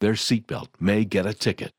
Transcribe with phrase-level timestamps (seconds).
[0.00, 1.72] their seatbelt may get a ticket.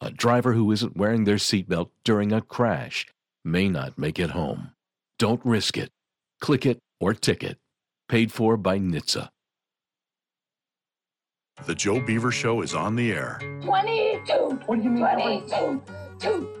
[0.00, 3.06] A driver who isn't wearing their seatbelt during a crash
[3.44, 4.72] may not make it home.
[5.18, 5.90] Don't risk it.
[6.40, 7.58] Click it or ticket.
[8.08, 9.28] Paid for by NHTSA.
[11.66, 13.38] The Joe Beaver Show is on the air.
[13.62, 14.32] 22.
[14.64, 15.02] What do you mean?
[15.02, 15.82] 22.
[16.18, 16.48] Two,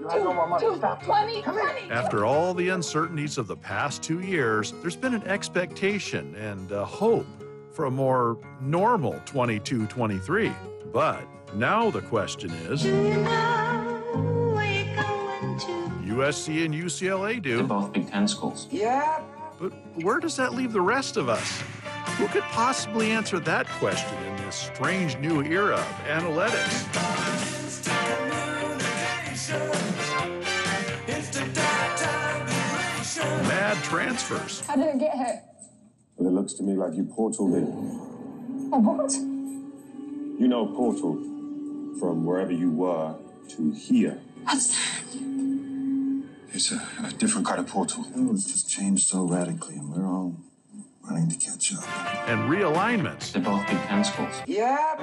[0.58, 1.90] two, 20, 20.
[1.90, 6.84] After all the uncertainties of the past two years, there's been an expectation and a
[6.84, 7.26] hope
[7.72, 10.52] for a more normal 22 23.
[10.92, 12.84] But now the question is
[16.04, 17.50] USC and UCLA do.
[17.50, 18.66] They're do, both Big Ten schools.
[18.70, 19.20] Yeah.
[19.58, 19.72] but
[20.02, 21.62] where does that leave the rest of us?
[22.18, 26.86] Who could possibly answer that question in this strange new era of analytics?
[33.48, 34.60] Mad transfers.
[34.66, 35.42] How did it get here?
[36.16, 37.66] Well, it looks to me like you portaled in.
[38.72, 39.12] A what?
[40.40, 41.16] You know, portal
[42.00, 43.14] from wherever you were
[43.50, 44.18] to here.
[44.44, 45.02] What's that?
[46.54, 48.06] It's a, a different kind of portal.
[48.16, 50.34] Oh, it's just changed so radically, and we're all
[51.02, 51.84] running to catch up.
[52.26, 53.32] and realignments.
[53.32, 54.34] They're both Big Ten schools.
[54.46, 54.96] Yeah.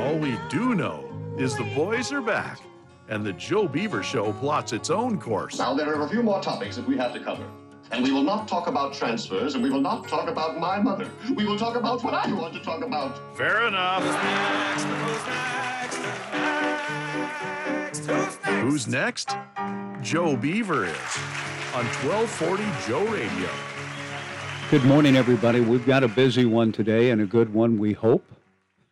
[0.00, 1.04] All we do know
[1.38, 2.58] is the boys are back,
[3.08, 5.58] and the Joe Beaver Show plots its own course.
[5.60, 7.46] Now, there are a few more topics that we have to cover.
[7.90, 11.10] And we will not talk about transfers, and we will not talk about my mother.
[11.34, 13.18] We will talk about what I want to talk about.
[13.36, 14.02] Fair enough.
[18.60, 19.34] Who's next?
[20.02, 21.18] Joe Beaver is
[21.74, 23.48] on 1240 Joe Radio.
[24.70, 25.60] Good morning, everybody.
[25.60, 28.24] We've got a busy one today and a good one, we hope.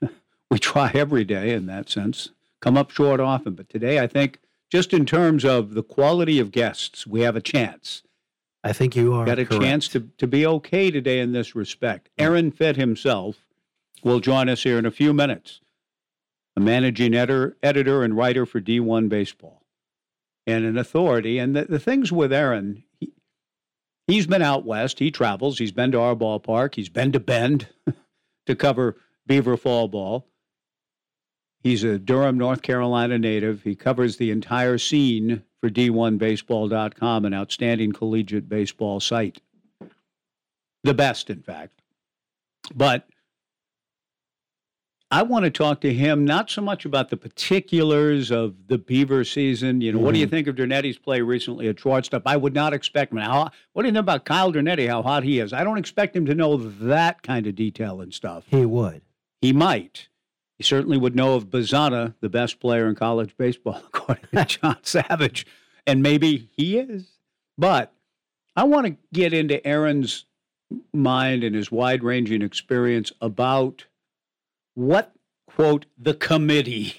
[0.50, 3.54] we try every day in that sense, come up short often.
[3.54, 4.38] But today, I think,
[4.70, 8.02] just in terms of the quality of guests, we have a chance.
[8.66, 9.62] I think you are Got a correct.
[9.62, 12.08] chance to, to be okay today in this respect.
[12.18, 13.46] Aaron Fitt himself
[14.02, 15.60] will join us here in a few minutes,
[16.56, 19.62] a managing editor, editor and writer for D1 Baseball
[20.48, 21.38] and an authority.
[21.38, 23.12] And the, the things with Aaron, he,
[24.08, 24.98] he's been out west.
[24.98, 25.60] He travels.
[25.60, 26.74] He's been to our ballpark.
[26.74, 27.68] He's been to Bend
[28.46, 28.96] to cover
[29.28, 30.26] Beaver Fall Ball.
[31.66, 33.64] He's a Durham, North Carolina native.
[33.64, 39.40] He covers the entire scene for D1Baseball.com, an outstanding collegiate baseball site.
[40.84, 41.82] The best, in fact.
[42.72, 43.08] But
[45.10, 49.24] I want to talk to him not so much about the particulars of the Beaver
[49.24, 49.80] season.
[49.80, 50.36] You know, what do you mm-hmm.
[50.36, 52.22] think of Dernetti's play recently at shortstop?
[52.26, 53.18] I would not expect him.
[53.18, 55.52] How, what do you think about Kyle Dernetti, how hot he is?
[55.52, 58.44] I don't expect him to know that kind of detail and stuff.
[58.46, 59.02] He would.
[59.40, 60.06] He might.
[60.58, 64.78] He certainly would know of Bazzana, the best player in college baseball, according to John
[64.82, 65.46] Savage.
[65.86, 67.06] And maybe he is.
[67.58, 67.92] But
[68.56, 70.24] I want to get into Aaron's
[70.92, 73.84] mind and his wide ranging experience about
[74.74, 75.12] what,
[75.46, 76.94] quote, the committee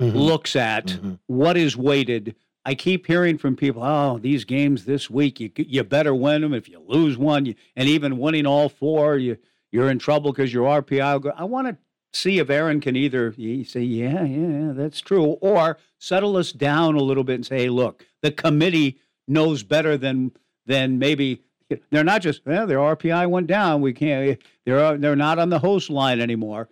[0.00, 0.14] Mhm.
[0.14, 1.18] looks at, Mhm.
[1.26, 2.34] what is weighted.
[2.64, 6.54] I keep hearing from people, oh, these games this week, you, you better win them.
[6.54, 9.36] If you lose one, you, and even winning all four, you,
[9.70, 11.32] you're in trouble because your RPI will go.
[11.36, 11.76] I want to
[12.12, 16.94] see if Aaron can either say, yeah, yeah, yeah, that's true, or settle us down
[16.94, 18.98] a little bit and say, hey, look, the committee
[19.28, 20.32] knows better than
[20.66, 21.42] than maybe
[21.90, 23.80] they're not just well, their RPI went down.
[23.80, 24.40] We can't.
[24.66, 26.68] They're they're not on the host line anymore.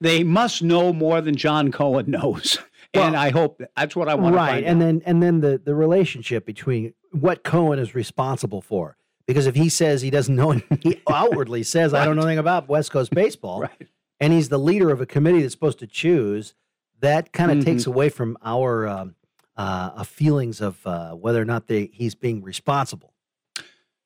[0.00, 2.58] They must know more than John Cohen knows,
[2.94, 4.86] and I hope that's what I want to right, find and out.
[4.86, 8.96] then and then the the relationship between what Cohen is responsible for.
[9.26, 12.68] Because if he says he doesn't know, he outwardly says, "I don't know anything about
[12.68, 13.88] West Coast baseball," right.
[14.20, 16.54] And he's the leader of a committee that's supposed to choose,
[17.00, 17.64] that kind of Mhm.
[17.64, 19.14] takes away from our um,
[19.56, 23.14] uh, uh, feelings of uh, whether or not they, he's being responsible.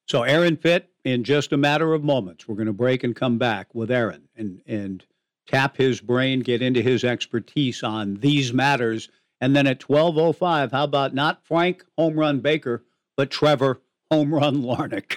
[0.06, 3.38] So Aaron Fitt, in just a matter of moments, we're going to break and come
[3.38, 5.04] back with Aaron and and
[5.46, 9.08] tap his brain, get into his expertise on these matters,
[9.40, 12.84] and then at twelve oh five, how about not Frank Home Run Baker,
[13.16, 15.16] but Trevor Home Run Larnach.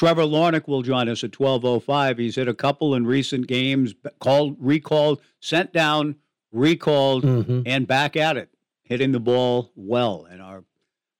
[0.00, 2.16] Trevor Larnach will join us at 12:05.
[2.16, 6.16] He's hit a couple in recent games, called, recalled, sent down,
[6.50, 7.64] recalled, Mhm.
[7.66, 8.48] and back at it,
[8.82, 10.24] hitting the ball well.
[10.24, 10.64] And our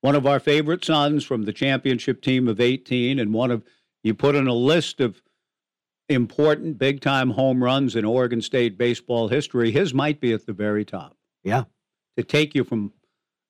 [0.01, 3.63] one of our favorite sons from the championship team of 18, and one of
[4.03, 5.21] you put in a list of
[6.09, 9.73] important big time home runs in Oregon State baseball history.
[9.73, 11.65] His might be at the very top Yeah.
[12.17, 12.95] to take you from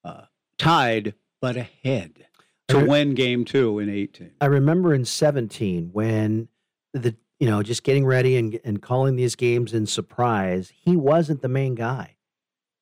[0.03, 0.25] uh,
[0.59, 2.27] tied but ahead
[2.71, 4.33] to re- win game two in 18.
[4.41, 6.49] I remember in 17 when
[6.93, 11.43] the you know just getting ready and and calling these games in surprise, he wasn't
[11.43, 12.17] the main guy.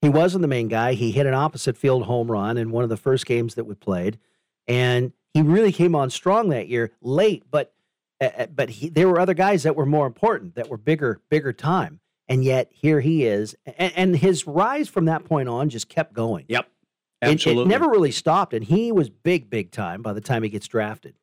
[0.01, 0.95] He wasn't the main guy.
[0.95, 3.75] He hit an opposite field home run in one of the first games that we
[3.75, 4.19] played,
[4.67, 7.45] and he really came on strong that year, late.
[7.51, 7.73] But
[8.21, 11.53] uh, but he, there were other guys that were more important, that were bigger, bigger
[11.53, 15.89] time, and yet here he is, and, and his rise from that point on just
[15.89, 16.45] kept going.
[16.49, 16.69] Yep,
[17.23, 17.65] absolutely.
[17.65, 20.69] It, never really stopped, and he was big, big time by the time he gets
[20.69, 21.15] drafted.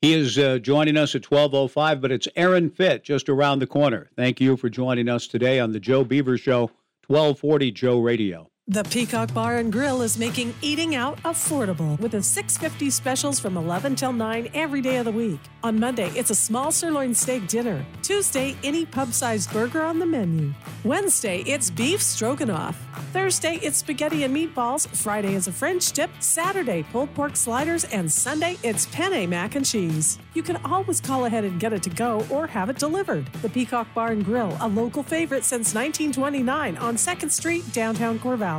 [0.00, 4.10] He is uh, joining us at 12:05, but it's Aaron Fitt just around the corner.
[4.16, 6.70] Thank you for joining us today on the Joe Beaver Show,
[7.06, 8.51] 1240 Joe Radio.
[8.68, 13.56] The Peacock Bar and Grill is making eating out affordable with the 650 specials from
[13.56, 15.40] 11 till 9 every day of the week.
[15.64, 17.84] On Monday, it's a small sirloin steak dinner.
[18.02, 20.54] Tuesday, any pub-sized burger on the menu.
[20.84, 22.80] Wednesday, it's beef stroganoff.
[23.12, 24.86] Thursday, it's spaghetti and meatballs.
[24.96, 26.10] Friday is a French dip.
[26.20, 27.82] Saturday, pulled pork sliders.
[27.86, 30.20] And Sunday, it's penne mac and cheese.
[30.34, 33.26] You can always call ahead and get it to go or have it delivered.
[33.42, 38.51] The Peacock Bar and Grill, a local favorite since 1929 on 2nd Street, downtown Corvallis.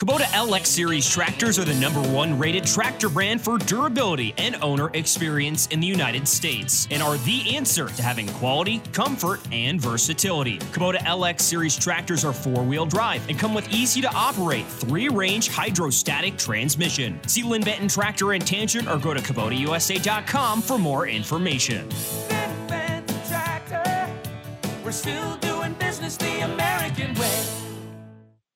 [0.00, 4.90] Kubota LX Series tractors are the number one rated tractor brand for durability and owner
[4.94, 10.60] experience in the United States and are the answer to having quality, comfort, and versatility.
[10.70, 15.08] Kubota LX Series tractors are four wheel drive and come with easy to operate three
[15.08, 17.18] range hydrostatic transmission.
[17.26, 21.88] See Linn Benton Tractor and Tangent or go to KubotaUSA.com for more information.
[24.84, 27.57] We're still doing business the American way.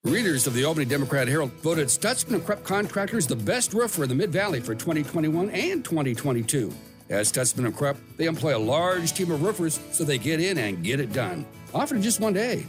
[0.04, 4.08] Readers of the Albany Democrat Herald voted Stutzman and Krupp Contractors the best roofer in
[4.08, 6.72] the Mid Valley for 2021 and 2022.
[7.08, 10.58] As Stutzman and Krupp, they employ a large team of roofers so they get in
[10.58, 12.66] and get it done, often in just one day.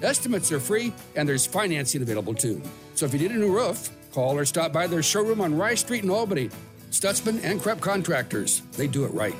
[0.00, 2.62] Estimates are free and there's financing available too.
[2.94, 5.80] So if you need a new roof, call or stop by their showroom on Rice
[5.80, 6.50] Street in Albany.
[6.92, 9.34] Stutzman and Krupp Contractors, they do it right.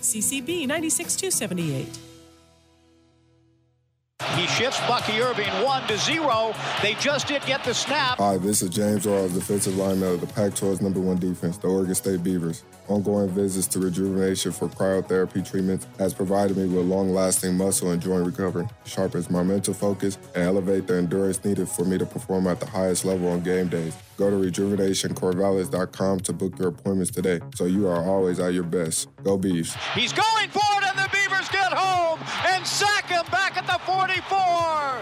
[0.00, 2.05] CCB 96278.
[4.34, 6.54] He shifts Bucky Irving one to zero.
[6.80, 8.16] They just did get the snap.
[8.16, 11.94] Hi, this is James Rawls, defensive lineman of the Pac-12's number one defense, the Oregon
[11.94, 12.62] State Beavers.
[12.88, 18.24] Ongoing visits to rejuvenation for cryotherapy treatments has provided me with long-lasting muscle and joint
[18.24, 22.58] recovery, sharpens my mental focus, and elevate the endurance needed for me to perform at
[22.58, 23.94] the highest level on game days.
[24.16, 29.08] Go to rejuvenationcorvallis.com to book your appointments today, so you are always at your best.
[29.24, 29.76] Go Beavs.
[29.92, 33.05] He's going for it, and the Beavers get home and sack
[33.96, 35.00] 44.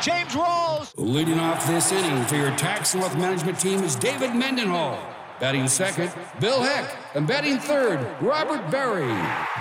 [0.00, 0.92] James Rawls.
[0.96, 5.17] Leading off this inning for your tax wealth management team is David Mendenhall.
[5.40, 6.96] Batting second, Bill Heck.
[7.14, 9.14] And batting third, Robert Berry.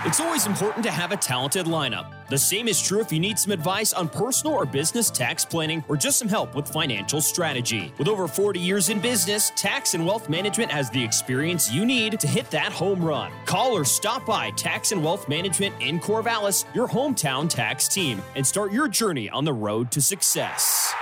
[0.05, 2.11] It's always important to have a talented lineup.
[2.29, 5.83] The same is true if you need some advice on personal or business tax planning
[5.87, 7.93] or just some help with financial strategy.
[7.99, 12.19] With over 40 years in business, Tax and Wealth Management has the experience you need
[12.19, 13.31] to hit that home run.
[13.45, 18.45] Call or stop by Tax and Wealth Management in Corvallis, your hometown tax team, and
[18.45, 20.93] start your journey on the road to success.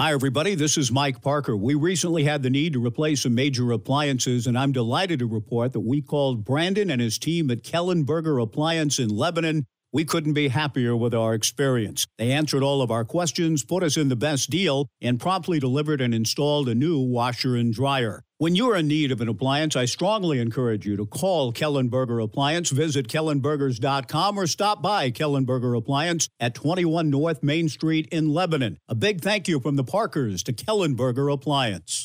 [0.00, 0.56] Hi, everybody.
[0.56, 1.56] This is Mike Parker.
[1.56, 5.72] We recently had the need to replace some major appliances, and I'm delighted to report
[5.72, 9.66] that we called Brandon and his team at Kellenberger Appliance in Lebanon.
[9.92, 12.08] We couldn't be happier with our experience.
[12.18, 16.00] They answered all of our questions, put us in the best deal, and promptly delivered
[16.00, 18.23] and installed a new washer and dryer.
[18.44, 22.68] When you're in need of an appliance, I strongly encourage you to call Kellenberger Appliance,
[22.68, 28.76] visit kellenbergers.com, or stop by Kellenberger Appliance at 21 North Main Street in Lebanon.
[28.86, 32.04] A big thank you from the Parkers to Kellenberger Appliance.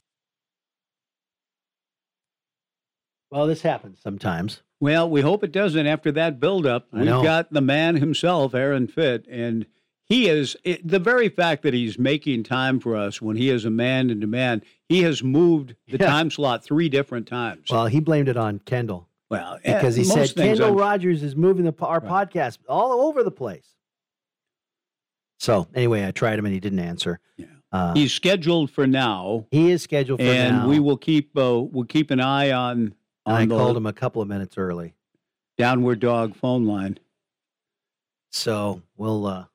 [3.30, 4.62] Well, this happens sometimes.
[4.80, 6.88] Well, we hope it doesn't after that buildup.
[6.94, 9.66] I We've got the man himself, Aaron Fitt, and
[10.10, 13.64] he is it, the very fact that he's making time for us when he is
[13.64, 14.64] a man in demand.
[14.90, 16.08] He has moved the Yeah.
[16.08, 17.70] time slot three different times.
[17.70, 21.64] Well, he blamed it on Kendall Well, because he said Kendall I'm- Rogers is moving
[21.66, 23.76] the, our podcast all over the place.
[25.40, 27.20] So anyway, I tried him and he didn't answer.
[27.38, 27.46] Yeah.
[27.72, 30.68] Uh, he's scheduled for now, he is scheduled for and now.
[30.68, 32.96] we will keep uh, we'll keep an eye on
[33.28, 34.96] and I the called him a couple of minutes early.
[35.58, 36.98] downward dog phone line.
[38.32, 39.46] So we'll uh,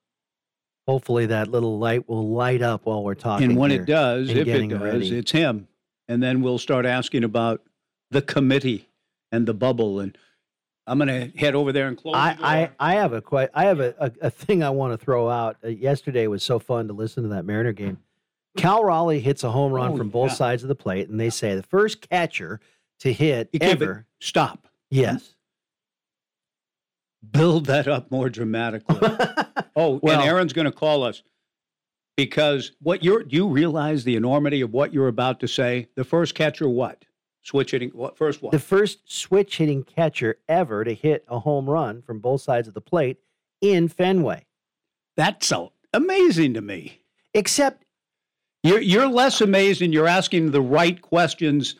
[0.87, 3.51] hopefully that little light will light up while we're talking.
[3.51, 5.19] and when it does, if it does, ready.
[5.19, 5.69] it's him.
[6.09, 7.63] And then we'll start asking about
[8.11, 8.89] the committee
[9.33, 10.01] and the bubble.
[10.01, 10.17] And
[10.87, 12.37] I'm going to head over there and close I.
[12.43, 15.31] I, I have a quite I have a, a, a thing I want to throw
[15.31, 15.57] out.
[15.65, 17.99] Uh, yesterday was so fun to listen to that Mariner game.
[18.57, 20.35] Cal Raleigh hits a home run Oh, from both yeah.
[20.37, 22.61] sides of the plate, and they say the first catcher
[23.01, 24.07] to hit ever.
[24.21, 24.69] stop.
[24.91, 25.34] Yes.
[27.33, 28.97] Build that up more dramatically.
[29.77, 31.23] oh, Well- and Aaron's going to call us
[32.17, 35.89] because what you're do you realize the enormity of what you're about to say?
[35.97, 37.05] The first catcher, what?
[37.43, 37.91] Switch hitting.
[37.91, 38.53] What first one?
[38.53, 42.75] the first switch hitting catcher ever to hit a home run from both sides of
[42.75, 43.19] the plate
[43.61, 44.47] in Fenway.
[45.17, 47.03] That's so amazing to me.
[47.35, 47.85] Except
[48.63, 49.93] You're you're less amazing.
[49.93, 51.75] You're asking the right questions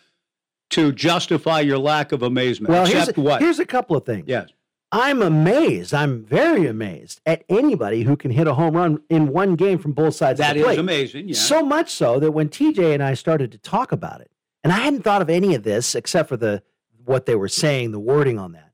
[0.71, 2.71] to justify your lack of amazement.
[2.73, 3.41] Well, here's Except a, what?
[3.41, 4.25] here's a couple of things.
[4.27, 4.49] Yes.
[4.97, 5.93] I'm amazed.
[5.93, 9.91] I'm very amazed at anybody who can hit a home run in one game from
[9.91, 10.75] both sides That of the plate.
[10.75, 10.79] plate.
[10.79, 11.29] amazing.
[11.31, 11.35] Yeah.
[11.35, 14.31] So much so that when TJ and I started to talk about it,
[14.63, 16.63] and I hadn't thought of any of this except for the
[17.05, 18.71] what they were saying, the wording on that,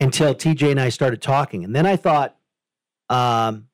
[0.00, 2.36] until TJ and I started talking, and then I thought,
[3.08, 3.68] um,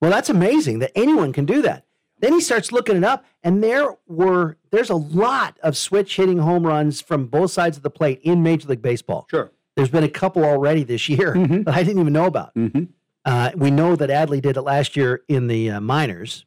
[0.00, 1.84] well, that's amazing that anyone can do that.
[2.20, 6.38] Then he starts looking it up, and there were there's a lot of switch hitting
[6.38, 9.24] home runs from both sides of the plate in Major League Baseball.
[9.30, 9.52] Sure.
[9.78, 12.52] There's been a couple already this year that I didn't even know about.
[12.56, 12.86] Mm-hmm.
[13.24, 16.44] Uh, we know that Adley did it last year in the uh, minors.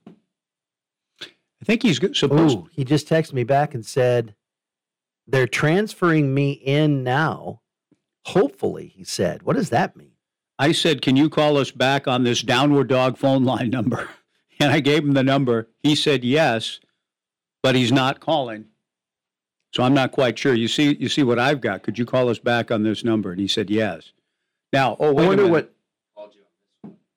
[1.22, 2.58] I think he's supposed.
[2.58, 4.36] Ooh, he just texted me back and said
[5.26, 7.62] they're transferring me in now.
[8.26, 9.44] Hopefully, he said.
[9.44, 10.12] What does that mean?
[10.60, 14.10] I said, "Can you call us back on this downward dog phone line number?"
[14.60, 15.70] And I gave him the number.
[15.80, 16.80] He said yes,
[17.64, 18.66] but he's not calling.
[19.74, 20.54] So I'm not quite sure.
[20.54, 21.84] You see, you see what I've got.
[21.84, 23.32] Could you call us back on this number?
[23.32, 24.12] And he said yes.
[24.74, 25.74] Now, oh, wait I wonder what.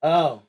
[0.03, 0.43] Oh,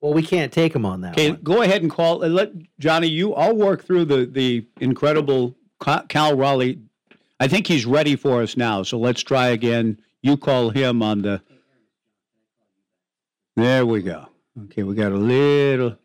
[0.00, 1.12] well, we can't take him on that.
[1.12, 1.40] Okay, one.
[1.42, 2.22] go ahead and call.
[2.22, 3.08] uh, Let Johnny.
[3.08, 3.34] You.
[3.34, 5.54] I'll work through the the incredible
[6.08, 6.78] Cal Raleigh.
[7.40, 8.82] I think he's ready for us now.
[8.82, 10.00] So let's try again.
[10.22, 11.42] You call him on the.
[13.56, 14.28] There we go.
[14.64, 15.96] Okay, we got a little.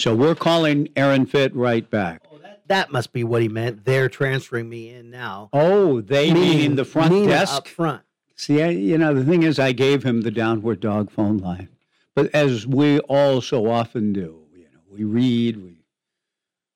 [0.00, 2.22] So we're calling Aaron Fitt right back.
[2.66, 3.84] That must be what he meant.
[3.84, 5.50] They're transferring me in now.
[5.52, 8.02] Oh, they meaning the front Nina desk up front.
[8.36, 11.68] See, I, you know, the thing is, I gave him the downward dog phone line,
[12.14, 15.84] but as we all so often do, you know, we read, we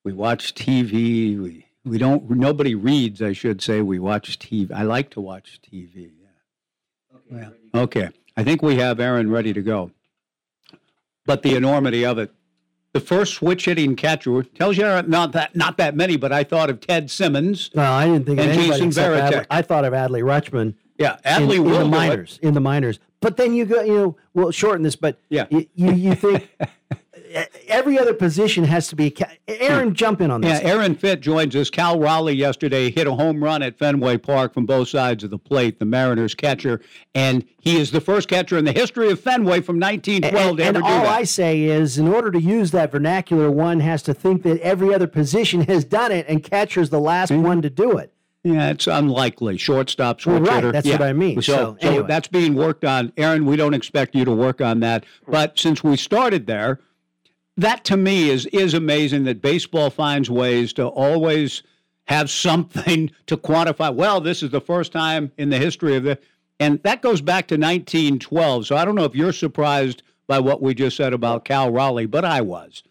[0.05, 2.29] we watch TV, we we don't.
[2.31, 3.81] Nobody reads, I should say.
[3.81, 4.71] We watch TV.
[4.73, 6.11] I like to watch TV.
[7.31, 7.37] Yeah.
[7.37, 7.49] Okay.
[7.75, 8.09] okay.
[8.37, 9.91] I think we have Aaron ready to go.
[11.27, 12.33] But the enormity of it.
[12.99, 16.69] The first switch hitting catcher tells you not that not that many, but I thought
[16.69, 17.71] of Ted Simmons.
[17.73, 18.91] Well, I didn't think of anybody Jason.
[18.91, 19.47] Varitek.
[19.53, 20.75] I thought of Adley Rutschman.
[20.99, 22.41] Yeah, Adley in will the minors.
[22.43, 25.47] In the minors, but then you go, you know, we'll shorten this, but Yeah.
[25.49, 26.49] you you, you think
[27.69, 29.11] every other position has to be.
[29.11, 29.95] ca- Aaron, hmm.
[29.95, 30.61] jump in on this.
[30.61, 30.71] Yeah.
[30.71, 31.71] Aaron Fitt joins us.
[31.71, 35.39] Cal Raleigh yesterday hit a home run at Fenway Park from both sides of the
[35.39, 36.81] plate, the Mariners catcher,
[37.15, 40.65] and he is the first catcher in the history of Fenway from 1912 and to
[40.65, 41.19] ever and do all that.
[41.19, 44.95] I say is, in order to use that vernacular, one has to think that every
[44.95, 47.43] other position has done it, and catcher's the last hmm.
[47.43, 48.13] one to do it.
[48.45, 49.59] yeah, it's unlikely.
[49.59, 50.73] Shortstop, switch Well, right, hitter.
[50.73, 50.95] that's Yeah.
[50.95, 51.43] what I mean.
[51.43, 53.13] So, So, so that's being worked on.
[53.17, 56.79] Aaron, we don't expect you to work on that, but since we started there,
[57.59, 61.63] that to me is is amazing that baseball finds ways to always
[62.07, 63.95] have something to quantify.
[63.95, 66.19] Well, this is the first time in the history of the,
[66.59, 68.67] and that goes back to 1912.
[68.67, 72.07] So I don't know if you're surprised by what we just said about Cal Raleigh,
[72.07, 72.83] but I was.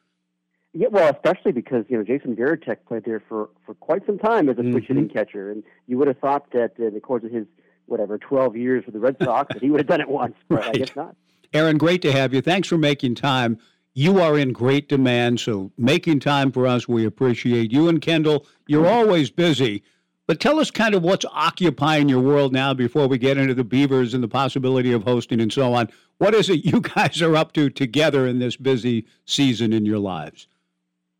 [0.73, 4.49] Yeah, well, especially because you know Jason Varitek played there for, for quite some time
[4.49, 4.73] as a mm-hmm.
[4.73, 7.47] switch hitting catcher, and you would have thought that in the course of his
[7.85, 10.67] whatever twelve years with the Red Sox that he would have done it once, but
[10.67, 11.15] I guess not.
[11.53, 12.41] Aaron, great to have you.
[12.41, 13.57] Thanks for making time.
[13.99, 18.45] You are in great demand, so making time for us, we appreciate you and Kendall.
[18.67, 19.81] You're always busy,
[20.27, 23.63] but tell us kind of what's occupying your world now before we get into the
[23.63, 25.89] Beavers and the possibility of hosting and so on.
[26.19, 29.97] What is it you guys are up to together in this busy season in your
[29.97, 30.47] lives?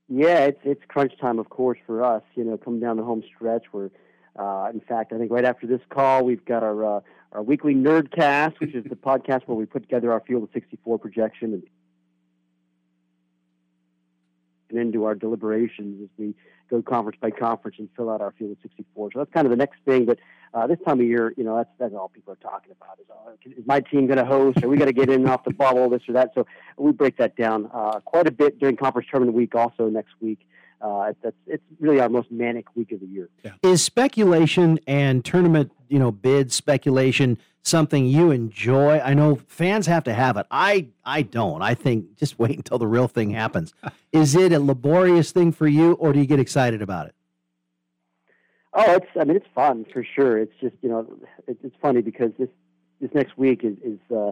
[0.07, 2.21] Yeah, it's it's crunch time, of course, for us.
[2.35, 3.63] You know, coming down the home stretch.
[3.71, 3.89] Where,
[4.37, 7.73] uh, in fact, I think right after this call, we've got our uh, our weekly
[7.73, 11.63] Nerdcast, which is the podcast where we put together our Field of 64 projection and
[14.69, 16.33] and into our deliberations as we
[16.69, 19.11] go conference by conference and fill out our Field of 64.
[19.13, 20.05] So that's kind of the next thing.
[20.05, 20.19] But
[20.53, 22.99] uh, this time of year, you know, that's that's all people are talking about.
[22.99, 24.63] Is, uh, is my team going to host?
[24.63, 25.89] Are we going to get in off the bubble?
[25.89, 26.31] This or that.
[26.35, 26.45] So
[26.77, 29.55] we break that down uh, quite a bit during conference tournament week.
[29.55, 30.39] Also next week,
[30.81, 33.29] uh, that's it's really our most manic week of the year.
[33.63, 38.99] Is speculation and tournament, you know, bid speculation something you enjoy?
[38.99, 40.45] I know fans have to have it.
[40.51, 41.61] I I don't.
[41.61, 43.73] I think just wait until the real thing happens.
[44.11, 47.15] Is it a laborious thing for you, or do you get excited about it?
[48.73, 50.37] Oh, it's I mean it's fun for sure.
[50.37, 51.07] It's just you know
[51.47, 52.49] it's, it's funny because this
[53.01, 54.31] this next week is is uh,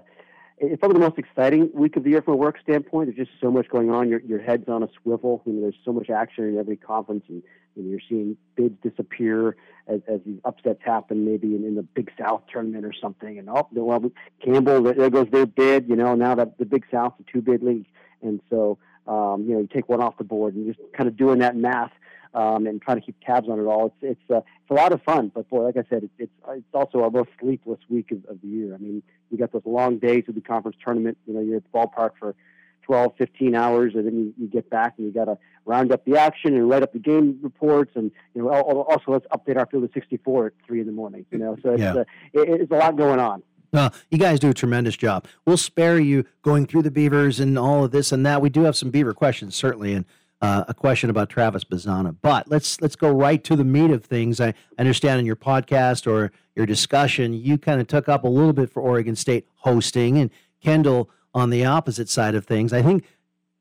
[0.57, 3.07] it's probably the most exciting week of the year from a work standpoint.
[3.07, 4.09] There's just so much going on.
[4.09, 5.41] Your your head's on a swivel.
[5.45, 7.43] You know, there's so much action in every conference, and
[7.83, 9.55] know, you're seeing bids disappear
[9.87, 13.37] as, as these upsets happen, maybe in, in the Big South tournament or something.
[13.37, 14.11] And oh, well,
[14.43, 15.87] Campbell, there goes their bid.
[15.87, 17.87] You know, now that the Big South's a two bid league,
[18.21, 21.17] and so um, you know you take one off the board and just kind of
[21.17, 21.91] doing that math
[22.35, 23.87] um, and trying to keep tabs on it all.
[23.87, 26.31] It's it's uh, it's a lot of fun, but boy, like I said, it's it's,
[26.49, 28.75] it's also our most sleepless week of, of the year.
[28.75, 29.01] I mean,
[29.31, 31.17] we got those long days of the conference tournament.
[31.25, 32.35] You know, you're at the ballpark for
[32.83, 36.05] 12, 15 hours, and then you, you get back and you got to round up
[36.05, 39.65] the action and write up the game reports, and you know also let's update our
[39.65, 41.25] field of 64 at three in the morning.
[41.31, 41.93] You know, so it's, Yeah.
[41.95, 41.99] uh,
[42.33, 43.41] it, it's a lot going on.
[43.73, 45.25] Well, you guys do a tremendous job.
[45.45, 48.41] We'll spare you going through the Beavers and all of this and that.
[48.41, 50.05] We do have some Beaver questions, certainly, and
[50.45, 52.15] uh, a question about Travis Bazzana.
[52.21, 54.39] But let's let's go right to the meat of things.
[54.39, 58.53] I understand in your podcast or your discussion, you kind of took up a little
[58.53, 60.29] bit for Oregon State hosting, and
[60.61, 62.73] Kendall on the opposite side of things.
[62.73, 63.05] I think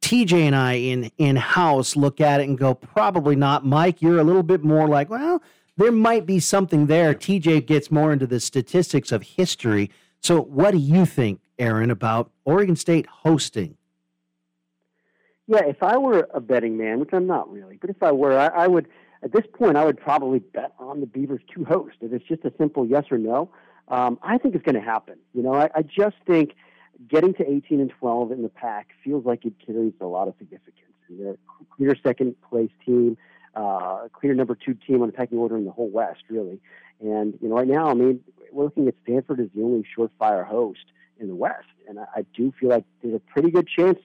[0.02, 3.64] TJ and I in in house look at it and go, probably not.
[3.64, 5.42] Mike, you're a little bit more like, well,
[5.78, 7.14] there might be something there.
[7.14, 9.90] TJ gets more into the statistics of history.
[10.20, 13.78] So, what do you think, Aaron, about Oregon State hosting?
[15.46, 18.38] Yeah, if I were a betting man, which I'm not really, but if I were,
[18.38, 18.88] I, I would
[19.22, 21.96] at this point I would probably bet on the Beavers to host.
[22.00, 23.50] If it's just a simple yes or no,
[23.88, 25.16] um, I think it's going to happen.
[25.34, 26.54] You know, I, I just think
[27.08, 30.34] getting to 18 and 12 in the Pac feels like it carries a lot of
[30.38, 30.74] significance.
[31.10, 31.36] They're a
[31.76, 33.18] clear second place team,
[33.54, 36.60] uh, clear number two team on the pecking order in the whole West, really.
[37.00, 38.20] And you know, right now, I mean,
[38.50, 40.86] we're looking at Stanford as the only surefire host
[41.18, 43.98] in the West, and I, I do feel like there's a pretty good chance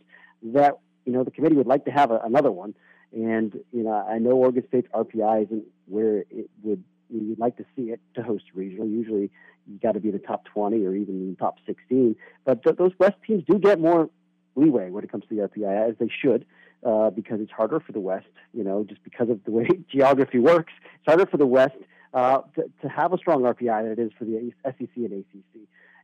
[0.44, 0.80] that
[1.10, 2.76] you know the committee would like to have a, another one.
[3.12, 7.66] And you know, I know Oregon State's RPI isn't where it would you'd like to
[7.76, 8.88] see it to host regional.
[8.88, 9.32] Usually,
[9.66, 12.16] you got to be the top 20 or even top 16.
[12.46, 14.12] But th- those West teams do get more
[14.56, 16.46] leeway when it comes to the RPI, as they should,
[16.86, 18.28] uh, because it's harder for the West.
[18.54, 21.78] You know, just because of the way geography works, it's harder for the West
[22.14, 25.62] uh, to, to have a strong RPI than it is for the SEC and ACC.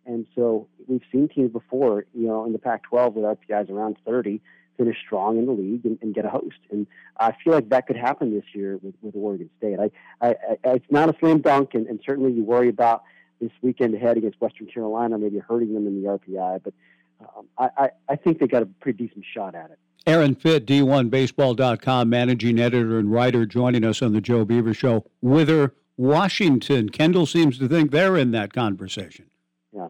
[0.08, 4.42] And so we've seen teams before, you know, in the Pac-12 with RPIs around 30
[4.77, 6.60] finish strong in the league and, and get a host.
[6.72, 6.88] And
[7.20, 9.79] I feel like that could happen this year with, with Oregon State.
[9.79, 9.91] I,
[10.22, 13.03] I, I, it's not a slam dunk, and, and certainly you worry about
[13.39, 16.62] this weekend ahead against Western Carolina, maybe hurting them in the RPI.
[16.63, 16.74] But
[17.22, 19.79] um, I, I, I think they got a pretty decent shot at it.
[20.08, 25.05] Aaron Fitt, D1Baseball.com, managing editor and writer, joining us on the Joe Beaver Show.
[25.22, 26.89] Wither, Washington.
[26.89, 29.25] Kendall seems to think they're in that conversation.
[29.74, 29.88] Yeah,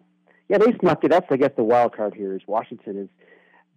[0.50, 1.10] yeah, they snuck it.
[1.10, 3.10] That's I guess the wild card here is Washington is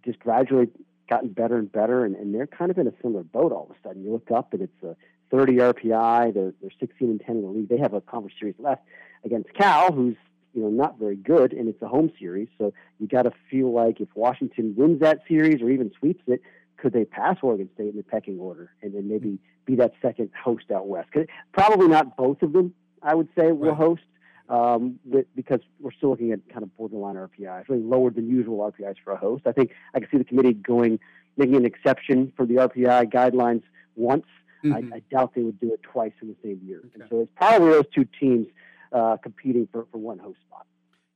[0.05, 0.69] just gradually
[1.09, 3.75] gotten better and better, and, and they're kind of in a similar boat all of
[3.75, 4.03] a sudden.
[4.03, 4.95] You look up and it's a
[5.31, 6.33] 30 RPI.
[6.33, 7.69] They're they're 16 and 10 in the league.
[7.69, 8.83] They have a conference series left
[9.25, 10.15] against Cal, who's
[10.53, 12.47] you know not very good, and it's a home series.
[12.57, 16.41] So you got to feel like if Washington wins that series or even sweeps it,
[16.77, 20.29] could they pass Oregon State in the pecking order and then maybe be that second
[20.41, 21.11] host out west?
[21.11, 22.73] 'Cause Probably not both of them.
[23.01, 24.01] I would say will host
[24.49, 28.59] um, but- because we're still looking at kind of borderline RPIs, really lower than usual
[28.71, 29.43] RPIs for a host.
[29.45, 30.99] I think I can see the committee going
[31.37, 33.63] making an exception for the RPI guidelines
[33.95, 34.25] once.
[34.65, 36.81] I, I doubt they would do it twice in the same year.
[36.93, 38.47] And so it's probably those two teams
[38.91, 40.65] uh, competing for, for one host spot.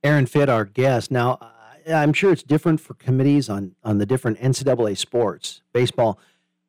[0.02, 1.10] Aaron Fitt, our guest.
[1.10, 6.18] Now, I- I'm sure it's different for committees on on the different NCAA sports, baseball,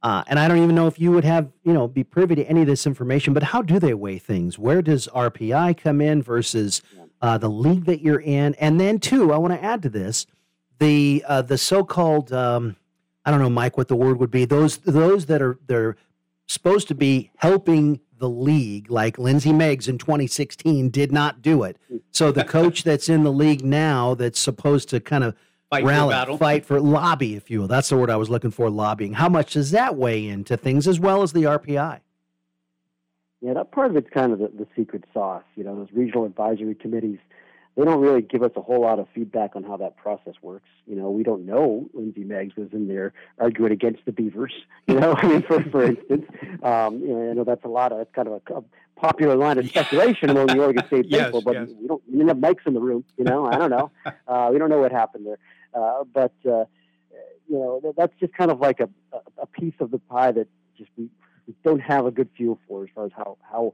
[0.05, 2.43] uh, and I don't even know if you would have you know be privy to
[2.45, 3.33] any of this information.
[3.33, 4.59] But how do they weigh things?
[4.59, 6.83] Where does RPI come in versus
[7.23, 8.53] uh, the league that you're in?
[8.55, 10.27] And then, too, I want to add to this
[10.77, 12.75] the uh, the so-called um,
[13.25, 14.45] I don't know, Mike, what the word would be.
[14.45, 15.97] Those those that are they're
[16.45, 21.77] supposed to be helping the league, like Lindsey Meggs in 2016, did not do it.
[22.11, 25.35] So the coach that's in the league now, that's supposed to kind of
[25.69, 26.37] Fight for rally, battle.
[26.37, 27.67] fight for lobby, if you will.
[27.67, 29.13] That's the word I was looking for, lobbying.
[29.13, 32.01] How much does that weigh into things as well as the RPI?
[33.41, 35.43] Yeah, that part of it's kind of the, the secret sauce.
[35.55, 37.19] You know, those regional advisory committees,
[37.75, 40.69] they don't really give us a whole lot of feedback on how that process works.
[40.87, 44.53] You know, we don't know Lindsey Meggs was in there arguing against the Beavers.
[44.87, 46.25] You know, I mean, for for instance,
[46.63, 48.63] um, you know, I know that's a lot of that's kind of a, a
[48.95, 51.69] popular line of speculation among the Oregon State Yes, people, but yes.
[51.79, 53.03] we don't we didn't have mics in the room.
[53.17, 53.91] You know, I don't know.
[54.27, 55.37] Uh, we don't know what happened there,
[55.75, 56.65] uh, but uh,
[57.47, 58.89] you know, that's just kind of like a,
[59.37, 61.09] a, piece of the pie that just we,
[61.47, 63.73] we don't have a good feel for as far as how how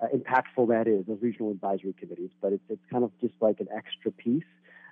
[0.00, 2.30] uh, impactful that is, those regional advisory committees.
[2.40, 4.44] But it's it's kind of just like an extra piece.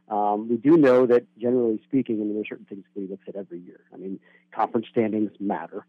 [0.09, 3.37] Um, we do know that, generally speaking, I mean, there's certain things we look at
[3.37, 3.81] every year.
[3.95, 4.19] I mean,
[4.53, 5.87] conference standings matter.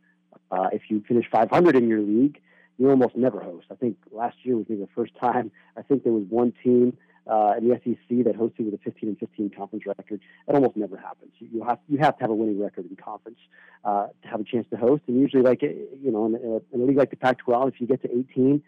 [0.52, 2.40] Uh, if you finish 500 in your league,
[2.78, 3.66] you almost never host.
[3.72, 5.52] I think last year was maybe the first time.
[5.76, 6.96] I think there was one team
[7.28, 10.22] uh, in the SEC that hosted with a 15 and 15 conference record.
[10.48, 11.32] That almost never happens.
[11.40, 13.40] You, you have you have to have a winning record in conference
[13.86, 15.04] uh, to have a chance to host.
[15.08, 17.88] And usually, like you know, in a, in a league like the Pac-12, if you
[17.88, 18.62] get to 18,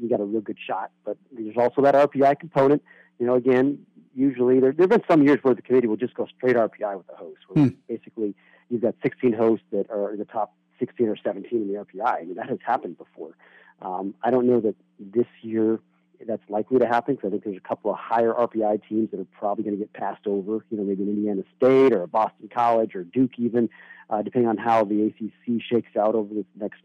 [0.00, 0.90] you got a real good shot.
[1.04, 2.82] But there's also that RPI component.
[3.18, 6.26] You know, again, usually there there've been some years where the committee will just go
[6.36, 7.38] straight RPI with the host.
[7.48, 7.74] Where Hmm.
[7.88, 8.34] Basically,
[8.68, 12.22] you've got 16 hosts that are the top 16 or 17 in the RPI.
[12.22, 13.36] I mean, that has happened before.
[13.82, 15.80] Um, I don't know that this year
[16.26, 19.20] that's likely to happen because I think there's a couple of higher RPI teams that
[19.20, 20.64] are probably going to get passed over.
[20.70, 23.68] You know, maybe an Indiana State or a Boston College or Duke, even
[24.08, 26.80] uh, depending on how the ACC shakes out over this next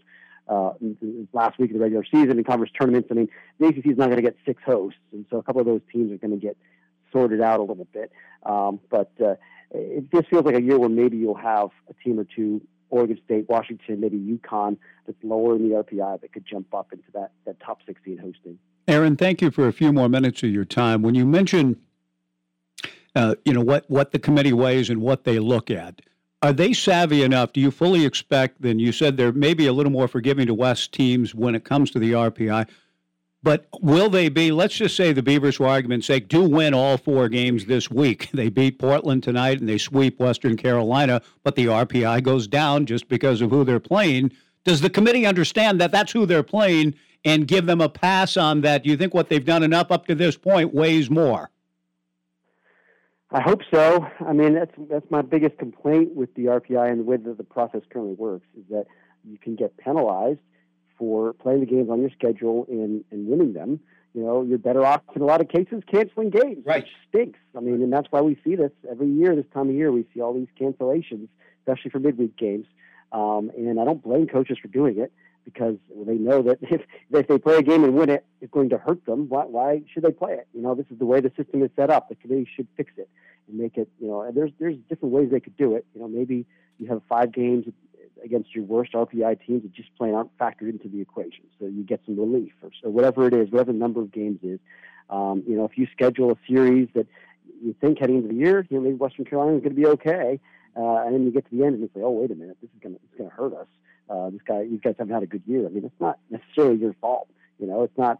[0.47, 0.73] uh,
[1.33, 3.09] last week of the regular season and conference tournaments.
[3.11, 5.61] I mean, the ACC is not going to get six hosts, and so a couple
[5.61, 6.57] of those teams are going to get
[7.11, 8.11] sorted out a little bit.
[8.43, 9.35] Um, but uh,
[9.71, 13.19] it just feels like a year where maybe you'll have a team or two Oregon
[13.25, 17.31] State, Washington, maybe UConn that's lower in the RPI that could jump up into that,
[17.45, 18.59] that top 16 hosting.
[18.87, 21.01] Aaron, thank you for a few more minutes of your time.
[21.01, 21.77] When you mention,
[23.15, 26.01] uh, you know, what, what the committee weighs and what they look at,
[26.43, 27.53] are they savvy enough?
[27.53, 30.91] Do you fully expect, then you said they're maybe a little more forgiving to West
[30.91, 32.67] teams when it comes to the RPI,
[33.41, 36.97] but will they be, let's just say the Beavers, for argument's sake, do win all
[36.97, 38.29] four games this week.
[38.33, 43.07] They beat Portland tonight and they sweep Western Carolina, but the RPI goes down just
[43.07, 44.31] because of who they're playing.
[44.65, 48.61] Does the committee understand that that's who they're playing and give them a pass on
[48.61, 48.83] that?
[48.83, 51.49] Do you think what they've done enough up to this point weighs more?
[53.31, 54.05] I hope so.
[54.25, 57.43] I mean, that's that's my biggest complaint with the RPI and the way that the
[57.43, 58.85] process currently works is that
[59.23, 60.39] you can get penalized
[60.97, 63.79] for playing the games on your schedule and, and winning them,
[64.13, 66.83] you know, you're better off in a lot of cases canceling games, right.
[66.83, 67.39] which stinks.
[67.55, 69.35] I mean, and that's why we see this every year.
[69.35, 71.27] This time of year, we see all these cancellations,
[71.59, 72.65] especially for midweek games.
[73.15, 75.11] Um, and I don't blame coaches for doing it
[75.45, 75.75] because
[76.05, 78.77] they know that if, if they play a game and win it, it's going to
[78.77, 79.29] hurt them.
[79.29, 80.47] Why, why should they play it?
[80.53, 82.09] You know, this is the way the system is set up.
[82.09, 83.09] The committee should fix it
[83.47, 83.87] and make it.
[84.01, 85.85] You know, and there's there's different ways they could do it.
[85.95, 86.45] You know, maybe
[86.77, 87.65] you have five games
[88.23, 91.45] against your worst RPI teams that just plain aren't factored into the equation.
[91.57, 94.39] So you get some relief, or so whatever it is, whatever the number of games
[94.43, 94.59] is.
[95.09, 97.07] Um, you know, if you schedule a series that
[97.63, 99.87] you think heading into the year, you know, maybe Western Carolina is going to be
[99.87, 100.39] okay,
[100.75, 102.57] uh, and then you get to the end and you say, oh, wait a minute,
[102.61, 103.67] this is going to it's going to hurt us.
[104.09, 105.65] Uh, this guy, you guys haven't had a good year.
[105.65, 107.27] I mean, it's not necessarily your fault.
[107.59, 108.19] You know, it's not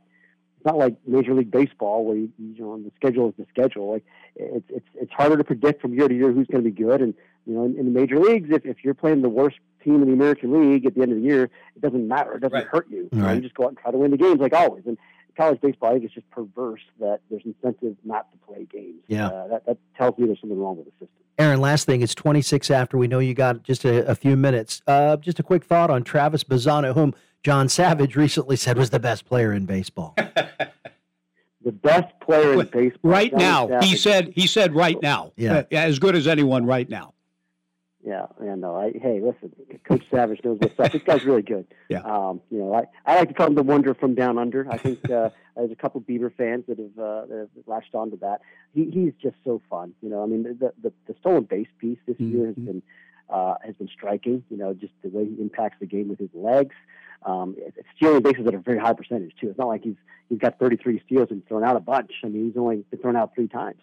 [0.57, 3.91] it's not like Major League Baseball where you, you know the schedule is the schedule.
[3.91, 6.75] Like it's it's it's harder to predict from year to year who's going to be
[6.75, 7.01] good.
[7.01, 7.13] And
[7.45, 10.07] you know, in, in the major leagues, if if you're playing the worst team in
[10.07, 12.33] the American League at the end of the year, it doesn't matter.
[12.33, 12.67] It doesn't right.
[12.67, 13.09] hurt you.
[13.11, 13.31] Right.
[13.31, 14.83] You, you just go out and try to win the games like always.
[14.87, 14.97] And
[15.35, 19.03] college baseball, I think it's just perverse that there's incentive not to play games.
[19.07, 19.27] Yeah.
[19.27, 21.09] Uh, that, that tells me there's something wrong with the system.
[21.37, 22.97] Aaron, last thing, it's 26 after.
[22.97, 24.81] We know you got just a, a few minutes.
[24.87, 28.99] Uh, just a quick thought on Travis Bazzana, whom John Savage recently said was the
[28.99, 30.13] best player in baseball.
[30.17, 33.11] the best player in baseball.
[33.11, 33.89] Right John now, Savage.
[33.89, 34.33] he said.
[34.33, 35.33] He said right now.
[35.35, 35.57] Yeah.
[35.57, 37.13] Uh, as good as anyone right now.
[38.05, 38.75] Yeah, yeah, no.
[38.75, 39.51] I, hey, listen,
[39.83, 40.91] Coach Savage knows what's up.
[40.91, 41.65] This guy's really good.
[41.87, 41.99] Yeah.
[41.99, 44.67] Um, you know, I, I like to call him the wonder from down under.
[44.71, 48.17] I think uh, there's a couple Beaver fans that have, uh, that have latched onto
[48.19, 48.41] that.
[48.73, 49.93] He, he's just so fun.
[50.01, 52.81] You know, I mean, the the, the stolen base piece this year has been
[53.29, 54.43] uh, has been striking.
[54.49, 56.73] You know, just the way he impacts the game with his legs.
[57.23, 59.49] Um, it's stealing bases at a very high percentage too.
[59.49, 59.97] It's not like he's
[60.29, 62.11] he's got 33 steals and thrown out a bunch.
[62.23, 63.81] I mean, he's only been thrown out three times.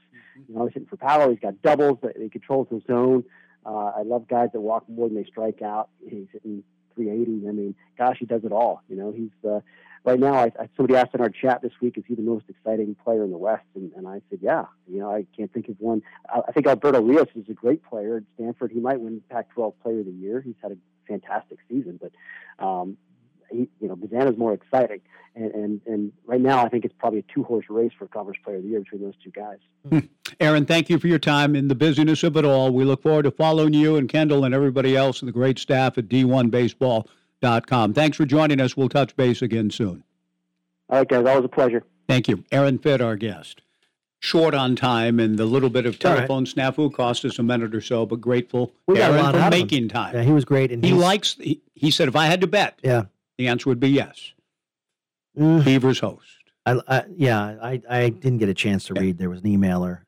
[0.49, 1.31] You know, he's hitting for power.
[1.31, 1.99] He's got doubles.
[2.19, 3.23] He controls the zone.
[3.65, 5.89] Uh, I love guys that walk more than they strike out.
[6.09, 7.49] He's hitting 380.
[7.49, 8.83] I mean, gosh, he does it all.
[8.89, 9.61] You know, he's uh,
[10.05, 10.35] right now.
[10.35, 13.25] I, I, somebody asked in our chat this week, is he the most exciting player
[13.25, 13.65] in the West?
[13.75, 14.65] And, and I said, yeah.
[14.89, 16.03] You know, I can't think of one.
[16.29, 18.73] I, I think Alberto Rios is a great player at Stanford.
[18.73, 20.41] He might win Pac-12 Player of the Year.
[20.41, 22.97] He's had a fantastic season, but um,
[23.53, 25.01] he, you know, Bazzana's more exciting.
[25.35, 28.39] And, and and right now, I think it's probably a two horse race for Conference
[28.45, 29.57] Player of the Year between those two guys.
[29.89, 29.99] Hmm.
[30.41, 32.71] Aaron, thank you for your time in the busyness of it all.
[32.71, 35.97] We look forward to following you and Kendall and everybody else and the great staff
[35.97, 37.95] at D1Baseball.com.
[37.95, 38.77] Thanks for joining us.
[38.77, 40.05] We'll touch base again soon.
[40.91, 41.27] All right, guys.
[41.27, 41.83] Always a pleasure.
[42.09, 42.45] Thank you.
[42.53, 43.63] Aaron Fitt, our guest.
[44.19, 46.17] Short on time, and the little bit of All right.
[46.19, 49.35] telephone snafu cost us a minute or so, but grateful We got a Aaron lot
[49.35, 49.61] for out of him.
[49.65, 50.15] making time.
[50.15, 51.35] Yeah, he was great, and he likes.
[51.41, 53.05] He, he said, if I had to bet, Yeah.
[53.43, 54.33] The answer would be yes.
[55.37, 55.65] Mm.
[55.65, 56.29] Beavers host.
[56.65, 59.19] I, I yeah, I, I didn't get a chance to read.
[59.19, 60.03] There was an emailer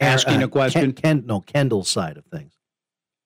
[0.00, 0.92] Asking uh, a question.
[0.92, 2.52] Ken, Ken, no, Kendall's side of things.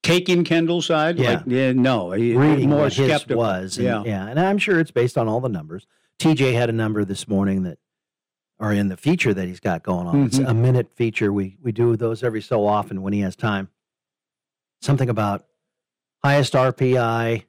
[0.03, 1.18] Taking Kendall's side?
[1.18, 1.35] Yeah.
[1.35, 2.11] Like, yeah no.
[2.11, 3.37] Reading more what his skeptical.
[3.37, 4.03] was, and, yeah.
[4.05, 5.87] yeah, and I'm sure it's based on all the numbers.
[6.18, 7.79] TJ had a number this morning that,
[8.59, 10.25] are in the feature that he's got going on.
[10.25, 10.48] It's Mhm.
[10.48, 11.33] a minute feature.
[11.33, 13.68] We we do those every so often when he has time.
[14.81, 15.46] Something about
[16.22, 17.44] highest RPI.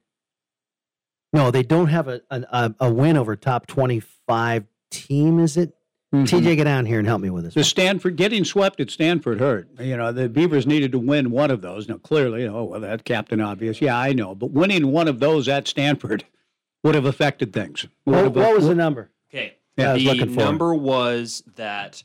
[1.34, 5.38] No, they don't have a a, a win over top 25 team.
[5.40, 5.74] Is it?
[6.14, 7.54] TJ, get down here and help me with this.
[7.54, 9.68] The Stanford getting swept at Stanford hurt.
[9.80, 11.88] You know, the Beavers needed to win one of those.
[11.88, 13.80] Now, clearly, oh well, that Captain Obvious.
[13.80, 16.24] Yeah, I know, but winning one of those at Stanford
[16.84, 17.88] would have affected things.
[18.06, 19.10] Would What, have- what was the number?
[19.28, 19.56] Okay.
[19.76, 22.02] Yeah, I was the looking for number was that.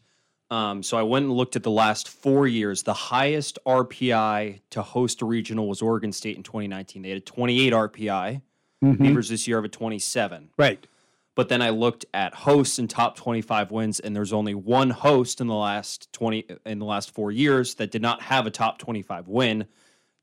[0.49, 2.81] Um, so I went and looked at the last four years.
[2.81, 7.03] The highest RPI to host a regional was Oregon State in 2019.
[7.03, 8.41] They had a 28 RPI.
[8.83, 8.97] Mhm.
[8.99, 10.49] Beavers this year have a 27.
[10.57, 10.85] Right.
[11.35, 15.39] But then I looked at hosts and top 25 wins, and there's only one host
[15.39, 18.77] in the last 20 in the last four years that did not have a top
[18.77, 19.65] 25 win.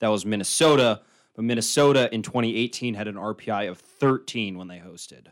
[0.01, 1.01] That was Minnesota.
[1.35, 5.27] But Minnesota in 2018 had an RPI of 13 when they hosted.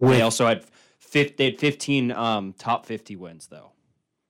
[0.00, 0.64] With- they also had,
[1.12, 3.70] they had 15 um, top 50 wins though.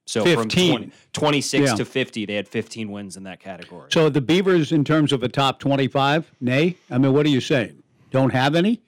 [0.07, 1.75] So from 20, 26 Yeah.
[1.75, 3.88] to 50, they had 15 wins in that category.
[3.90, 6.77] So the Beavers, in terms of a top 25, nay?
[6.90, 7.83] I mean, what are you saying?
[8.11, 8.81] Don't have any?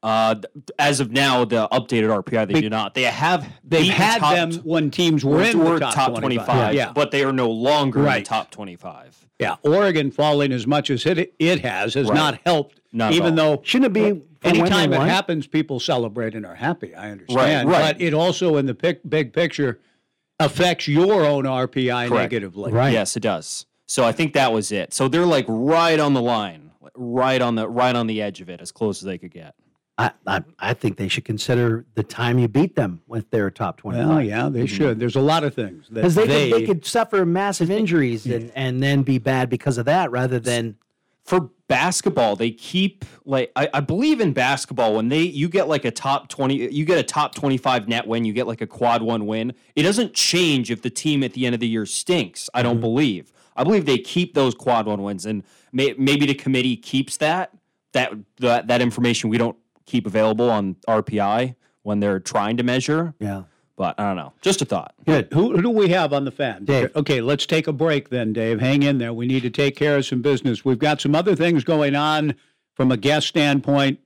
[0.00, 0.36] Uh,
[0.78, 2.94] as of now, the updated RPI, they Be- do not.
[2.94, 6.74] They have They've had top them when teams were in the top 25.
[6.74, 6.92] Yeah.
[6.92, 9.26] but they are no longer in the top 25.
[9.40, 12.14] Yeah, Oregon falling as much as it it has has Right.
[12.16, 12.80] not helped.
[12.92, 15.08] Not even though Shouldn't it be for when anytime it won?
[15.08, 16.94] happens, people celebrate and are happy.
[16.94, 17.94] I understand, right.
[17.96, 19.78] but it also in the pic, big picture
[20.40, 22.32] affects your own RPI Correct.
[22.32, 22.72] negatively.
[22.72, 23.66] Yes, it does.
[23.86, 24.92] So I think that was it.
[24.94, 26.67] So they're like right on the line, like,
[26.98, 29.54] right on the right on the edge of it, as close as they could get.
[30.00, 33.78] I, I, I think they should consider the time you beat them with their top
[33.78, 33.98] twenty.
[33.98, 35.00] Well, yeah, they should.
[35.00, 38.52] There's a lot of things Because they, they, could, they could suffer massive injuries and,
[38.54, 40.76] and then be bad because of that rather than.
[41.24, 45.84] For basketball, they keep like I, I believe in basketball when they you get like
[45.84, 48.66] a top twenty, you get a top twenty five net win, you get like a
[48.66, 49.52] quad one win.
[49.76, 52.48] It doesn't change if the team at the end of the year stinks.
[52.54, 52.80] I don't Mm-hmm.
[52.80, 53.32] believe.
[53.58, 55.42] I believe they keep those quad one wins, and
[55.72, 57.52] may, maybe the committee keeps that
[57.92, 63.14] that that that information we don't keep available on RPI when they're trying to measure.
[63.18, 63.44] Yeah.
[63.76, 64.32] But I don't know.
[64.42, 64.94] Just a thought.
[65.06, 65.28] Good.
[65.32, 66.64] Who, who do we have on the fan?
[66.64, 66.94] Dave.
[66.96, 68.60] Okay, let's take a break then, Dave.
[68.60, 69.12] Hang in there.
[69.12, 70.64] We need to take care of some business.
[70.64, 72.34] We've got some other things going on
[72.74, 74.00] from a guest standpoint.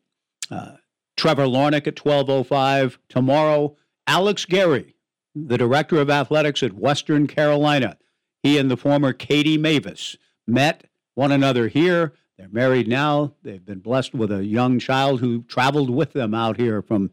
[0.50, 0.72] Uh,
[1.16, 2.98] Trevor Larnach at 12.05.
[3.08, 4.94] Tomorrow, Alex Gary,
[5.34, 7.96] the director of athletics at Western Carolina.
[8.42, 12.12] He and the former Katie Mavis met one another here.
[12.38, 13.34] They're married now.
[13.42, 17.10] They've been blessed with a young child who traveled with them out here from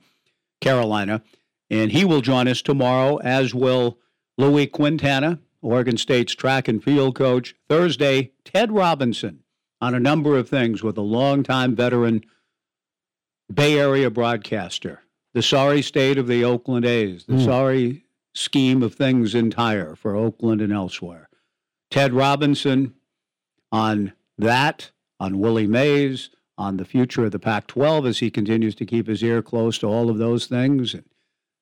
[0.62, 1.22] Carolina.
[1.70, 4.00] And he will join us tomorrow, as will
[4.38, 7.54] Louis Quintana, Oregon State's track and field coach.
[7.68, 9.44] Thursday, Ted Robinson
[9.82, 12.24] on a number of things with a longtime veteran
[13.54, 15.02] Bay Area broadcaster.
[15.34, 17.46] The sorry state of the Oakland A's, the Mm.
[17.46, 21.30] sorry scheme of things entire for Oakland and elsewhere.
[21.90, 22.94] Ted Robinson
[23.72, 28.76] on that, on Willie Mays, on the future of the Pac 12 as he continues
[28.76, 30.94] to keep his ear close to all of those things.
[30.94, 31.06] And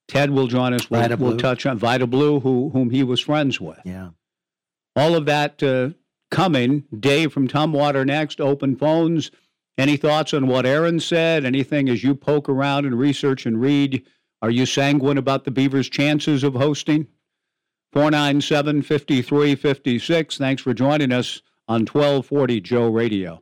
[0.08, 0.90] Ted will join us.
[0.90, 3.80] We'll, we'll touch on Vida Blue, who, whom he was friends with.
[3.86, 4.10] Yeah.
[4.96, 5.90] All of that uh,
[6.32, 6.84] coming.
[7.00, 8.42] Dave from Tumwater next.
[8.42, 9.32] Open phones.
[9.78, 11.46] Any thoughts on what Aaron said?
[11.46, 14.04] Anything as you poke around and research and read?
[14.42, 17.08] Are you sanguine about the Beavers' chances of hosting?
[17.92, 20.38] 497 5356.
[20.38, 23.42] Thanks for joining us on 1240 Joe Radio.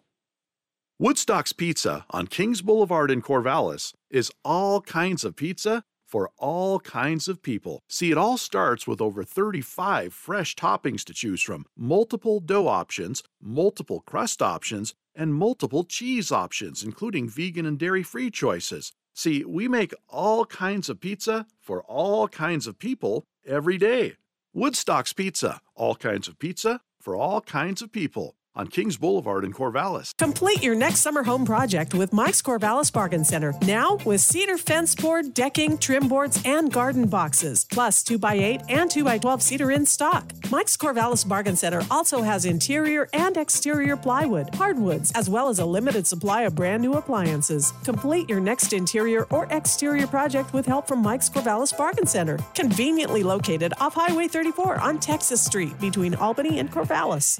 [0.97, 7.27] Woodstock's Pizza on Kings Boulevard in Corvallis is all kinds of pizza for all kinds
[7.27, 7.83] of people.
[7.89, 13.21] See, it all starts with over 35 fresh toppings to choose from, multiple dough options,
[13.41, 18.93] multiple crust options, and multiple cheese options, including vegan and dairy free choices.
[19.17, 24.17] See, we make all kinds of pizza for all kinds of people every day.
[24.53, 29.53] Woodstock's Pizza, all kinds of pizza for all kinds of people on Kings Boulevard in
[29.53, 30.11] Corvallis.
[30.17, 33.53] Complete your next summer home project with Mike's Corvallis Bargain Center.
[33.63, 37.65] Now with cedar fence board, decking, trim boards, and garden boxes.
[37.65, 40.31] Plus 2x8 and 2x12 cedar in stock.
[40.51, 45.65] Mike's Corvallis Bargain Center also has interior and exterior plywood, hardwoods, as well as a
[45.65, 47.73] limited supply of brand new appliances.
[47.83, 52.37] Complete your next interior or exterior project with help from Mike's Corvallis Bargain Center.
[52.53, 57.39] Conveniently located off Highway 34 on Texas Street between Albany and Corvallis.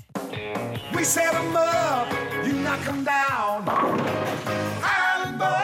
[0.93, 2.12] We set 'em up,
[2.46, 3.65] you knock 'em down.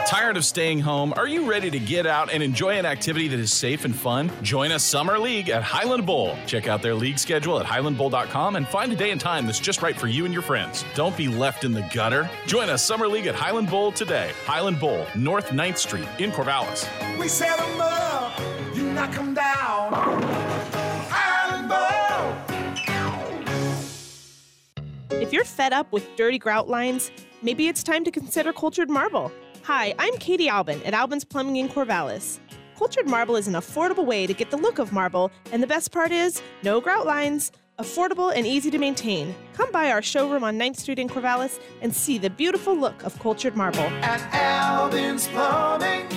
[0.06, 1.14] Tired of staying home?
[1.16, 4.30] Are you ready to get out and enjoy an activity that is safe and fun?
[4.44, 6.36] Join a summer league at Highland Bowl.
[6.46, 9.82] Check out their league schedule at highlandbowl.com and find a day and time that's just
[9.82, 10.84] right for you and your friends.
[10.96, 12.30] Don't be left in the gutter.
[12.46, 14.32] Join a summer league at Highland Bowl today.
[14.46, 16.86] Highland Bowl, North 9th Street in Corvallis.
[17.18, 18.34] We set 'em up,
[18.76, 20.31] you knock 'em down.
[25.32, 27.10] If you're fed up with dirty grout lines,
[27.42, 29.32] maybe it's time to consider cultured marble.
[29.64, 32.42] Hi, I'm Katie Albin at Albin's Plumbing in Corvallis.
[32.78, 35.94] Cultured marble is an affordable way to get the look of marble, and the best
[35.94, 39.34] part is no grout lines, affordable and easy to maintain.
[39.54, 43.18] Come by our showroom on 9th Street in Corvallis and see the beautiful look of
[43.20, 43.88] cultured marble.
[44.04, 46.10] At Albin's Plumbing,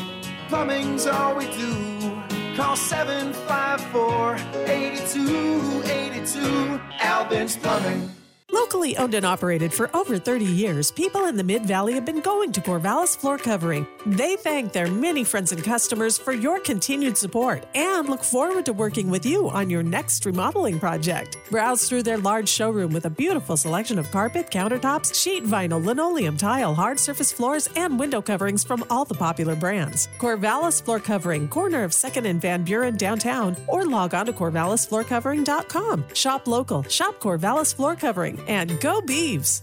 [0.49, 2.21] plumbing's all we do.
[2.57, 6.81] Call 754 8282.
[6.99, 8.11] Albin's Plumbing.
[8.55, 12.05] Local Locally owned and operated for over 30 years, people in the Mid Valley have
[12.05, 13.87] been going to Corvallis Floor Covering.
[14.05, 18.73] They thank their many friends and customers for your continued support and look forward to
[18.73, 21.39] working with you on your next remodeling project.
[21.51, 26.37] Browse through their large showroom with a beautiful selection of carpet, countertops, sheet vinyl, linoleum,
[26.37, 30.09] tile, hard surface floors, and window coverings from all the popular brands.
[30.19, 36.05] Corvallis Floor Covering, corner of 2nd and Van Buren downtown, or log on to corvallisfloorcovering.com.
[36.13, 39.63] Shop local, shop Corvallis Floor Covering, and go Beeves!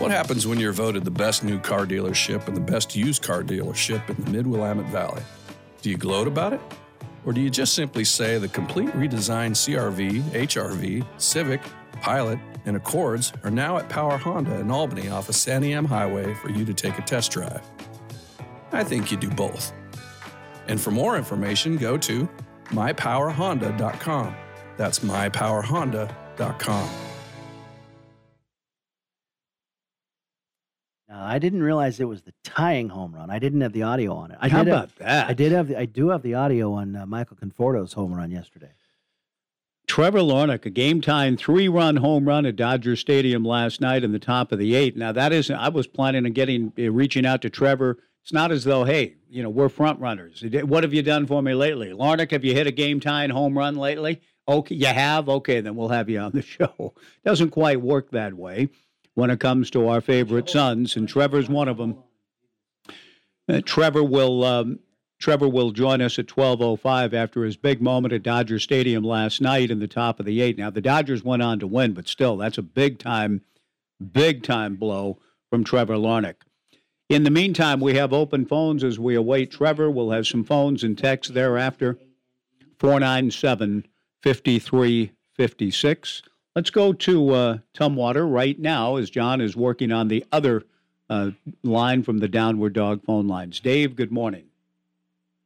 [0.00, 3.42] What happens when you're voted the best new car dealership and the best used car
[3.42, 5.22] dealership in the Mid Willamette Valley?
[5.82, 6.60] Do you gloat about it?
[7.26, 11.60] Or do you just simply say the complete redesigned CRV, HRV, Civic,
[12.00, 16.50] Pilot, and Accords are now at Power Honda in Albany off of Santiam Highway for
[16.50, 17.62] you to take a test drive?
[18.72, 19.72] I think you do both.
[20.66, 22.28] And for more information, go to
[22.68, 24.34] mypowerhonda.com.
[24.80, 26.90] That's mypowerhonda.com.
[31.06, 33.28] Now, I didn't realize it was the tying home run.
[33.28, 34.38] I didn't have the audio on it.
[34.40, 35.28] I How did about have, that?
[35.28, 35.68] I did have.
[35.68, 38.70] The, I do have the audio on uh, Michael Conforto's home run yesterday.
[39.86, 44.12] Trevor Larnach, a game time three run home run at Dodger Stadium last night in
[44.12, 44.96] the top of the eight.
[44.96, 47.98] Now, that isn't, I was planning on getting, uh, reaching out to Trevor.
[48.22, 50.42] It's not as though, hey, you know, we're front runners.
[50.64, 51.90] What have you done for me lately?
[51.90, 54.22] Larnach, have you hit a game time home run lately?
[54.48, 55.28] Okay, you have?
[55.28, 56.94] Okay, then we'll have you on the show.
[57.24, 58.68] Doesn't quite work that way
[59.14, 61.98] when it comes to our favorite sons, and Trevor's one of them.
[63.48, 64.78] Uh, Trevor will um,
[65.18, 69.70] Trevor will join us at 12:05 after his big moment at Dodger Stadium last night
[69.70, 70.56] in the top of the eight.
[70.56, 73.42] Now the Dodgers went on to win, but still, that's a big time,
[74.12, 75.18] big time blow
[75.50, 76.36] from Trevor Larnach.
[77.10, 79.90] In the meantime, we have open phones as we await Trevor.
[79.90, 81.98] We'll have some phones and texts thereafter.
[82.78, 83.84] 497
[84.22, 86.22] 5356.
[86.56, 90.64] Let's go to uh, Tumwater right now as John is working on the other
[91.08, 91.30] uh,
[91.62, 93.60] line from the Downward Dog phone lines.
[93.60, 94.44] Dave, good morning.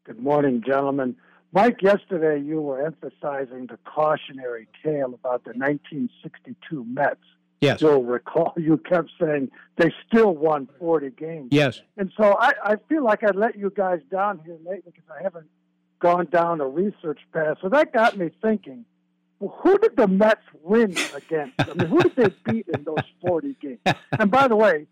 [0.04, 1.16] Good morning, gentlemen.
[1.52, 7.16] Mike, yesterday you were emphasizing the cautionary tale about the 1962 Mets.
[7.60, 7.80] Yes.
[7.80, 11.48] You'll recall you kept saying they still won 40 games.
[11.50, 11.80] Yes.
[11.96, 15.22] And so I, I feel like I let you guys down here lately because I
[15.22, 15.46] haven't
[16.04, 17.56] gone down a research path.
[17.62, 18.84] So that got me thinking,
[19.40, 21.54] well, who did the Mets win against?
[21.58, 23.78] I mean, who did they beat in those 40 games?
[24.18, 24.86] And by the way,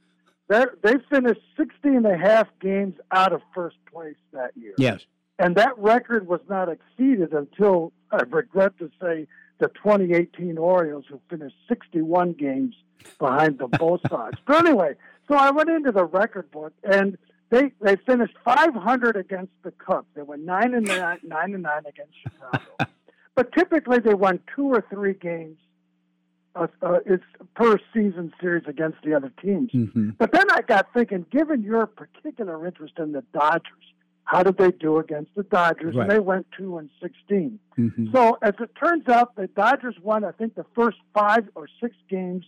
[0.48, 4.72] they finished 60 and a half games out of first place that year.
[4.78, 5.02] Yes.
[5.38, 9.26] And that record was not exceeded until, I regret to say,
[9.58, 12.74] the 2018 Orioles, who finished 61 games
[13.18, 14.38] behind the Bo Sox.
[14.46, 14.94] But anyway,
[15.28, 17.18] so I went into the record book, and
[17.52, 20.08] they they finished 500 against the Cubs.
[20.14, 22.90] They went nine and nine, nine and nine against Chicago.
[23.36, 25.58] but typically, they won two or three games.
[26.54, 29.70] Uh, uh, it's per season series against the other teams.
[29.72, 30.10] Mm-hmm.
[30.18, 33.86] But then I got thinking, given your particular interest in the Dodgers,
[34.24, 35.94] how did they do against the Dodgers?
[35.94, 36.02] Right.
[36.02, 37.58] And they went two and sixteen.
[37.78, 38.12] Mhm.
[38.12, 41.94] So as it turns out, the Dodgers won, I think, the first five or six
[42.08, 42.46] games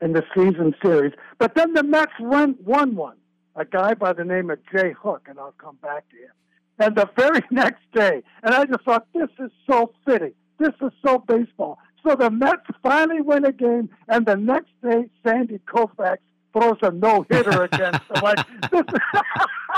[0.00, 1.12] in the season series.
[1.38, 3.16] But then the Mets won, won one.
[3.56, 6.30] A guy by the name of Jay Hook, and I'll come back to him.
[6.78, 10.34] And the very next day, and I just thought, this is so fitting.
[10.58, 11.78] This is so baseball.
[12.06, 16.18] So the Mets finally win a game, and the next day, Sandy Koufax
[16.52, 18.22] throws a no hitter against them.
[18.22, 18.82] Like this,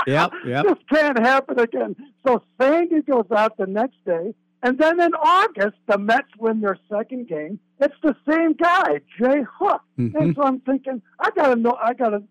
[0.07, 0.65] Yep, yep.
[0.67, 1.95] this can't happen again.
[2.25, 6.77] So Sandy goes out the next day, and then in August, the Mets win their
[6.89, 7.59] second game.
[7.79, 9.81] It's the same guy, Jay Hook.
[9.99, 10.15] Mhm.
[10.15, 11.77] And so I'm thinking, I gotta know.
[11.81, 12.23] I gotta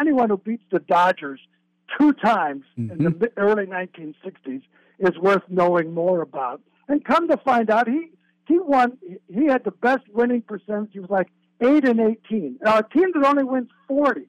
[0.00, 1.40] anyone who beats the Dodgers
[1.98, 3.24] two times in the Mm-hmm.
[3.38, 4.62] early 1960s
[4.98, 6.60] is worth knowing more about.
[6.88, 8.10] And come to find out, he
[8.46, 8.98] he won.
[9.32, 10.90] He had the best winning percentage.
[10.92, 11.28] He was like
[11.60, 12.58] eight and 18.
[12.62, 14.22] Now a team that only wins 40,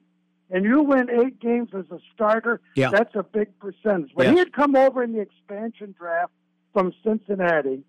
[0.50, 2.90] and you win eight games as a starter, Yeah.
[2.90, 4.12] that's a big percentage.
[4.16, 6.32] But he had come over in the expansion draft
[6.74, 7.82] from Cincinnati,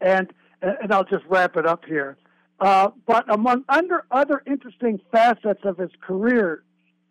[0.00, 0.32] and
[0.62, 2.16] and I'll just wrap it up here.
[2.60, 6.64] Uh, but among under other interesting facets of his career,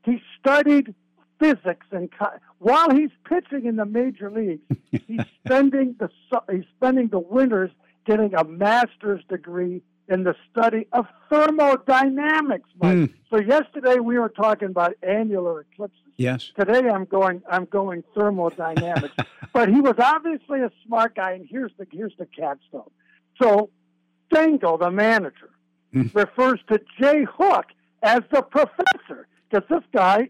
[0.04, 0.96] he studied
[1.40, 4.64] physics and co- while he's pitching in the major leagues,
[5.08, 6.10] he's spending the
[6.52, 7.70] he's spending the winters
[8.06, 12.70] getting a master's degree in the study of thermodynamics.
[12.82, 12.94] Mike.
[12.94, 13.06] Hmm.
[13.30, 16.00] So yesterday we were talking about annular eclipses.
[16.18, 16.52] Yes.
[16.60, 19.16] Today I'm going I'm going thermodynamics.
[19.54, 22.90] but he was obviously a smart guy, and here's the here's the capstone.
[23.42, 23.70] So
[24.32, 25.52] Stengel, the manager,
[26.14, 27.68] refers to Jay Hook
[28.02, 30.30] as the professor because this guy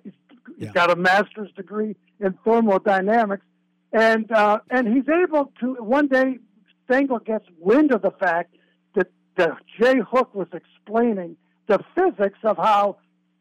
[0.58, 3.46] he's got a master's degree in thermodynamics,
[3.94, 6.40] and uh, and he's able to one day
[6.86, 8.56] Stengel gets wind of the fact
[8.96, 9.08] that
[9.38, 12.98] that Jay Hook was explaining the physics of how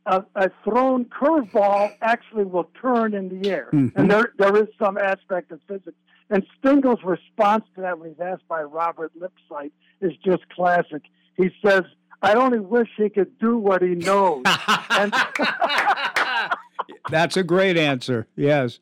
[0.07, 3.69] a, a thrown curveball actually will turn in the air.
[3.73, 3.93] Mhm.
[3.97, 5.97] And there, there is some aspect of physics.
[6.31, 11.03] And Stengel's response to that when he's asked by Robert Lipsyte is just classic.
[11.37, 11.83] He says,
[12.23, 14.43] I only wish he could do what he knows.
[14.91, 15.13] and,
[17.11, 18.27] That's a great answer.
[18.37, 18.81] Yes.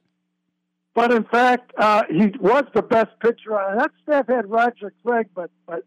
[0.95, 3.59] but in fact, uh, he was the best pitcher.
[3.59, 5.85] on That staff had Roger Craig, but, but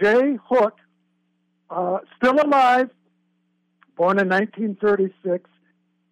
[0.00, 0.76] Jay Hook,
[1.70, 2.90] uh, still alive,
[3.96, 5.48] born in 1936,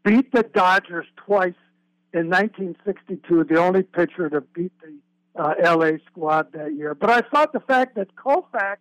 [0.05, 1.55] beat the Dodgers twice
[2.13, 4.95] in 1962, the only pitcher to beat the
[5.41, 6.95] uh, LA squad that year.
[6.95, 8.77] But I thought the fact that Koufax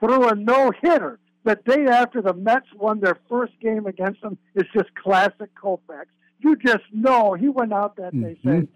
[0.00, 4.38] threw a no hitter the day after the Mets won their first game against them
[4.54, 6.06] is just classic Koufax.
[6.40, 8.68] You just know he went out that day saying,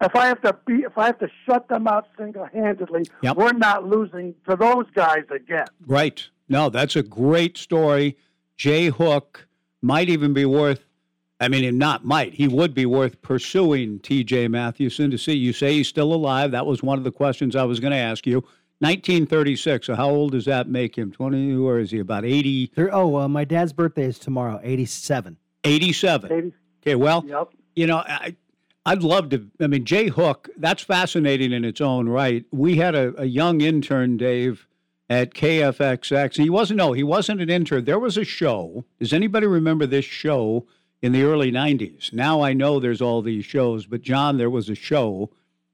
[0.00, 3.36] "If I have to be, if I have to shut them out single handedly, Yep.
[3.36, 6.28] we're not losing to those guys again." Right.
[6.48, 8.16] No, that's a great story.
[8.56, 9.46] Jay Hook
[9.82, 10.84] might even be worth,
[11.40, 15.34] I mean, and not might, he would be worth pursuing TJ Mathewson to see.
[15.34, 16.50] You say he's still alive.
[16.52, 18.44] That was one of the questions I was going to ask you.
[18.80, 19.86] 1936.
[19.86, 21.10] So how old does that make him?
[21.10, 22.72] 20, or is he about 80?
[22.92, 25.36] Oh, uh, my dad's birthday is tomorrow, 87.
[25.64, 26.52] 87.
[26.82, 27.48] Okay, well, Yep.
[27.74, 28.36] you know, I,
[28.86, 29.46] I'd love to.
[29.60, 32.44] I mean, Jay Hook, that's fascinating in its own right.
[32.52, 34.66] We had a, a young intern, Dave,
[35.10, 36.36] at KFXX.
[36.42, 37.84] He wasn't, no, he wasn't an intern.
[37.84, 38.84] There was a show.
[38.98, 40.66] Does anybody remember this show
[41.02, 42.12] in the early 90s?
[42.12, 45.30] Now I know there's all these shows, but John, there was a show.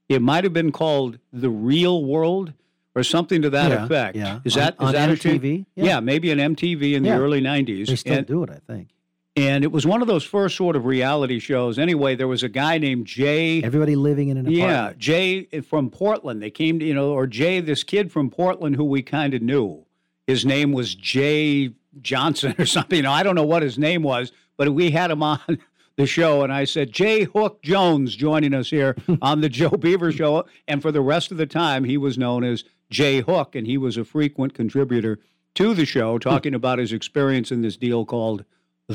[0.09, 2.53] It might have been called The Real World
[2.93, 4.15] or something to that Yeah, effect.
[4.17, 4.39] yeah.
[4.43, 5.41] Is On- that, is on that a MTV?
[5.41, 5.65] thing?
[5.75, 5.85] Yeah.
[5.85, 5.99] Yeah.
[6.01, 7.15] maybe an MTV in Yeah.
[7.17, 7.87] the early 90s.
[7.87, 8.89] They still And- do it, I think.
[9.35, 11.79] And it was one of those first sort of reality shows.
[11.79, 13.63] Anyway, there was a guy named Jay.
[13.63, 14.69] Everybody living in an apartment.
[14.69, 16.41] Yeah, Jay from Portland.
[16.41, 19.41] They came to, you know, or Jay, this kid from Portland who we kind of
[19.41, 19.85] knew.
[20.27, 22.97] His name was Jay Johnson or something.
[22.97, 25.39] You know, I don't know what his name was, but we had him on
[25.95, 30.11] the show, and I said, Jay Hook Jones joining us here on the Joe Beaver
[30.11, 30.45] Show.
[30.67, 33.77] And for the rest of the time, he was known as Jay Hook, and he
[33.77, 35.19] was a frequent contributor
[35.55, 38.43] to the show, talking about his experience in this deal called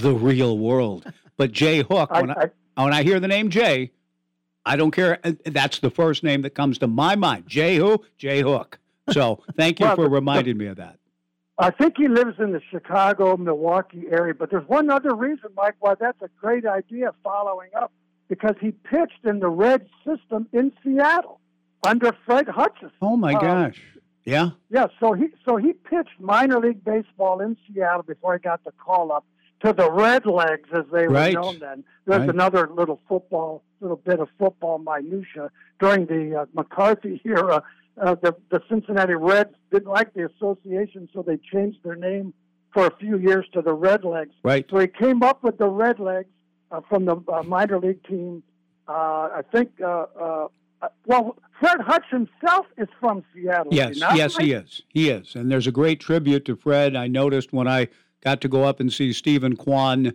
[0.03, 1.11] The Real World.
[1.37, 3.93] But Jay Hook, when I, when I hear the name Jay,
[4.65, 5.19] I don't care.
[5.25, 7.45] uh, That's the first name that comes to my mind.
[7.47, 8.03] Jay who?
[8.19, 8.79] Jay Hook.
[9.13, 10.99] So thank you Well, for reminding me of that.
[11.59, 14.35] I think he lives in the Chicago, Milwaukee area.
[14.35, 17.93] But there's one other reason, Mike, why that's a great idea following up.
[18.29, 21.39] Because he pitched in the red system in Seattle
[21.87, 22.91] under Fred Hutchinson.
[23.01, 23.81] Oh my Um, gosh.
[24.25, 24.51] Yeah.
[24.71, 28.73] Yeah, so he so he pitched minor league baseball in Seattle before he got the
[28.73, 29.25] call up
[29.61, 31.35] to the Redlegs, as they were Right.
[31.35, 31.85] known then.
[32.07, 32.29] There's Right.
[32.31, 35.51] another little football, little bit of football minutia
[35.81, 37.63] during the uh, McCarthy era.
[37.99, 42.35] Uh, the the Cincinnati Reds didn't like the association, so they changed their name
[42.75, 44.33] for a few years to the Redlegs.
[44.43, 44.67] Right.
[44.71, 46.27] So he came up with the Redlegs
[46.71, 48.43] uh, from the uh, minor league team.
[48.87, 48.93] Uh,
[49.37, 49.71] I think.
[49.81, 50.49] Uh, uh,
[50.83, 53.73] uh, well, Fred Hutch himself is from Seattle.
[53.73, 54.45] Yes, yes, Mike?
[54.45, 54.83] he is.
[54.89, 55.35] He is.
[55.35, 56.95] And there's a great tribute to Fred.
[56.95, 57.89] I noticed when I
[58.27, 60.13] got to go up and see Steven Kwan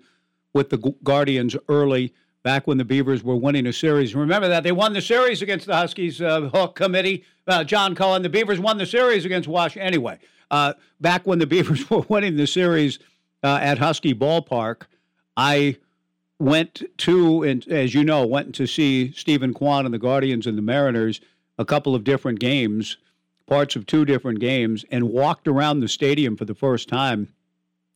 [0.53, 4.14] with the Guardians early, back when the Beavers were winning a series.
[4.14, 4.64] Remember that?
[4.64, 7.24] They won the series against the Huskies uh, Hook Committee.
[7.47, 9.88] Uh, John Cullen, the Beavers won the series against Washington.
[9.88, 12.99] Anyway, uh, back when the Beavers were winning the series
[13.43, 14.88] uh, at Husky Ballpark,
[15.38, 15.78] I
[16.38, 20.57] went to, and as you know, went to see Steven Kwan and the Guardians and
[20.57, 21.22] the Mariners
[21.57, 22.97] a couple of different games,
[23.47, 27.30] parts of two different games, and walked around the stadium for the first time.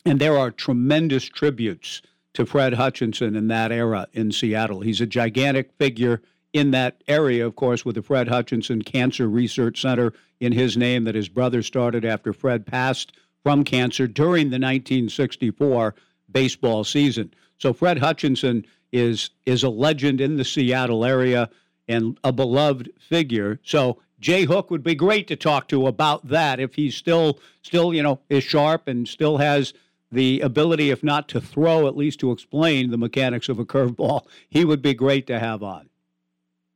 [0.06, 2.02] And there are tremendous tributes
[2.34, 4.82] to Fred Hutchinson in that era in Seattle.
[4.82, 6.22] He's a gigantic figure
[6.54, 11.06] in that area, of course, with the Fred Hutchinson Cancer Research Center in his name
[11.06, 15.96] that his brother started after Fred passed from cancer during the 1964
[16.32, 17.34] baseball season.
[17.58, 21.50] So Fred Hutchinson is is a legend in the Seattle area
[21.88, 23.60] and a beloved figure.
[23.64, 27.94] So Jay Hook would be great to talk to about that if he's still still
[27.94, 29.74] you know is sharp and still has
[30.16, 34.26] the ability, if not to throw, at least to explain the mechanics of a curveball.
[34.50, 35.90] He would be great to have on.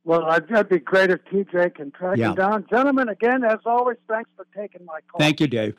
[0.04, 2.30] Well, I'd- that'd be great if TJ can track Yeah.
[2.30, 2.66] him down.
[2.70, 5.18] Gentlemen, again, as always, thanks for taking my call.
[5.18, 5.76] Thank you, Dave.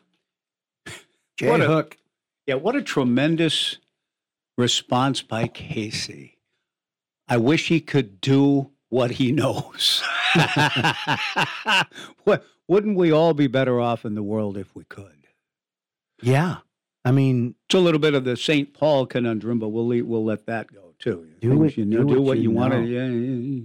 [1.38, 1.98] Jay What a- Hook.
[2.46, 3.78] Yeah, what a tremendous
[4.58, 6.38] response by Casey.
[7.28, 10.04] I wish he could do what he knows.
[12.24, 15.28] What- Wouldn't we all be better off in the world if we could?
[16.22, 16.58] Yeah.
[17.04, 18.74] I mean, It's a little bit of the St.
[18.74, 21.28] Paul conundrum, but we'll leave, we'll let that go too.
[21.40, 22.82] Do what- you know, do do what you want to.
[22.82, 23.62] Yeah, yeah, yeah.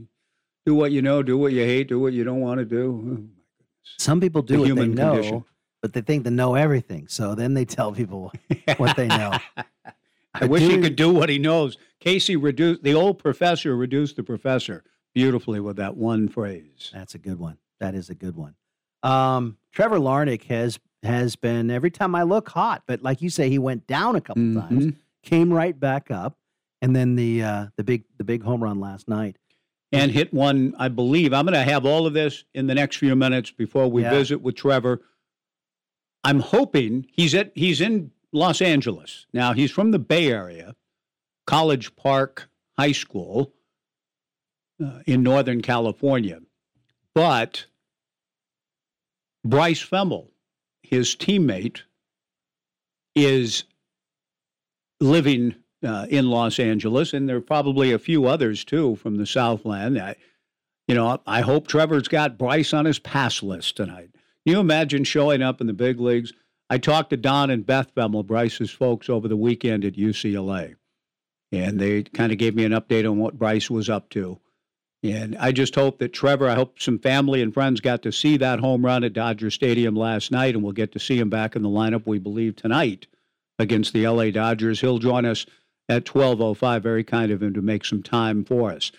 [0.65, 3.29] do what you know, do what you hate, do what you don't want to do.
[3.99, 5.45] some people The do what they know, condition.
[5.83, 7.09] but they think they know everything.
[7.09, 8.33] So then they tell people
[8.79, 9.33] what they know.
[10.35, 11.77] I wish he could do what he knows.
[12.01, 14.83] Casey reduced the old professor reduced the professor
[15.15, 16.91] beautifully with that one phrase.
[16.93, 17.59] That's a good one.
[17.81, 18.55] That is a good one.
[19.03, 23.49] Um, Trevor Larnach has has been every time I look hot, but like you say,
[23.49, 24.93] he went down a couple times,
[25.23, 26.37] came right back up,
[26.83, 29.37] and then the uh, the big the big home run last night.
[29.93, 31.33] and hit one, I believe.
[31.33, 34.11] I'm going to have all of this in the next few minutes before we Yeah.
[34.11, 35.01] visit with Trevor.
[36.25, 39.27] I'm hoping he's at he's in Los Angeles.
[39.33, 40.75] Now, he's from the Bay Area,
[41.47, 43.53] College Park High School
[44.85, 46.41] uh, in Northern California.
[47.15, 47.67] But
[49.45, 50.29] Bryce Fehmel,
[50.89, 51.83] his teammate,
[53.15, 53.65] is
[55.01, 59.27] living uh, in Los Angeles, and there are probably a few others too from the
[59.27, 59.99] Southland.
[59.99, 60.17] I,
[60.89, 64.11] you know, I hope Trevor's got Bryce on his pass list tonight.
[64.13, 66.33] Can you imagine showing up in the big leagues?
[66.69, 70.75] I talked to Don and Beth Fehmel, Bryce's folks, over the weekend at UCLA,
[71.53, 74.41] and they kind of gave me an update on what Bryce was up to.
[75.13, 78.37] And I just hope that Trevor, I hope some family and friends got to see
[78.39, 81.57] that home run at Dodger Stadium last night, and we'll get to see him back
[81.57, 83.07] in the lineup, we believe, tonight
[83.59, 84.81] against the LA Dodgers.
[84.81, 85.47] He'll join us
[85.89, 86.83] at 12.05.
[86.83, 88.93] Very kind of him to make some time for us.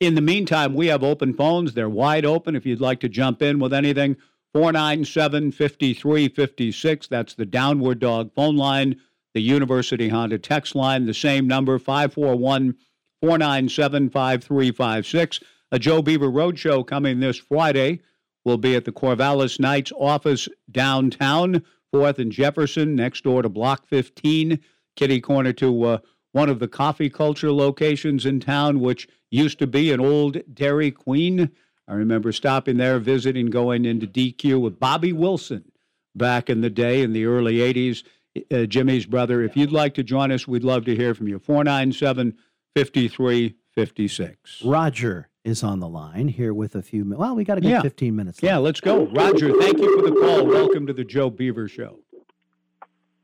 [0.00, 1.74] In the meantime, we have open phones.
[1.74, 4.16] They're wide open if you'd like to jump in with anything.
[4.52, 7.06] 497 5356.
[7.06, 9.00] That's the Downward Dog phone line.
[9.34, 12.76] The University Honda text line, the same number, 541
[13.22, 15.40] 497 5356.
[15.72, 18.00] A Joe Beaver Roadshow coming this Friday.
[18.44, 21.64] We'll be at the Corvallis Knights office downtown,
[21.94, 24.58] 4th and Jefferson, next door to Block 15,
[24.96, 25.98] kitty corner to uh,
[26.32, 30.90] one of the coffee culture locations in town, which used to be an old Dairy
[30.90, 31.50] Queen.
[31.88, 35.72] I remember stopping there, visiting, going into DQ with Bobby Wilson
[36.14, 38.02] back in the day in the early 80s.
[38.50, 39.42] Uh, Jimmy's brother.
[39.42, 41.38] If you'd like to join us, we'd love to hear from you.
[41.38, 42.36] 497
[42.76, 44.62] 5356.
[44.64, 47.04] Roger is on the line here with a few.
[47.04, 47.82] mi- Well, we got a good Yeah.
[47.82, 48.40] 15 minutes.
[48.42, 49.06] Yeah, let's go.
[49.06, 50.46] Roger, thank you for the call.
[50.46, 51.98] Welcome to the Joe Beaver Show.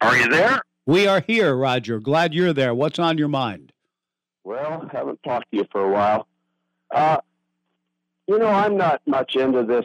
[0.00, 0.60] Are you there?
[0.86, 2.00] We are here, Roger.
[2.00, 2.74] Glad you're there.
[2.74, 3.72] What's on your mind?
[4.44, 6.26] Well, I haven't talked to you for a while.
[6.90, 7.18] Uh,
[8.26, 9.84] you know, I'm not much into this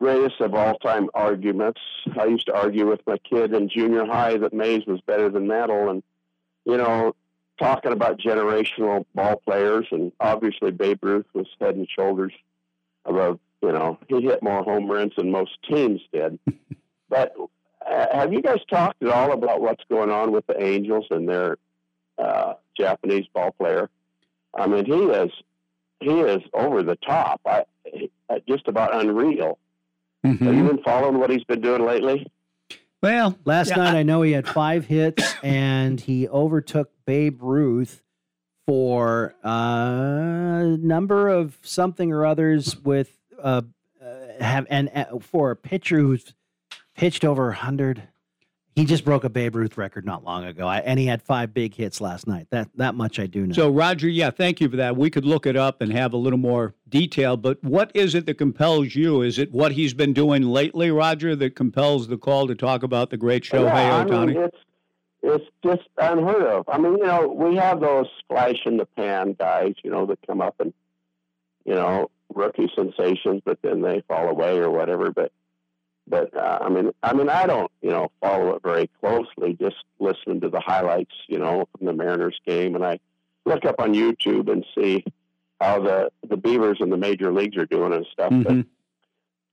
[0.00, 1.80] greatest of all time arguments.
[2.18, 5.46] I used to argue with my kid in junior high that Mays was better than
[5.46, 6.02] Mantle, and
[6.64, 7.14] you know,
[7.58, 12.32] talking about generational ball players, and obviously Babe Ruth was head and shoulders
[13.04, 13.38] above.
[13.62, 16.38] You know, he hit more home runs than most teams did.
[17.08, 17.34] but
[17.84, 21.28] uh, have you guys talked at all about what's going on with the Angels and
[21.28, 21.56] their
[22.18, 23.88] uh, Japanese ball player?
[24.54, 25.30] I mean, he is
[26.00, 27.40] he is over the top.
[27.46, 27.64] I,
[28.28, 29.58] uh, just about unreal.
[30.22, 32.26] Have you been following what he's been doing lately?
[33.06, 37.40] Well, Last yeah, night I- I know he had five hits and he overtook Babe
[37.40, 38.02] Ruth
[38.66, 43.62] for a number of something or others with uh,
[44.02, 46.34] uh have and uh, for a pitcher who's
[46.96, 48.08] pitched over 100
[48.76, 51.52] he just broke a Babe Ruth record not long ago I, and he had five
[51.52, 54.68] big hits last night that that much I do know So, Roger, yeah, thank you
[54.68, 54.96] for that.
[54.96, 58.26] We could look it up and have a little more detail, but what is it
[58.26, 59.22] that compels you?
[59.22, 63.10] Is it what he's been doing lately, Roger, that compels the call to talk about
[63.10, 64.58] the great Shohei yeah, I mean, it's
[65.22, 66.68] it's just unheard of.
[66.68, 70.18] I mean, you know, we have those splash in the pan guys, you know, that
[70.26, 70.72] come up and
[71.64, 75.10] you know rookie sensations, but then they fall away or whatever.
[75.10, 75.32] But
[76.08, 79.54] but uh, I mean, I mean, I don't you know follow it very closely.
[79.54, 82.98] Just listening to the highlights, you know, from the Mariners game, and I
[83.44, 85.04] look up on YouTube and see
[85.60, 88.30] how the the Beavers and the major leagues are doing and stuff.
[88.30, 88.66] But Mhm.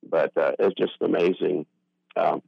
[0.09, 1.65] but uh, it's just amazing.
[2.15, 2.41] Um,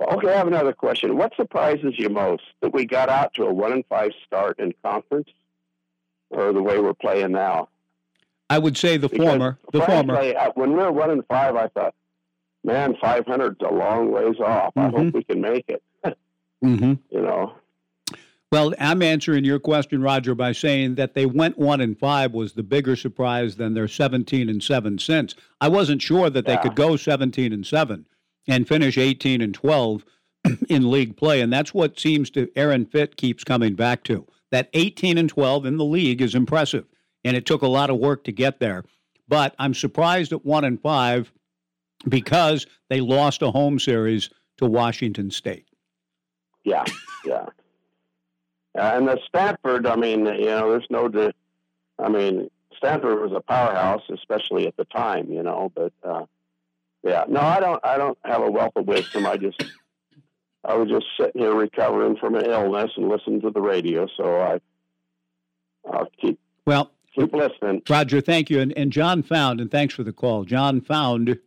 [0.00, 1.16] okay, I have another question.
[1.16, 4.72] What surprises you most that we got out to a one and five start in
[4.82, 5.28] conference,
[6.30, 7.68] or the way we're playing now?
[8.48, 9.58] I would say the Because former.
[9.72, 10.14] The former.
[10.14, 11.94] frankly, uh, When we were one and five, I thought,
[12.64, 14.72] man, five hundred's a long ways off.
[14.76, 15.82] I hope we can make it.
[16.62, 16.92] Mm-hmm.
[17.08, 17.54] You know,
[18.52, 22.52] Well, I'm answering your question, Roger, by saying that they went one and five was
[22.52, 25.34] the bigger surprise than their 17 and seven since.
[25.58, 28.04] I wasn't sure that they could go 17 and seven
[28.46, 30.04] and finish 18 and 12
[30.68, 34.26] in league play, and that's what seems to Aaron Fitt keeps coming back to.
[34.50, 36.84] That 18 and 12 in the league is impressive,
[37.24, 38.84] and it took a lot of work to get there.
[39.28, 41.32] But I'm surprised at one and five
[42.08, 45.66] because they lost a home series to Washington State.
[46.64, 46.84] yeah,
[47.24, 47.46] yeah.
[48.78, 51.32] Uh, and the Stanford, I mean, you know, there's no, di-
[51.98, 56.24] I mean, Stanford was a powerhouse, especially at the time, you know, but uh,
[57.02, 57.80] Yeah, no, I don't.
[57.84, 59.26] I don't have a wealth of wisdom.
[59.26, 59.60] I just,
[60.64, 64.06] I was just sitting here recovering from an illness and listening to the radio.
[64.16, 64.60] So I,
[65.90, 67.82] I'll keep Well, keep listening.
[67.88, 68.60] Roger, thank you.
[68.60, 70.44] And, and John found, and thanks for the call.
[70.44, 71.38] John found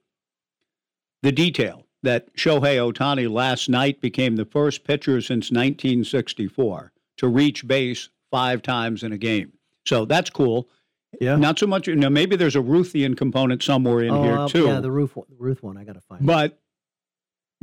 [1.24, 7.66] the detail that Shohei Ohtani last night became the first pitcher since 1964 to reach
[7.66, 9.54] base five times in a game.
[9.86, 10.70] So that's cool.
[11.20, 11.38] Yeah.
[11.38, 11.88] Not so much.
[11.88, 14.66] Now, maybe there's a Ruthian component somewhere in oh, here uh, too.
[14.66, 15.78] Yeah, the Ruth one, the Ruth one.
[15.78, 16.26] I got to find.
[16.26, 16.60] But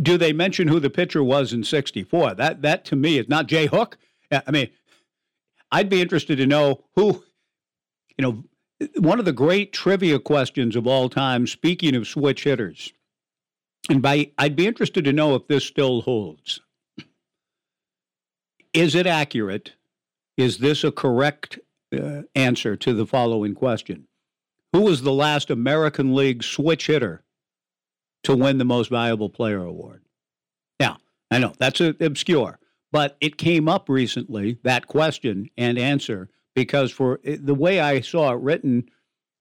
[0.00, 2.34] do they mention who the pitcher was in '64?
[2.34, 3.98] That that to me is not Jay Hook.
[4.30, 4.70] I mean,
[5.72, 7.24] I'd be interested to know who.
[8.16, 8.44] You know,
[8.98, 11.46] one of the great trivia questions of all time.
[11.46, 12.92] Speaking of switch hitters,
[13.88, 16.60] and by I'd be interested to know if this still holds.
[18.72, 19.72] Is it accurate?
[20.36, 21.58] Is this a correct
[21.92, 24.06] uh, answer to the following question?
[24.72, 27.24] Who was the last American League switch hitter
[28.22, 30.02] to win the Most Valuable Player award?
[30.78, 30.98] Now,
[31.30, 32.60] I know that's a, obscure,
[32.92, 38.32] but it came up recently, that question and answer, because for the way I saw
[38.32, 38.88] it written,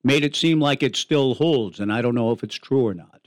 [0.04, 2.96] made it seem like it still holds, and I don't know if it's true or
[2.96, 3.19] not.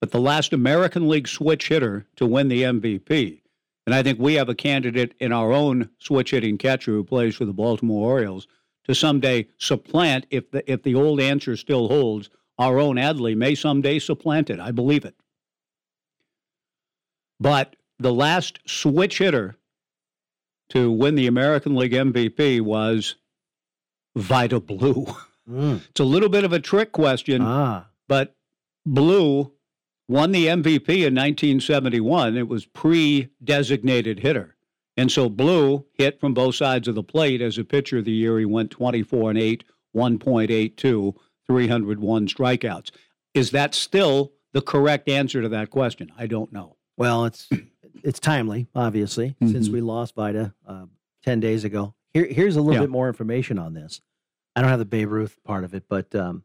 [0.00, 3.42] But the last American League switch hitter to win the MVP,
[3.86, 7.36] and I think we have a candidate in our own switch hitting catcher who plays
[7.36, 8.46] for the Baltimore Orioles
[8.84, 13.54] to someday supplant, if the, if the old answer still holds, our own Adley may
[13.54, 14.58] someday supplant it.
[14.58, 15.14] I believe it.
[17.38, 19.56] But the last switch hitter
[20.70, 23.16] to win the American League MVP was
[24.16, 25.06] Vida Blue.
[25.48, 25.80] Mm.
[25.88, 27.86] It's a little bit of a trick question, ah.
[28.06, 28.36] but
[28.86, 29.52] Blue
[30.10, 32.36] won the MVP in 1971.
[32.36, 34.56] It was pre designated hitter.
[34.96, 38.12] And so Blue hit from both sides of the plate as a pitcher of the
[38.12, 38.38] year.
[38.38, 39.64] He went 24 and 8,
[39.96, 41.14] 1.82,
[41.46, 42.90] 301 strikeouts.
[43.34, 46.10] Is that still the correct answer to that question?
[46.18, 46.76] I don't know.
[46.96, 47.48] Well, it's
[48.02, 49.72] it's timely, obviously, since Mhm.
[49.72, 50.86] we lost Vida uh,
[51.22, 51.94] ten days ago.
[52.12, 52.80] Here, here's a little Yeah.
[52.80, 54.00] bit more information on this.
[54.56, 56.42] I don't have the Babe Ruth part of it, but um,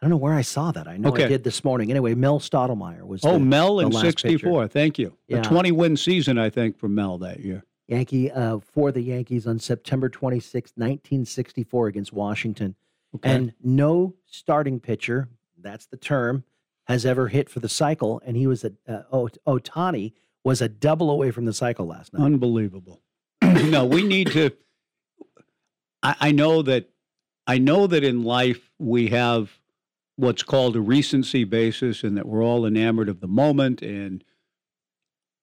[0.00, 0.86] I don't know where I saw that.
[0.86, 1.24] I know Okay.
[1.24, 1.90] I did this morning.
[1.90, 4.68] Anyway, Mel Stottlemyre was Oh, the, Mel in 64.
[4.68, 5.16] Thank you.
[5.26, 5.38] Yeah.
[5.38, 7.64] A 20 win season, I think, for Mel that year.
[7.88, 12.76] Yankee uh, for the Yankees on September 26, 1964 against Washington.
[13.16, 13.28] Okay.
[13.34, 15.28] And no starting pitcher,
[15.60, 16.44] that's the term,
[16.86, 18.20] has ever hit for the cycle.
[18.24, 20.12] And he was a, uh, Ot- Ohtani
[20.44, 22.22] was a double away from the cycle last night.
[22.22, 23.00] Unbelievable.
[23.42, 24.50] no, we need to.
[26.02, 26.88] I, I know that.
[27.46, 29.50] I know that in life we have
[30.18, 33.80] what's called a recency basis, and that we're all enamored of the moment.
[33.82, 34.24] And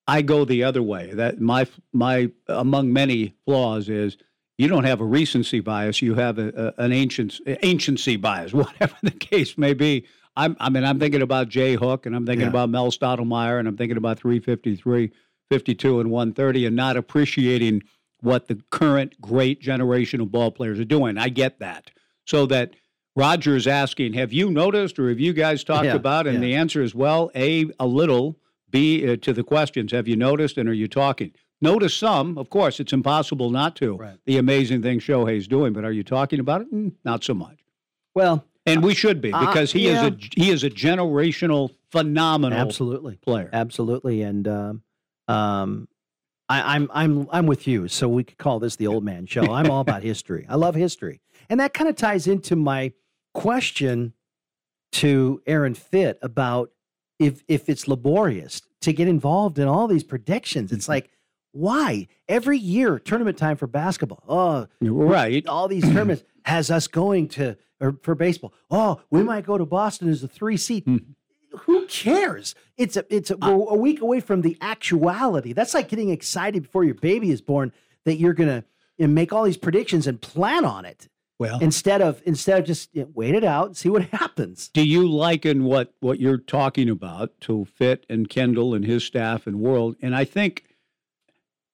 [0.07, 1.11] I go the other way.
[1.13, 4.17] That my my among many flaws is
[4.57, 6.01] you don't have a recency bias.
[6.01, 10.05] You have a, a, an ancient anciency bias, whatever the case may be.
[10.37, 12.49] I'm, I mean, I'm thinking about Jay Hook, and I'm thinking Yeah.
[12.49, 15.11] about Mel Stottlemyre, and I'm thinking about 353,
[15.49, 17.83] 52, and 130, and not appreciating
[18.19, 21.17] what the current great generation of ball players are doing.
[21.17, 21.89] I get that.
[22.27, 22.73] So that
[23.15, 26.27] Roger's asking, have you noticed or have you guys talked Yeah, about?
[26.27, 26.41] And yeah.
[26.41, 28.37] the answer is, well, A, a little.
[28.71, 31.31] B, uh, to the questions, have you noticed and are you talking?
[31.61, 33.95] Notice some, of course, it's impossible not to.
[33.95, 34.17] Right.
[34.25, 36.73] The amazing thing Shohei's doing, but are you talking about it?
[36.73, 37.59] Mm, not so much.
[38.13, 40.07] Well, And we should be uh, because he yeah.
[40.07, 43.49] is a he is a generational phenomenal absolutely player.
[43.53, 44.83] absolutely and um,
[45.29, 45.87] um,
[46.49, 47.87] I, I'm I'm I'm with you.
[47.87, 49.53] So we could call this the old man show.
[49.53, 50.45] I'm all about history.
[50.49, 52.91] I love history, and that kind of ties into my
[53.35, 54.13] question
[54.93, 56.71] to Aaron Fitt about
[57.19, 60.71] if if it's laborious to get involved in all these predictions.
[60.71, 60.93] It's mm-hmm.
[60.93, 61.11] like
[61.51, 64.23] why every year tournament time for basketball?
[64.27, 65.45] Oh, right.
[65.47, 68.53] All these tournaments has us going to or for baseball.
[68.71, 69.27] Oh, we mm-hmm.
[69.27, 71.57] might go to Boston as a three seed mm-hmm.
[71.59, 72.55] who cares?
[72.77, 75.53] It's a it's a, we're a week away from the actuality.
[75.53, 77.73] That's like getting excited before your baby is born
[78.05, 78.63] that you're gonna
[78.97, 82.89] know, make all these predictions and plan on it Well, instead of instead of just
[82.95, 84.69] you know, wait it out and see what happens.
[84.69, 89.45] do you liken what what you're talking about to Fitt and Kendall and his staff
[89.45, 89.97] and world?
[90.01, 90.63] And I think,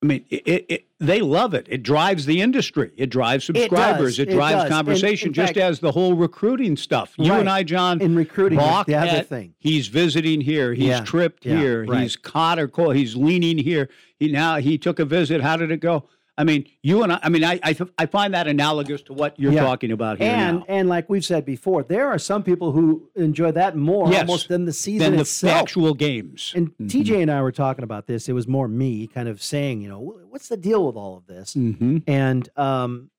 [0.01, 1.68] I mean, it, it, they love it.
[1.70, 2.91] It drives the industry.
[2.97, 4.18] It drives subscribers.
[4.18, 4.64] It, It drives.
[4.64, 5.32] And conversation.
[5.32, 7.14] just as the whole recruiting stuff.
[7.20, 9.53] You and I, John, In recruiting, balk the other at, thing.
[9.59, 10.74] He's visiting here.
[10.74, 11.01] He's Yeah.
[11.01, 11.86] tripped Yeah, here.
[11.86, 12.01] right.
[12.01, 12.95] He's caught or caught.
[12.95, 13.89] He's leaning here.
[14.18, 15.41] He now he took a visit.
[15.41, 16.07] How did it go?
[16.38, 17.19] I mean, you and I.
[17.23, 19.61] I mean, I I, I find that analogous to what you're Yeah.
[19.63, 20.65] talking about here And now.
[20.69, 24.21] and like we've said before, there are some people who enjoy that more Yes.
[24.21, 25.57] almost than the season Than the itself.
[25.61, 26.53] actual games.
[26.55, 28.29] And TJ and I were talking about this.
[28.29, 31.27] It was more me kind of saying, you know, what's the deal with all of
[31.27, 31.53] this?
[31.53, 31.97] Mm-hmm.
[32.07, 33.09] And um,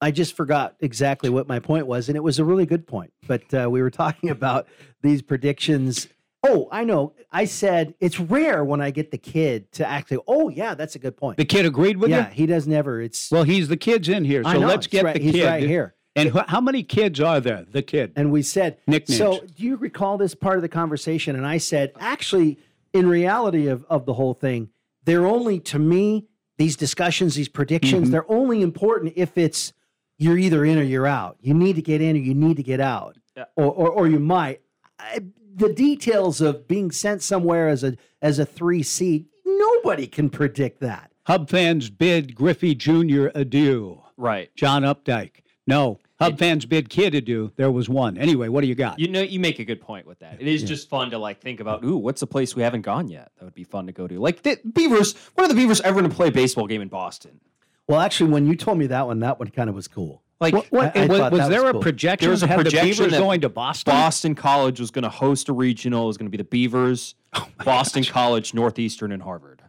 [0.00, 3.12] I just forgot exactly what my point was, and it was a really good point.
[3.26, 4.68] But uh, we were talking about
[5.02, 6.08] these predictions.
[6.42, 7.12] Oh, I know.
[7.30, 10.18] I said it's rare when I get the kid to actually.
[10.26, 11.36] Oh, yeah, that's a good point.
[11.36, 12.14] The kid agreed with it?
[12.14, 12.34] yeah, you.
[12.34, 13.00] he does never.
[13.02, 15.32] It's Well, he's the kid's in here, I so know, let's get right- the he's
[15.34, 15.94] kid right here.
[16.16, 17.64] And wh- how many kids are there?
[17.70, 18.12] The kid.
[18.16, 19.16] And we said Nicknames.
[19.18, 21.36] So, do you recall this part of the conversation?
[21.36, 22.58] And I said, actually,
[22.92, 24.70] in reality of, of the whole thing,
[25.04, 26.26] they're only to me
[26.58, 28.08] these discussions, these predictions.
[28.08, 28.10] Mhm.
[28.12, 29.72] They're only important if it's
[30.18, 31.36] you're either in or you're out.
[31.40, 33.44] You need to get in or you need to get out, Yeah.
[33.56, 34.60] or, or or you might.
[34.98, 35.20] I,
[35.60, 40.80] the details of being sent somewhere as a as a three seed, nobody can predict
[40.80, 41.12] that.
[41.24, 43.28] Hub fans bid Griffey Jr.
[43.34, 44.02] adieu.
[44.16, 44.50] Right.
[44.56, 45.42] John Updike.
[45.66, 46.00] No.
[46.18, 47.52] Hub fans bid kid adieu.
[47.56, 48.18] There was one.
[48.18, 48.98] Anyway, what do you got?
[48.98, 50.40] You know, you make a good point with that.
[50.40, 51.84] It is just fun to like think about.
[51.84, 53.32] Ooh, what's a place we haven't gone yet?
[53.38, 54.18] That would be fun to go to.
[54.18, 55.14] Like the Beavers.
[55.34, 57.40] When are the Beavers ever going to play a baseball game in Boston?
[57.86, 60.22] Well, actually, when you told me that one, that one kind of was cool.
[60.40, 61.82] Like, What- what- I- I was, thought was that there a cool.
[61.82, 62.24] projection?
[62.24, 63.92] There was a Had the projection Beavers that going to Boston?
[63.92, 66.04] Boston College was going to host a regional.
[66.04, 69.60] It was going to be the Beavers, Oh Boston College, Northeastern, and Harvard.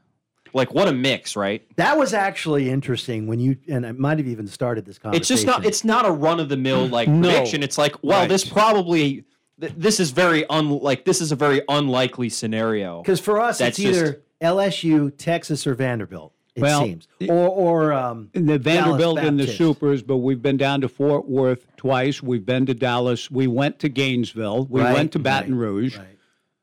[0.53, 1.61] Like what a mix, right?
[1.78, 5.22] That was actually interesting when you and I might have even started this conversation.
[5.22, 5.65] It's just not.
[5.65, 7.30] It's not a run of the mill like No.
[7.30, 7.63] prediction.
[7.63, 8.30] It's like, well, Right.
[8.30, 9.24] this probably.
[9.61, 13.01] th- This is very un like this is a very unlikely scenario.
[13.01, 16.34] because for us That's it's either LSU, Texas, or Vanderbilt.
[16.55, 20.81] It Well, seems, or or um, the Vanderbilt and the Supers, but we've been down
[20.81, 22.21] to Fort Worth twice.
[22.21, 23.31] We've been to Dallas.
[23.31, 24.65] We went to Gainesville.
[24.65, 25.97] We Right, went to Baton Rouge.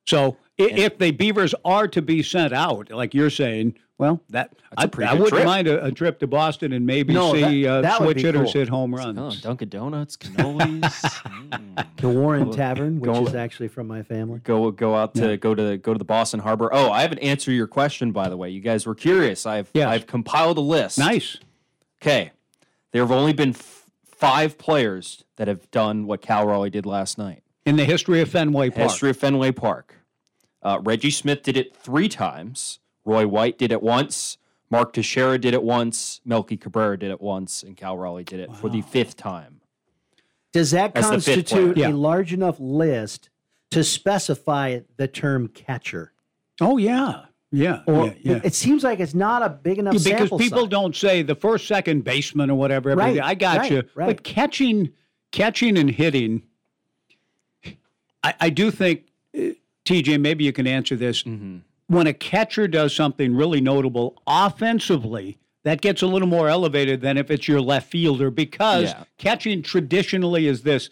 [0.06, 4.50] So i if the Beavers are to be sent out, like you're saying, well, that
[4.76, 5.44] I, I wouldn't trip.
[5.44, 8.16] mind a, a trip to Boston and maybe No, see that- uh, that would switch
[8.18, 8.60] be hitters cool.
[8.60, 9.40] hit home Oh, runs.
[9.40, 11.86] Dunkin' Donuts, cannolis.
[11.96, 14.40] the Warren Tavern, which Go- is actually from my family.
[14.44, 16.68] go go out to go to go to the Boston Harbor.
[16.72, 18.50] Oh, I haven't answered your question by the way.
[18.50, 19.46] You guys were curious.
[19.46, 19.88] I've Yes.
[19.88, 20.98] I've compiled a list.
[20.98, 21.38] Nice.
[22.00, 22.30] Okay,
[22.92, 27.18] there have only been f- five players that have done what Cal Raleigh did last
[27.18, 27.42] night.
[27.66, 28.90] In the history of Fenway Park.
[28.90, 29.96] History of Fenway Park.
[30.62, 32.80] Uh, Reggie Smith did it three times.
[33.04, 34.38] Roy White did it once.
[34.70, 36.20] Mark Teixeira did it once.
[36.24, 39.60] Melky Cabrera did it once, and Cal Raleigh did it for the fifth time.
[40.52, 41.88] Does that That's constitute player.
[41.88, 43.30] a large enough list
[43.70, 46.12] to specify the term catcher?
[46.60, 48.40] Oh yeah, yeah, Or yeah, yeah.
[48.44, 50.68] it seems like it's not a big enough Yeah, because sample people size.
[50.70, 52.94] don't say the first, second baseman or whatever.
[52.94, 53.20] Right.
[53.20, 53.82] I got right, you.
[53.94, 54.06] right.
[54.06, 54.90] But catching,
[55.32, 56.42] catching and hitting,
[58.22, 59.04] I, I do think,
[59.88, 61.22] TJ, maybe you can answer this.
[61.22, 61.58] Mm-hmm.
[61.86, 67.16] When a catcher does something really notable offensively, that gets a little more elevated than
[67.16, 69.04] if it's your left fielder because Yeah.
[69.16, 70.90] catching traditionally is this.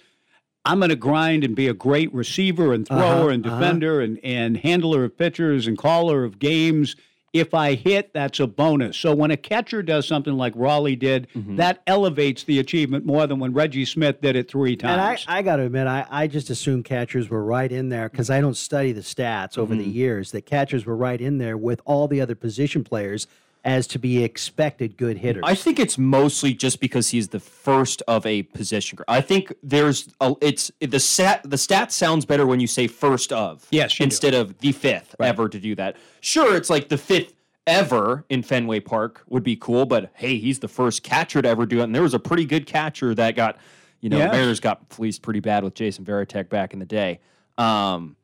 [0.64, 3.58] I'm going to grind and be a great receiver and thrower Uh-huh, and uh-huh.
[3.60, 6.96] defender and, and handler of pitchers and caller of games.
[7.38, 8.96] If I hit, that's a bonus.
[8.96, 11.56] So when a catcher does something like Raleigh did, Mm-hmm.
[11.56, 14.92] that elevates the achievement more than when Reggie Smith did it three times.
[15.24, 15.38] And I.
[15.38, 18.40] I got to admit, I, I just assumed catchers were right in there because I
[18.40, 19.82] don't study the stats over Mm-hmm.
[19.84, 20.30] the years.
[20.32, 23.26] That catchers were right in there with all the other position players
[23.66, 25.42] as to be expected good hitters.
[25.44, 29.04] I think it's mostly just because he's the first of a position group.
[29.08, 33.32] I think there's a, it's the stat the stat sounds better when you say first
[33.32, 33.66] of.
[33.70, 34.06] Yes, you do.
[34.06, 35.96] instead of the fifth ever to do that.
[36.20, 37.34] Sure, it's like the fifth
[37.66, 41.66] ever in Fenway Park would be cool, but hey, he's the first catcher to ever
[41.66, 43.58] do it, and there was a pretty good catcher that got,
[44.00, 44.32] you know, Yes.
[44.32, 47.18] Mariners got fleeced pretty bad with Jason Varitek back in the day.
[47.58, 48.15] Um,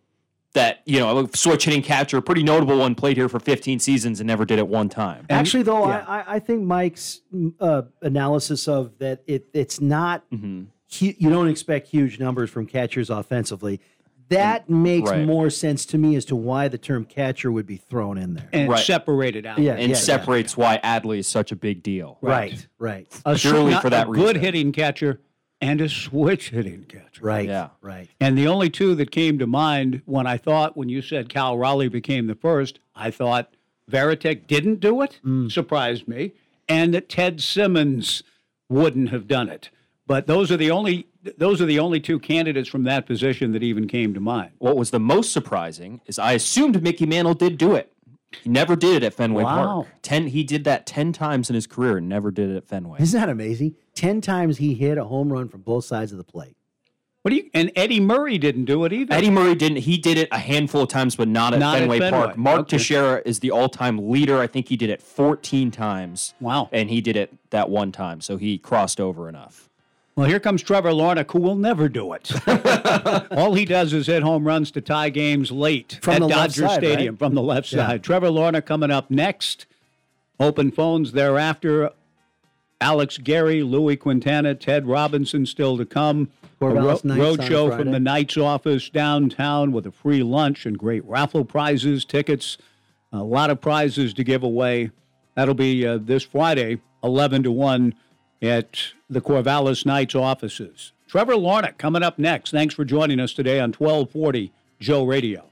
[0.55, 3.79] that you know, a switch hitting catcher, a pretty notable one, played here for 15
[3.79, 5.25] seasons and never did it one time.
[5.31, 10.29] Actually, though, I, I, I think Mike's mm, uh, analysis of that it it's not
[10.31, 10.65] Mm-hmm.
[10.99, 13.81] hu- you don't expect huge numbers from catchers offensively.
[14.29, 15.27] That makes Right.
[15.27, 18.49] more sense to me as to why the term catcher would be thrown in there.
[18.53, 18.85] and Right.
[18.85, 19.59] separated out.
[19.59, 22.19] Yeah, and yeah, separates why Adley is such a big deal.
[22.23, 25.21] Right, right, A Purely sw- for that a good hitting catcher
[25.63, 27.23] and a switch hitting catcher.
[27.25, 27.69] right, Yeah.
[27.81, 28.09] right.
[28.21, 31.57] And the only two that came to mind when I thought, when you said Cal
[31.57, 33.55] Raleigh became the first, I thought
[33.91, 35.51] Varitek didn't do it, Mm.
[35.51, 36.33] surprised me,
[36.69, 38.23] and that Ted Simmons
[38.69, 39.71] wouldn't have done it.
[40.07, 41.07] But those are the only
[41.39, 44.51] those are the only two candidates from that position that even came to mind.
[44.59, 47.92] What was the most surprising is I assumed Mickey Mantle did do it.
[48.43, 49.83] He never did it at Fenway Wow.
[49.83, 49.87] Park.
[50.03, 53.01] Ten, he did that ten times in his career and never did it at Fenway.
[53.01, 53.75] Isn't that amazing?
[53.95, 56.57] Ten times he hit a home run from both sides of the plate.
[57.23, 57.51] What do you?
[57.55, 59.15] And Eddie Murray didn't do it either.
[59.15, 59.79] Eddie Murray didn't.
[59.79, 62.19] He did it a handful of times, but not at, Not at Fenway, Fenway.
[62.27, 62.37] Park.
[62.37, 62.79] Mark Okay.
[62.79, 64.41] Teixeira is the all-time leader.
[64.41, 66.35] I think he did it 14 times.
[66.41, 66.69] Wow.
[66.73, 69.69] And he did it that one time, so he crossed over enough.
[70.15, 72.31] Well, here comes Trevor Larnach, who will never do it.
[73.33, 76.81] All he does is hit home runs to tie games late From at Dodger side,
[76.81, 77.19] Stadium right?
[77.19, 77.87] from the left Yeah.
[77.87, 78.03] side.
[78.03, 79.65] Trevor Larnach coming up next.
[80.39, 81.91] Open phones thereafter.
[82.81, 86.29] Alex Gary, Louis Quintana, Ted Robinson still to come.
[86.61, 90.79] A ro- Corvallis road show from the Knights office downtown with a free lunch and
[90.79, 92.59] great raffle prizes, tickets,
[93.13, 94.91] a lot of prizes to give away.
[95.35, 97.95] That'll be uh, this Friday, 11 to 1
[98.43, 100.93] at the Corvallis Knights offices.
[101.07, 102.51] Trevor Larnach coming up next.
[102.51, 105.45] Thanks for joining us today on 1240 Joe Radio.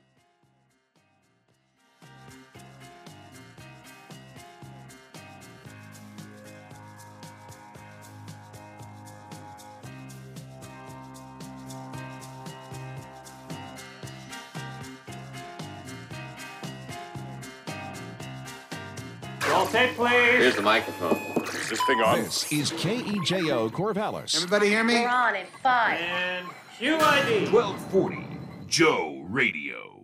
[19.49, 20.11] Roll tape, please.
[20.11, 21.30] Here's the microphone.
[21.71, 22.19] Is this thing on?
[22.19, 24.35] This is KEJO Corvallis.
[24.35, 24.95] Everybody hear me?
[24.95, 26.01] We're on in five.
[26.01, 27.53] And QID.
[27.53, 28.27] 1240
[28.67, 30.03] Joe Radio.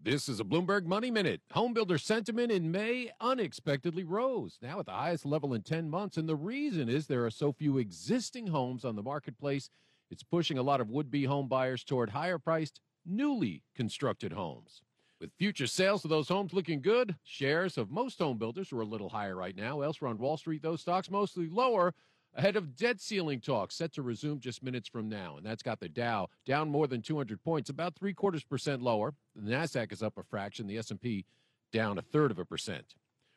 [0.00, 1.40] This is a Bloomberg Money Minute.
[1.50, 6.16] Home builder sentiment in May unexpectedly rose, now at the highest level in 10 months.
[6.16, 9.68] And the reason is there are so few existing homes on the marketplace.
[10.12, 14.80] It's pushing a lot of would be home buyers toward higher priced, newly constructed homes.
[15.22, 18.84] With future sales of those homes looking good, shares of most home builders are a
[18.84, 19.80] little higher right now.
[19.80, 21.94] Elsewhere on Wall Street, those stocks mostly lower
[22.34, 25.36] ahead of debt ceiling talks set to resume just minutes from now.
[25.36, 29.14] And that's got the Dow down more than 200 points, about three quarters percent lower.
[29.36, 30.66] The Nasdaq is up a fraction.
[30.66, 31.24] The S&P
[31.72, 32.96] down a third of a percent.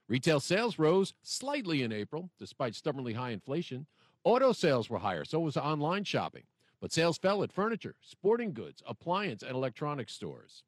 [0.10, 3.86] Retail sales rose slightly in April, despite stubbornly high inflation.
[4.24, 6.46] Auto sales were higher, so was online shopping.
[6.82, 10.64] But sales fell at furniture, sporting goods, appliance, and electronics stores.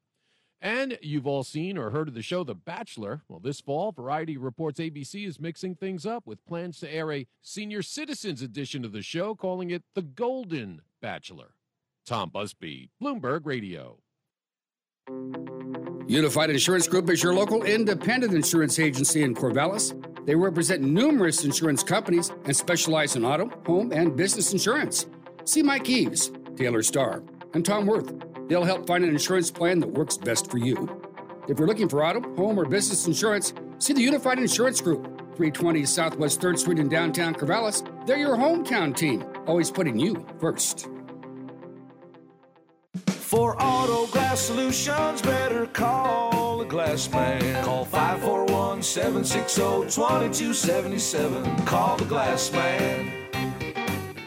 [0.60, 3.22] And you've all seen or heard of the show The Bachelor.
[3.28, 7.26] Well, this fall, Variety reports ABC is mixing things up with plans to air a
[7.40, 11.54] senior citizens edition of the show, calling it The Golden Bachelor.
[12.06, 13.98] Tom Busby, Bloomberg Radio.
[16.08, 19.94] Unified Insurance Group is your local independent insurance agency in Corvallis.
[20.26, 25.06] They represent numerous insurance companies and specialize in auto, home, and business insurance.
[25.44, 27.22] See Mike Eves, Taylor Starr,
[27.54, 28.12] and Tom Worth.
[28.48, 31.02] They'll help find an insurance plan that works best for you.
[31.48, 35.04] If you're looking for auto, home, or business insurance, see the Unified Insurance Group,
[35.36, 38.06] 320 Southwest 3rd Street in downtown Corvallis.
[38.06, 40.88] They're your hometown team, always putting you first.
[43.06, 47.62] For auto glass solutions, better call a glass man.
[47.62, 49.60] Call 541 760
[49.94, 51.66] 2277.
[51.66, 53.12] Call the glass man.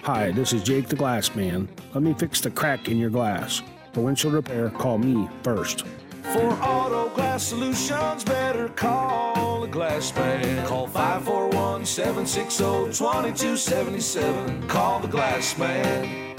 [0.03, 1.69] Hi, this is Jake the Glass Man.
[1.93, 3.61] Let me fix the crack in your glass.
[3.93, 5.85] For windshield repair, call me first.
[6.33, 10.65] For auto glass solutions, better call a glass man.
[10.65, 12.63] Call 541 760
[12.97, 14.67] 2277.
[14.69, 16.35] Call the glass man.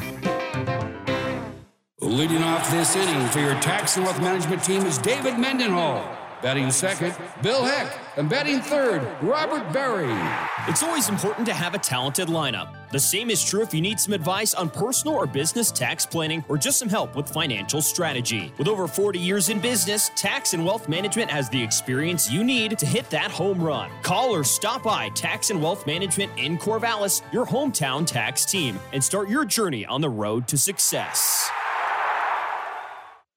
[2.00, 6.21] Leading off this inning for your tax and wealth management team is David Mendenhall.
[6.42, 7.96] Batting second, Bill Heck.
[8.16, 10.12] And batting third, Robert Berry.
[10.66, 12.74] It's always important to have a talented lineup.
[12.90, 16.44] The same is true if you need some advice on personal or business tax planning
[16.48, 18.52] or just some help with financial strategy.
[18.58, 22.76] With over 40 years in business, Tax and Wealth Management has the experience you need
[22.80, 23.88] to hit that home run.
[24.02, 29.02] Call or stop by Tax and Wealth Management in Corvallis, your hometown tax team, and
[29.02, 31.50] start your journey on the road to success.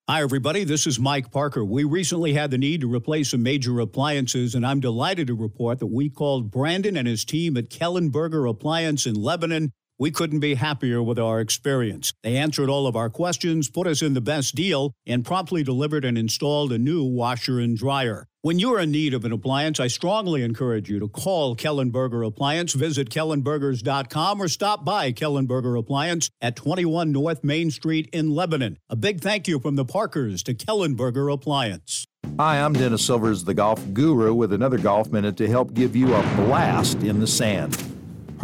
[0.07, 0.63] Hi, everybody.
[0.65, 1.65] This is Mike Parker.
[1.65, 5.79] We recently had the need to replace some major appliances, and I'm delighted to report
[5.79, 9.71] that we called Brandon and his team at Kellenberger Appliance in Lebanon.
[9.97, 12.13] We couldn't be happier with our experience.
[12.21, 16.03] They answered all of our questions, put us in the best deal, and promptly delivered
[16.03, 18.27] and installed a new washer and dryer.
[18.41, 22.73] When you're in need of an appliance, I strongly encourage you to call Kellenberger Appliance,
[22.73, 28.77] visit kellenbergers.com, or stop by Kellenberger Appliance at 21 North Main Street in Lebanon.
[28.89, 32.05] A big thank you from the Parkers to Kellenberger Appliance.
[32.37, 36.13] Hi, I'm Dennis Silvers, the golf guru, with another golf minute to help give you
[36.13, 37.94] a blast in the sand.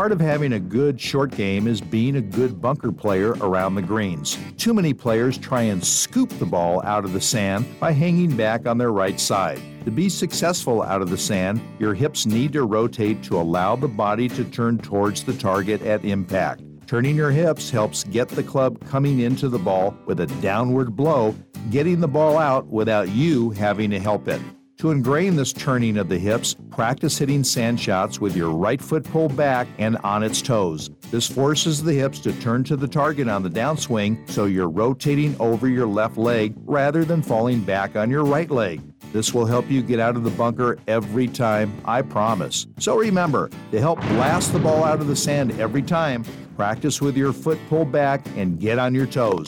[0.02, 3.84] Part of having a good short game is being a good bunker player around the
[3.84, 4.36] greens.
[4.58, 8.66] Too many players try and scoop the ball out of the sand by hanging back
[8.66, 9.62] on their right side.
[9.86, 13.88] To be successful out of the sand, your hips need to rotate to allow the
[13.88, 16.64] body to turn towards the target at impact.
[16.88, 21.36] Turning your hips helps get the club coming into the ball with a downward blow,
[21.70, 24.42] getting the ball out without you having to help it.
[24.82, 29.04] To ingrain this turning of the hips, practice hitting sand shots with your right foot
[29.04, 30.90] pulled back and on its toes.
[31.12, 35.40] This forces the hips to turn to the target on the downswing so you're rotating
[35.40, 38.82] over your left leg rather than falling back on your right leg.
[39.14, 42.66] This will help you get out of the bunker every time, I promise.
[42.80, 46.26] So remember, to help blast the ball out of the sand every time,
[46.56, 49.48] practice with your foot pulled back and get on your toes.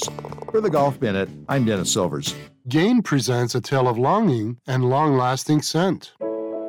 [0.51, 2.35] For the Golf Minute, I'm Dennis Silvers.
[2.69, 6.13] Gain presents a tale of longing and long lasting scent.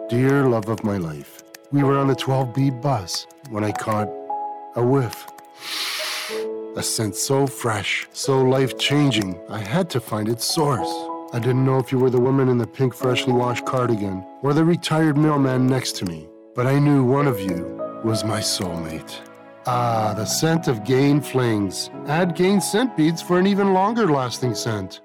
[0.09, 1.41] Dear love of my life,
[1.71, 4.09] We were on the 12B bus when I caught
[4.75, 5.25] a whiff.
[6.77, 10.93] A scent so fresh, so life changing, I had to find its source.
[11.33, 14.53] I didn't know if you were the woman in the pink, freshly washed cardigan or
[14.53, 16.27] the retired mailman next to me,
[16.57, 19.21] but I knew one of you was my soulmate.
[19.67, 21.89] Ah, the scent of Gain Flings.
[22.09, 25.01] Add Gain scent beads for an even longer lasting scent.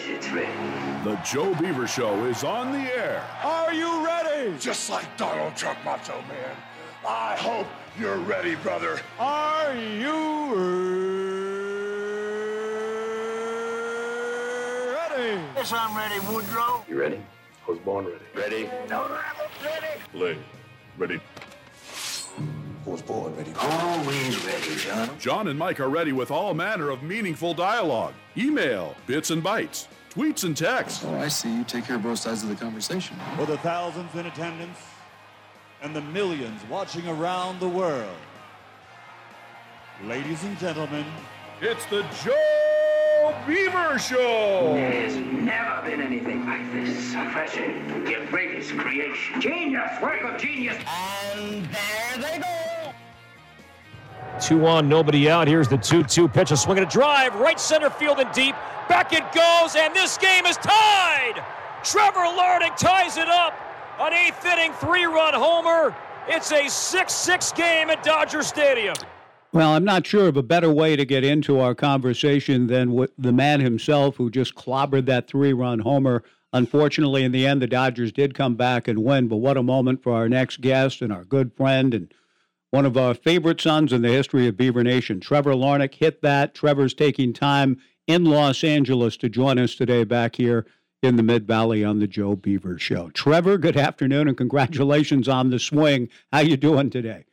[0.00, 1.04] Yes, it's ready.
[1.04, 3.22] The Joe Beaver Show is on the air.
[3.42, 4.56] Are you ready?
[4.58, 6.56] Just like Donald Trump, Macho Man.
[7.06, 7.66] I hope
[7.98, 9.00] you're ready, brother.
[9.18, 10.54] Are you
[14.92, 15.40] ready?
[15.56, 16.84] Yes, I'm ready, Woodrow.
[16.88, 17.20] You ready?
[17.66, 18.24] I was born ready.
[18.34, 18.70] Ready?
[18.88, 19.86] No, I'm ready.
[20.12, 20.38] Play.
[20.98, 21.20] Ready.
[22.86, 23.52] Was born ready.
[23.60, 25.10] Always ready, John.
[25.18, 28.14] John and Mike are ready with all manner of meaningful dialogue.
[28.38, 31.04] Email, bits and bytes, tweets and texts.
[31.06, 31.54] Oh, I see.
[31.54, 33.18] You take care of both sides of the conversation.
[33.36, 34.78] For the thousands in attendance
[35.82, 38.16] and the millions watching around the world.
[40.04, 41.04] Ladies and gentlemen,
[41.60, 44.72] it's the Joe Beaver Show.
[44.74, 47.12] There's never been anything like this.
[47.12, 47.70] Professor,
[48.08, 49.38] your greatest creation.
[49.40, 50.76] Genius, work of genius.
[50.86, 51.99] And there they go.
[54.40, 55.46] Two on, nobody out.
[55.46, 56.50] Here's the 2 2 pitch.
[56.50, 57.34] A swing and a drive.
[57.34, 58.54] Right center field and deep.
[58.88, 61.44] Back it goes, and this game is tied.
[61.84, 63.54] Trevor Larnach ties it up.
[64.00, 65.94] An eighth inning, three run homer.
[66.26, 68.94] It's a 6 6 game at Dodger Stadium.
[69.52, 73.10] Well, I'm not sure of a better way to get into our conversation than with
[73.18, 76.22] the man himself who just clobbered that three run homer.
[76.52, 80.02] Unfortunately, in the end, the Dodgers did come back and win, but what a moment
[80.02, 82.14] for our next guest and our good friend and
[82.70, 85.20] one of our favorite sons in the history of Beaver Nation.
[85.20, 86.54] Trevor Larnach hit that.
[86.54, 90.66] Trevor's taking time in Los Angeles to join us today back here
[91.02, 93.10] in the Mid Valley on the Joe Beaver Show.
[93.10, 96.08] Trevor, good afternoon and congratulations on the swing.
[96.32, 97.24] How you doing today?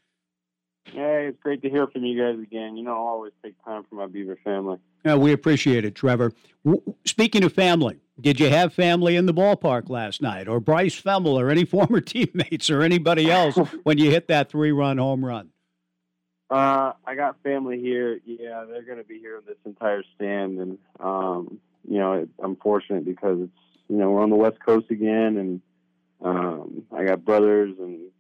[0.86, 2.78] Hey, it's great to hear from you guys again.
[2.78, 4.78] You know, I always take time for my Beaver family.
[5.08, 6.34] Yeah, we appreciate it, Trevor.
[6.66, 11.02] W- speaking of family, did you have family in the ballpark last night, or Bryce
[11.02, 15.50] Fehmel, or any former teammates, or anybody else when you hit that three-run home run?
[16.50, 18.20] Uh, I got family here.
[18.26, 22.30] Yeah, they're going to be here in this entire stand, and um, you know, it,
[22.44, 25.62] I'm fortunate because it's you know we're on the West Coast again, and
[26.22, 28.12] um, I got brothers and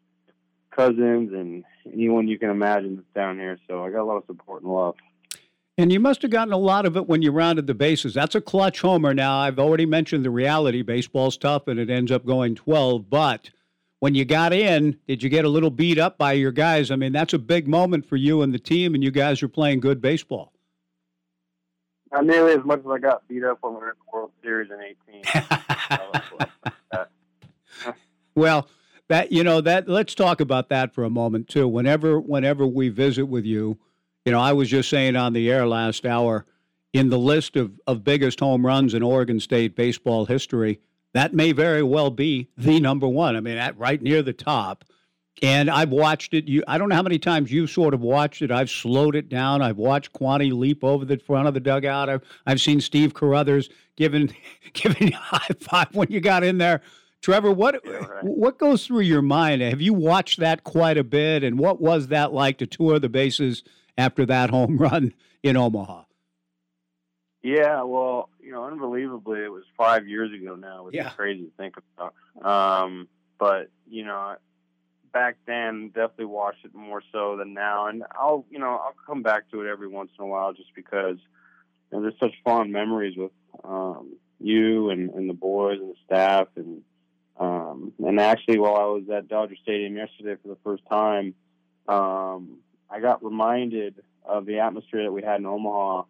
[0.71, 3.57] cousins and anyone you can imagine that's down here.
[3.67, 4.95] So I got a lot of support and love.
[5.80, 8.15] And you must have gotten a lot of it when you rounded the bases.
[8.15, 9.13] That's a clutch homer.
[9.13, 13.09] Now, I've already mentioned the reality baseball's tough and it ends up going 12.
[13.09, 13.51] But
[13.99, 16.89] when you got in, did you get a little beat up by your guys?
[16.89, 19.47] I mean, that's a big moment for you and the team, and you guys are
[19.47, 20.51] playing good baseball.
[22.11, 24.32] Not nearly as much as I got beat up when we were in the World
[24.41, 24.82] Series in
[27.84, 27.95] 18.
[28.36, 28.67] well,
[29.09, 31.67] that you know that let's talk about that for a moment too.
[31.67, 33.78] Whenever whenever we visit with you,
[34.28, 36.45] you know, I was just saying on the air last hour,
[36.91, 40.82] in the list of, of biggest home runs in Oregon State baseball history,
[41.13, 43.38] that may very well be the number one.
[43.38, 44.84] I mean, that right near the top.
[45.41, 46.45] And I've watched it.
[46.45, 48.51] You, I don't know how many times you've sort of watched it.
[48.51, 49.61] I've slowed it down.
[49.61, 52.09] I've watched Quanti leap over the front of the dugout.
[52.09, 54.36] I've, I've seen Steve Carruthers giving
[54.73, 56.82] giving you a high five when you got in there.
[57.21, 58.23] Trevor, what right.
[58.25, 59.61] what goes through your mind?
[59.61, 61.45] Have you watched that quite a bit?
[61.45, 63.63] And what was that like to tour the bases
[63.97, 66.03] after that home run in Omaha?
[67.43, 71.09] Yeah, well, you know, unbelievably, it was five years ago now, which yeah.
[71.09, 72.13] is crazy to think about.
[72.43, 74.35] Um, but you know,
[75.13, 79.21] back then, definitely watched it more so than now, and I'll, you know, I'll come
[79.21, 81.17] back to it every once in a while just because
[81.91, 83.31] you know, there's such fond memories with
[83.63, 86.81] um, you and, and the boys and the staff and
[87.39, 91.35] um, and actually, while I was at Dodger Stadium yesterday for the first time,
[91.87, 92.57] um,
[92.89, 96.03] I got reminded of the atmosphere that we had in Omaha.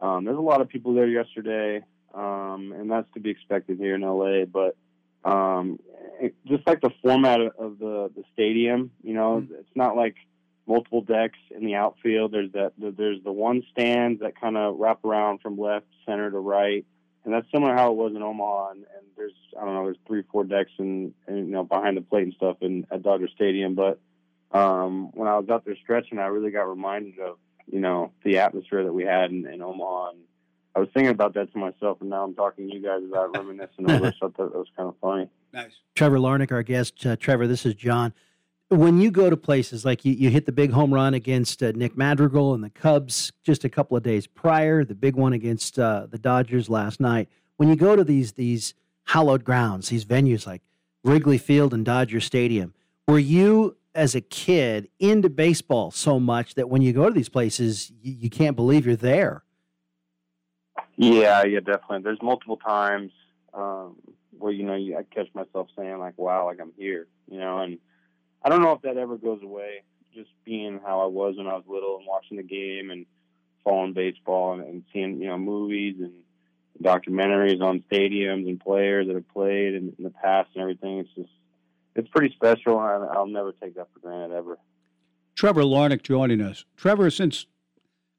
[0.00, 3.94] Um, there's a lot of people there yesterday, um, and that's to be expected here
[3.94, 4.44] in LA.
[4.44, 4.76] But
[5.28, 5.78] um,
[6.20, 9.54] it, just like the format of the the stadium, you know, mm-hmm.
[9.54, 10.16] it's not like
[10.66, 12.32] multiple decks in the outfield.
[12.32, 16.38] There's that there's the one stand that kind of wrap around from left, center to
[16.38, 16.84] right.
[17.24, 18.70] and that's similar how it was in Omaha.
[18.70, 21.96] And, and there's I don't know, there's three, four decks and, and you know behind
[21.96, 23.74] the plate and stuff in at Dodger Stadium.
[23.74, 23.98] But
[24.52, 28.38] um, when I was out there stretching, I really got reminded of you know the
[28.38, 30.10] atmosphere that we had in, in Omaha.
[30.10, 30.18] And
[30.74, 33.36] I was thinking about that to myself, and now I'm talking to you guys about
[33.36, 34.12] reminiscing over.
[34.18, 35.28] so I thought that was kind of funny.
[35.52, 35.72] Nice.
[35.94, 37.04] Trevor Larnach, our guest.
[37.04, 38.12] Uh, Trevor, this is John.
[38.68, 41.72] When you go to places like you, you hit the big home run against uh,
[41.74, 45.76] Nick Madrigal and the Cubs just a couple of days prior, the big one against
[45.76, 47.28] uh, the Dodgers last night.
[47.56, 48.74] When you go to these these
[49.06, 50.62] hallowed grounds, these venues like
[51.02, 52.72] Wrigley Field and Dodger Stadium,
[53.08, 57.28] were you as a kid into baseball so much that when you go to these
[57.28, 59.44] places, you, you can't believe you're there?
[60.96, 62.02] Yeah, yeah, definitely.
[62.02, 63.12] There's multiple times
[63.54, 63.96] um,
[64.38, 67.58] where you know you, I catch myself saying like, "Wow, like I'm here," you know,
[67.58, 67.78] and
[68.42, 69.82] I don't know if that ever goes away.
[70.14, 73.06] Just being how I was when I was little and watching the game and
[73.64, 76.12] following baseball and, and seeing you know movies and
[76.82, 80.98] documentaries on stadiums and players that have played in, in the past and everything.
[80.98, 81.30] It's just
[81.94, 84.58] it's pretty special, and I'll never take that for granted ever.
[85.34, 86.64] Trevor Larnach joining us.
[86.76, 87.46] Trevor, since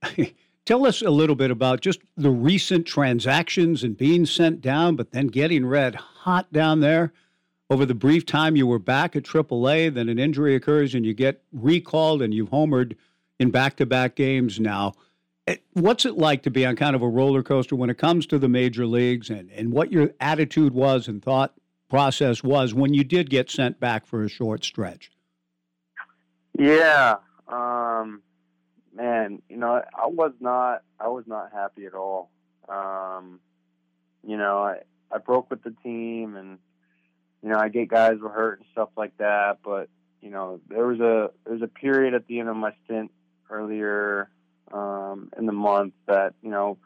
[0.65, 5.11] tell us a little bit about just the recent transactions and being sent down, but
[5.11, 7.13] then getting red hot down there
[7.69, 9.93] over the brief time you were back at AAA.
[9.93, 12.95] Then an injury occurs and you get recalled, and you've homered
[13.39, 14.93] in back-to-back games now.
[15.47, 18.27] Eh, what's it like to be on kind of a roller coaster when it comes
[18.27, 21.53] to the major leagues, and, and what your attitude was and thought
[21.91, 25.11] process was when you did get sent back for a short stretch?
[26.57, 27.17] Yeah,
[27.49, 28.21] um,
[28.95, 32.31] man, you know, I was not, I was not happy at all.
[32.69, 33.41] Um,
[34.25, 34.77] you know, I,
[35.11, 36.59] I broke with the team, and
[37.43, 39.57] you know, I get guys were hurt and stuff like that.
[39.61, 39.89] But
[40.21, 43.11] you know, there was a there was a period at the end of my stint
[43.49, 44.29] earlier
[44.71, 46.77] um, in the month that you know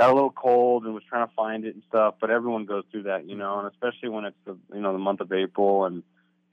[0.00, 2.14] got a little cold and was trying to find it and stuff.
[2.20, 4.98] But everyone goes through that, you know, and especially when it's the you know the
[4.98, 6.02] month of April and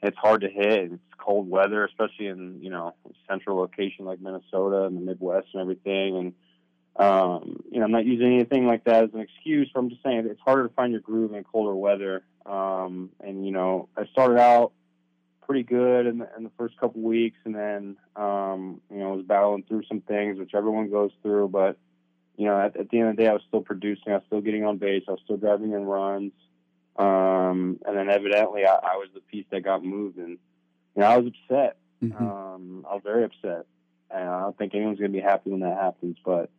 [0.04, 0.92] it's hard to hit.
[0.92, 2.94] It's cold weather, especially in you know
[3.28, 6.18] central location like Minnesota and the Midwest and everything.
[6.18, 6.34] And
[6.98, 9.72] um, you know, I'm not using anything like that as an excuse.
[9.74, 12.24] But I'm just saying it's harder to find your groove in colder weather.
[12.46, 14.74] Um, and you know, I started out
[15.46, 19.26] pretty good in the, in the first couple weeks, and then um, you know, was
[19.26, 21.48] battling through some things, which everyone goes through.
[21.48, 21.78] But
[22.38, 24.14] you know, at, at the end of the day, I was still producing.
[24.14, 25.04] I was still getting on base.
[25.08, 26.32] I was still driving in runs.
[26.98, 30.32] Um, and then evidently I, I, was the piece that got moved and,
[30.96, 31.78] you know, I was upset.
[32.04, 32.26] Mm-hmm.
[32.26, 33.68] Um, I was very upset
[34.10, 36.50] and I don't think anyone's going to be happy when that happens, but,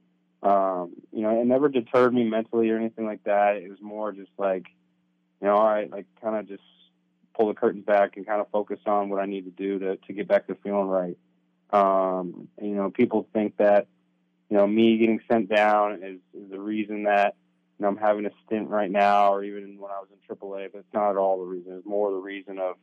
[0.43, 3.57] um, you know, it never deterred me mentally or anything like that.
[3.57, 4.67] It was more just like,
[5.41, 6.63] you know, all right, like kind of just
[7.37, 9.97] pull the curtains back and kind of focus on what I need to do to,
[9.97, 11.19] to get back to feeling right.
[11.71, 13.89] Um, you know, people think that,
[14.51, 17.35] you know, me getting sent down is, is the reason that,
[17.79, 20.73] you know, I'm having a stint right now, or even when I was in AAA,
[20.73, 21.75] but it's not at all the reason.
[21.77, 22.77] It's more the reason of,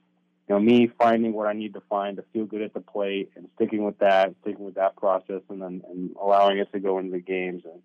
[0.48, 3.32] you know, me finding what I need to find to feel good at the plate
[3.36, 7.00] and sticking with that, sticking with that process, and then and allowing it to go
[7.00, 7.64] into the games.
[7.66, 7.82] And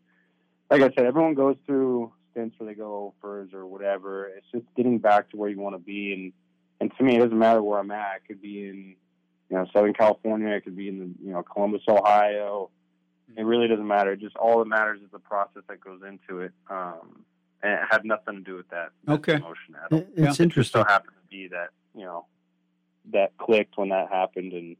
[0.71, 4.27] like I said, everyone goes through stints where they go overs or whatever.
[4.27, 6.13] It's just getting back to where you want to be.
[6.13, 6.33] And
[6.81, 8.17] and to me, it doesn't matter where I'm at.
[8.17, 8.95] It could be in,
[9.49, 10.49] you know, Southern California.
[10.49, 12.71] It could be in the, you know, Columbus, Ohio
[13.37, 14.17] it really doesn't matter.
[14.17, 16.53] Just all that matters is the process that goes into it.
[16.69, 17.25] Um,
[17.63, 18.91] and it had nothing to do with that.
[19.09, 19.35] Okay.
[19.35, 19.99] Emotion at all.
[19.99, 20.25] It's yeah.
[20.25, 20.47] interesting.
[20.47, 22.27] It just so happened to be that you know
[23.13, 24.77] that clicked when that happened, and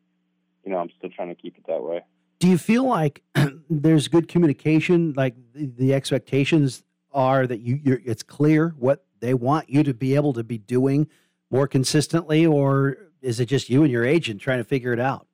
[0.65, 2.03] you know I'm still trying to keep it that way.
[2.39, 3.23] Do you feel like
[3.71, 5.13] there's good communication?
[5.17, 9.93] Like the, the expectations are that you you're, it's clear what they want you to
[9.93, 11.09] be able to be doing
[11.51, 15.27] more consistently, or is it just you and your agent trying to figure it out?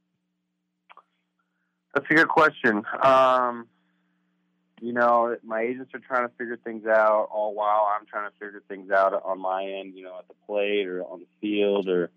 [1.97, 2.83] That's a good question.
[3.03, 3.69] Um,
[4.83, 8.37] you know, my agents are trying to figure things out all while I'm trying to
[8.39, 11.89] figure things out on my end, you know, at the plate or on the field
[11.89, 12.11] or,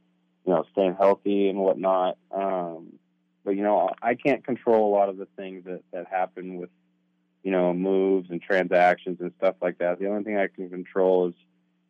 [0.45, 2.17] you know, staying healthy and whatnot.
[2.29, 2.99] Um,
[3.45, 6.71] but, you know, I can't control a lot of the things that, that happen with,
[7.43, 9.97] you know, moves and transactions and stuff like that.
[9.97, 11.35] The only thing I can control is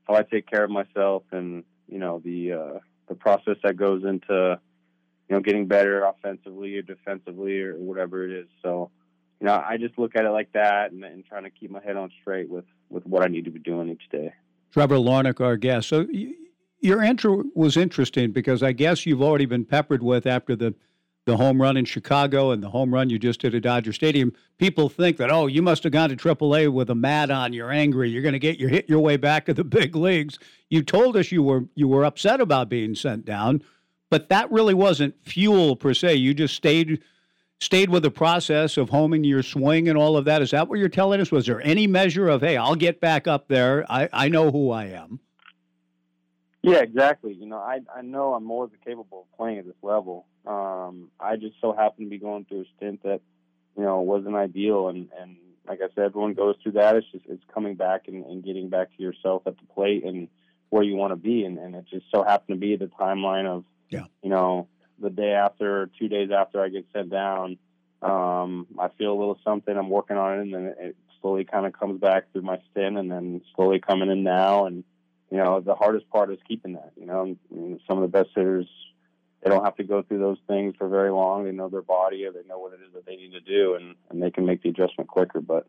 [0.08, 4.04] how I take care of myself and, you know, the, uh, the process that goes
[4.04, 4.60] into,
[5.30, 8.48] you know, getting better offensively or defensively or whatever it is.
[8.64, 8.90] So,
[9.40, 11.82] you know, I just look at it like that and, and trying to keep my
[11.82, 14.34] head on straight with, with what I need to be doing each day.
[14.72, 15.88] Trevor Larnach, our guest.
[15.88, 16.08] So
[16.82, 20.74] your intro was interesting because I guess you've already been peppered with after the
[21.26, 24.34] the home run in Chicago and the home run you just did at Dodger Stadium.
[24.58, 27.54] People think that oh, you must have gone to AAA with a mad on.
[27.54, 28.10] You're angry.
[28.10, 30.40] You're going to get your hit your way back to the big leagues.
[30.70, 33.62] You told us you were you were upset about being sent down
[34.10, 36.16] but that really wasn't fuel per se.
[36.16, 37.02] You just stayed
[37.62, 40.42] stayed with the process of homing your swing and all of that.
[40.42, 41.32] Is that what you're telling us?
[41.32, 43.86] Was there any measure of, hey, I'll get back up there.
[43.90, 45.20] I, I know who I am.
[46.62, 47.34] Yeah, exactly.
[47.34, 50.26] You know, I I know I'm more than capable of playing at this level.
[50.46, 53.22] Um, I just so happen to be going through a stint that,
[53.78, 55.38] you know, wasn't ideal and, and
[55.68, 56.96] like I said, everyone goes through that.
[56.96, 60.28] It's just it's coming back and, and getting back to yourself at the plate and
[60.70, 61.44] where you want to be.
[61.46, 64.06] And, and it just so happened to be the timeline of, yeah.
[64.22, 64.68] you know,
[65.00, 67.58] the day after, two days after I get sent down,
[68.02, 69.76] um, I feel a little something.
[69.76, 72.98] I'm working on it, and then it slowly kind of comes back through my stint,
[72.98, 74.66] and then slowly coming in now.
[74.66, 74.84] And
[75.30, 76.92] you know, the hardest part is keeping that.
[76.98, 78.68] You know, I mean, some of the best hitters
[79.42, 81.46] they don't have to go through those things for very long.
[81.46, 83.76] They know their body, or they know what it is that they need to do,
[83.76, 85.40] and and they can make the adjustment quicker.
[85.40, 85.66] But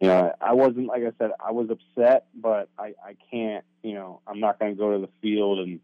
[0.00, 3.64] you know, I wasn't like I said, I was upset, but I I can't.
[3.82, 5.80] You know, I'm not going to go to the field and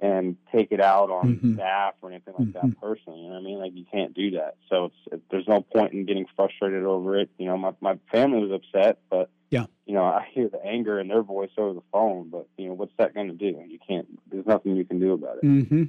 [0.00, 1.54] and take it out on Mm-hmm.
[1.54, 3.20] staff or anything like that personally.
[3.20, 3.58] You know what I mean?
[3.58, 4.56] Like you can't do that.
[4.68, 7.30] So it's it, there's no point in getting frustrated over it.
[7.38, 9.66] You know, my my family was upset, but Yeah.
[9.86, 12.30] you know, I hear the anger in their voice over the phone.
[12.30, 13.62] But you know, what's that going to do?
[13.68, 14.06] You can't.
[14.30, 15.46] There's nothing you can do about it.
[15.46, 15.84] hmm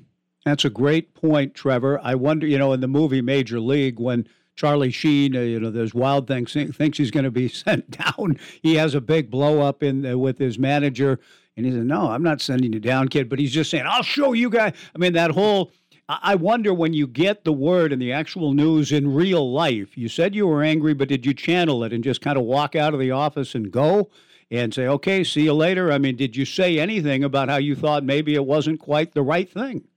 [0.45, 1.99] That's a great point, Trevor.
[2.03, 5.71] I wonder, you know, in the movie Major League, when Charlie Sheen, uh, you know,
[5.71, 8.37] there's Wild Things thinks he's going to be sent down.
[8.61, 11.19] He has a big blow up in uh, with his manager,
[11.63, 14.03] and he said, "No, I'm not sending you down, kid." But he's just saying, "I'll
[14.03, 15.71] show you guys." I mean, that whole.
[16.09, 19.97] I wonder when you get the word and the actual news in real life.
[19.97, 22.75] You said you were angry, but did you channel it and just kind of walk
[22.75, 24.09] out of the office and go?
[24.49, 25.89] And say, okay, see you later.
[25.93, 29.21] I mean, did you say anything about how you thought maybe it wasn't quite the
[29.21, 29.87] right thing?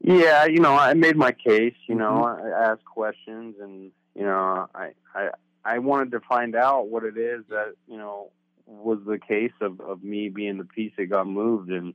[0.00, 1.74] Yeah, you know, I made my case.
[1.88, 2.46] You know, Mm-hmm.
[2.46, 5.30] I asked questions, and you know, I I
[5.64, 8.30] I wanted to find out what it is that you know
[8.66, 11.94] was the case of of me being the piece that got moved, and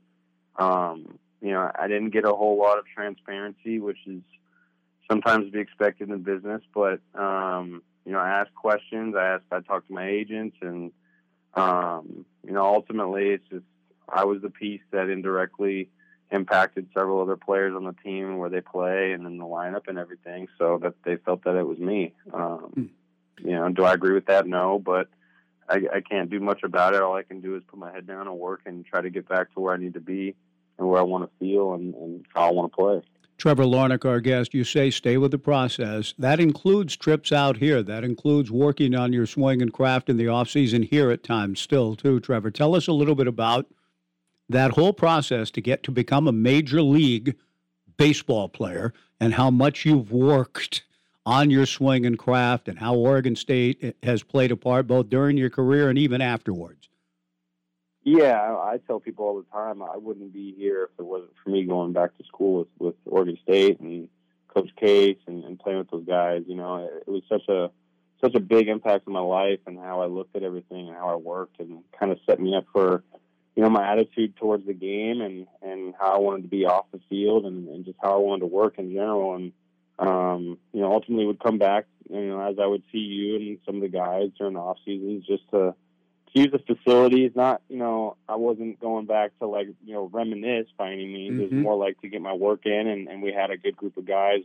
[0.56, 4.22] um, you know, I didn't get a whole lot of transparency, which is
[5.10, 6.62] sometimes to be expected in business.
[6.74, 9.14] But um, you know, I asked questions.
[9.16, 9.44] I asked.
[9.50, 10.92] I talked to my agents, and
[11.54, 13.64] um, you know, ultimately, it's just
[14.08, 15.90] I was the piece that indirectly
[16.30, 19.98] impacted several other players on the team where they play and in the lineup and
[19.98, 20.48] everything.
[20.58, 22.14] So that they felt that it was me.
[22.32, 22.90] Um,
[23.38, 24.46] you know, do I agree with that?
[24.46, 25.08] No, but
[25.68, 27.02] I, I can't do much about it.
[27.02, 29.28] All I can do is put my head down and work and try to get
[29.28, 30.34] back to where I need to be
[30.78, 33.02] and where I want to feel and, and how I want to play.
[33.38, 36.14] Trevor Larnach, our guest, you say stay with the process.
[36.18, 37.82] That includes trips out here.
[37.82, 41.60] That includes working on your swing and craft in the off season here at times
[41.60, 42.50] still, too, Trevor.
[42.50, 43.66] Tell us a little bit about
[44.48, 47.36] that whole process to get to become a major league
[47.96, 50.84] baseball player and how much you've worked
[51.24, 55.36] on your swing and craft and how Oregon State has played a part both during
[55.36, 56.88] your career and even afterwards.
[58.04, 61.50] Yeah, I tell people all the time I wouldn't be here if it wasn't for
[61.50, 64.08] me going back to school with, with Oregon State and
[64.48, 66.42] Coach Case and, and playing with those guys.
[66.48, 67.70] You know, it, it was such a
[68.20, 71.08] such a big impact on my life and how I looked at everything and how
[71.08, 73.04] I worked and kind of set me up for
[73.54, 76.86] you know my attitude towards the game and and how I wanted to be off
[76.92, 79.52] the field and, and just how I wanted to work in general and
[79.98, 83.58] um, you know ultimately would come back you know as I would see you and
[83.64, 85.74] some of the guys during the off seasons just to
[86.34, 87.32] to use the facilities.
[87.34, 91.38] Not, you know, I wasn't going back to like, you know, reminisce by any means.
[91.38, 91.62] It was Mhm.
[91.62, 94.06] more like to get my work in, and, and we had a good group of
[94.06, 94.42] guys,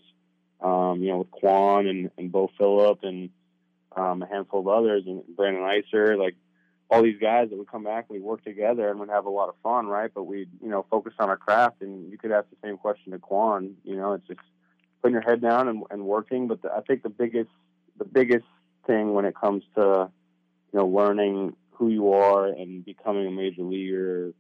[0.59, 3.29] um, you know, with Quan and, and Bo Phillip and
[3.95, 6.35] um, a handful of others, and Brandon Iser, like
[6.89, 9.29] all these guys that would come back and we'd work together and we'd have a
[9.29, 10.11] lot of fun, right?
[10.13, 11.81] But we'd, you know, focus on our craft.
[11.81, 13.75] And you could ask the same question to Quan.
[13.83, 14.39] You know, it's just
[15.01, 16.47] putting your head down and, and working.
[16.47, 17.49] But the, I think the biggest,
[17.97, 18.45] the biggest
[18.85, 20.09] thing when it comes to,
[20.73, 24.33] you know, learning who you are and becoming a major leaguer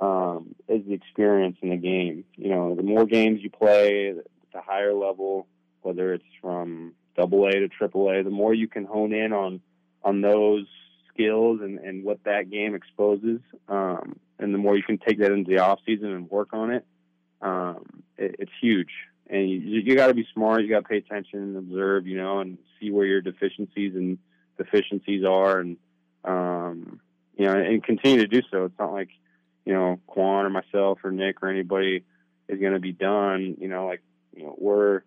[0.00, 2.24] um, is the experience in the game.
[2.36, 4.12] You know, the more games you play,
[4.52, 5.46] the higher level,
[5.82, 9.60] whether it's from double A to triple A, the more you can hone in on
[10.04, 10.66] on those
[11.12, 15.30] skills and, and what that game exposes, um, and the more you can take that
[15.30, 16.84] into the off season and work on it,
[17.40, 18.90] um, it it's huge.
[19.32, 20.62] And you, you got to be smart.
[20.62, 24.18] You got to pay attention and observe, you know, and see where your deficiencies and
[24.58, 25.78] deficiencies are, and
[26.24, 27.00] um,
[27.36, 28.66] you know, and continue to do so.
[28.66, 29.08] It's not like
[29.64, 32.04] you know Quan or myself or Nick or anybody
[32.48, 33.56] is going to be done.
[33.58, 34.02] You know, like
[34.36, 35.02] you know, we're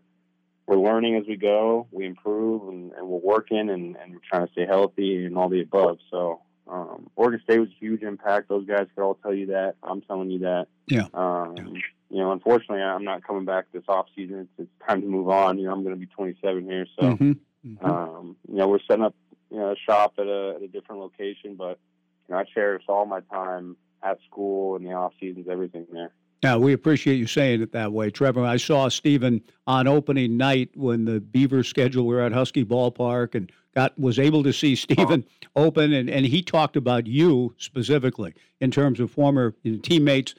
[0.66, 1.88] we're learning as we go.
[1.92, 5.50] We improve and, and we're working and, and we're trying to stay healthy and all
[5.50, 6.00] the above.
[6.10, 8.50] So um, Oregon State was a huge impact.
[8.50, 9.76] Those guys could all tell you that.
[9.84, 10.68] I'm telling you that.
[10.88, 11.08] Yeah.
[11.14, 11.76] Um,
[12.10, 14.42] You know, unfortunately, I'm not coming back this off season.
[14.42, 15.58] It's, it's time to move on.
[15.58, 17.38] You know, I'm going to be 27 here, so Mhm.
[17.82, 19.16] um, you know, we're setting up
[19.50, 21.80] you know a shop at a, at a different location, but
[22.28, 26.12] you know, I cherish all my time at school and the off seasons, everything there.
[26.44, 28.46] Yeah, we appreciate you saying it that way, Trevor.
[28.46, 33.34] I saw Steven on opening night when the Beaver schedule, we were at Husky Ballpark
[33.34, 35.26] and got was able to see Steven
[35.56, 40.36] open, and, and he talked about you specifically in terms of former teammates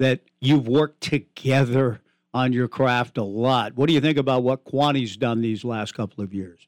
[0.00, 2.00] that you've worked together
[2.32, 3.76] on your craft a lot.
[3.76, 6.66] What do you think about what Kwani's done these last couple of years?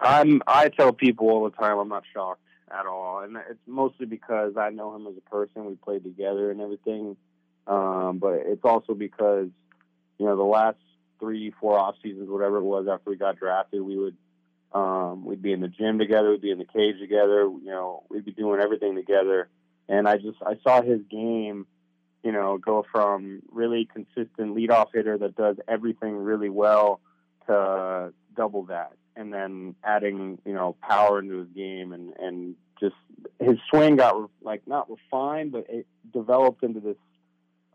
[0.00, 2.40] I'm I tell people all the time I'm not shocked
[2.70, 5.64] at all, and it's mostly because I know him as a person.
[5.64, 7.16] We played together and everything,
[7.66, 9.48] um, but it's also because
[10.18, 10.78] you know the last
[11.18, 14.16] three, four off seasons, whatever it was after we got drafted, we would
[14.72, 18.04] um, we'd be in the gym together, we'd be in the cage together, you know,
[18.08, 19.48] we'd be doing everything together.
[19.88, 21.66] And I just I saw his game,
[22.22, 27.00] you know, go from really consistent leadoff hitter that does everything really well
[27.46, 28.92] to double that.
[29.16, 32.94] And then adding you know power into his game and and just
[33.40, 36.96] his swing got like not refined but it developed into this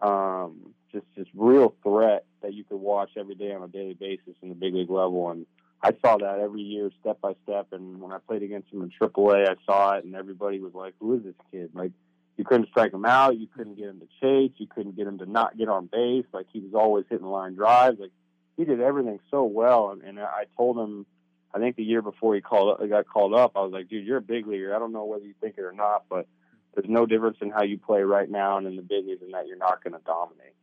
[0.02, 4.36] um just just real threat that you could watch every day on a daily basis
[4.42, 5.30] in the big league level.
[5.32, 5.46] And
[5.82, 7.68] I saw that every year step by step.
[7.72, 10.94] And when I played against him in AAA I saw it and everybody was like
[11.00, 11.72] who is this kid?
[11.74, 11.92] Like
[12.38, 15.18] you couldn't strike him out you couldn't get him to chase you couldn't get him
[15.18, 18.12] to not get on base like he was always hitting line drives like
[18.58, 21.06] he did everything so well and, I told him
[21.54, 24.06] I think the year before he called up, got called up, I was like, dude,
[24.06, 24.76] you're a big leaguer.
[24.76, 26.26] I don't know whether you think it or not, but
[26.74, 29.34] there's no difference in how you play right now and in the big leagues, and
[29.34, 30.56] that you're not going to dominate.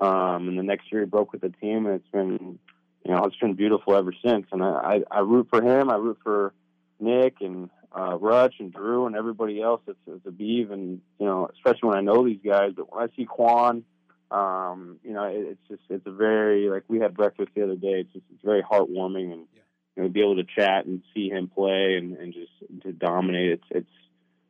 [0.00, 2.58] Um, and the next year he broke with the team, and it's been,
[3.04, 4.46] you know, it's been beautiful ever since.
[4.52, 5.90] And I, I, I root for him.
[5.90, 6.52] I root for
[7.00, 11.26] Nick and uh, Rutch and Drew and everybody else that's, that's a Beeve, and you
[11.26, 12.72] know, especially when I know these guys.
[12.76, 13.84] But when I see Kwan,
[14.30, 17.76] um, you know, it, it's just it's a very like we had breakfast the other
[17.76, 18.00] day.
[18.00, 19.46] It's just it's very heartwarming and.
[19.54, 19.62] Yeah
[19.96, 22.52] you know, be able to chat and see him play and, and just
[22.82, 23.52] to dominate.
[23.52, 23.90] It's it's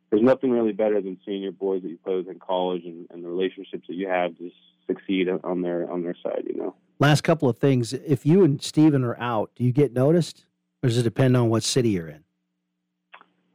[0.09, 3.07] there's nothing really better than seeing your boys that you play with in college and,
[3.09, 4.51] and the relationships that you have to
[4.85, 6.43] succeed on their on their side.
[6.45, 6.75] You know.
[6.99, 7.93] Last couple of things.
[7.93, 10.45] If you and Steven are out, do you get noticed,
[10.83, 12.23] or does it depend on what city you're in?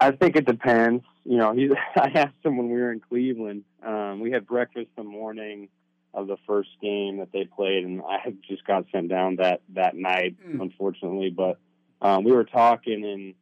[0.02, 1.04] I think it depends.
[1.24, 3.64] You know, he, I asked him when we were in Cleveland.
[3.84, 5.68] Um, we had breakfast the morning
[6.14, 9.62] of the first game that they played, and I had just got sent down that
[9.70, 10.60] that night, mm.
[10.60, 11.30] unfortunately.
[11.30, 11.58] But
[12.02, 13.34] um, we were talking and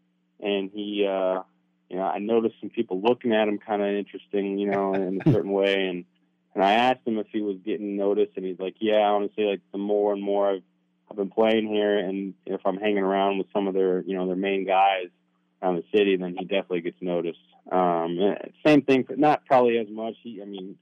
[0.46, 1.42] and he uh
[1.88, 5.20] you know I noticed some people looking at him kind of interesting you know in
[5.24, 6.04] a certain way and
[6.54, 9.60] and I asked him if he was getting noticed and he's like yeah honestly like
[9.72, 10.62] the more and more I've
[11.10, 14.26] I've been playing here and if I'm hanging around with some of their you know
[14.26, 15.08] their main guys
[15.62, 17.38] around the city then he definitely gets noticed
[17.70, 18.18] um
[18.66, 20.76] same thing but not probably as much he I mean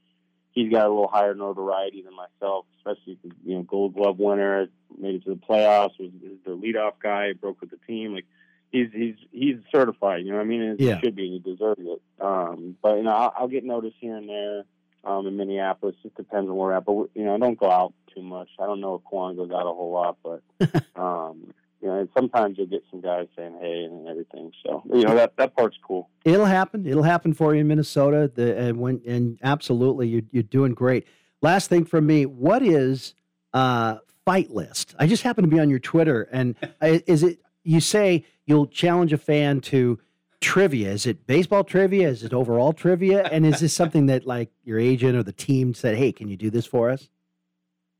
[0.51, 5.15] he's got a little higher notoriety than myself, especially you know Gold Glove winner, made
[5.15, 6.11] it to the playoffs, was,
[6.45, 8.13] the leadoff guy, broke with the team.
[8.13, 8.25] Like
[8.71, 10.25] he's he's he's certified.
[10.25, 10.61] You know what I mean?
[10.61, 10.95] And yeah.
[10.95, 12.01] He should be, and he deserves it.
[12.19, 14.63] Um, but you know, I'll, I'll get noticed here and there.
[15.01, 16.85] Um, in Minneapolis, it depends on where we're at.
[16.85, 18.49] But you know, I don't go out too much.
[18.59, 20.41] I don't know if Kwan goes out a whole lot, but
[21.01, 24.51] um, you know, and sometimes you'll get some guys saying hey and everything.
[24.65, 26.09] So you know that that part's cool.
[26.25, 26.85] It'll happen.
[26.85, 28.31] It'll happen for you in Minnesota.
[28.33, 31.07] The, and when and absolutely, you're you're doing great.
[31.41, 33.13] Last thing from me, what is
[33.53, 34.93] uh, fight list?
[34.99, 39.13] I just happen to be on your Twitter, and is it you say you'll challenge
[39.13, 39.99] a fan to
[40.41, 40.89] trivia?
[40.89, 42.09] Is it baseball trivia?
[42.09, 43.23] Is it overall trivia?
[43.23, 46.37] And is this something that like your agent or the team said, hey, can you
[46.37, 47.09] do this for us?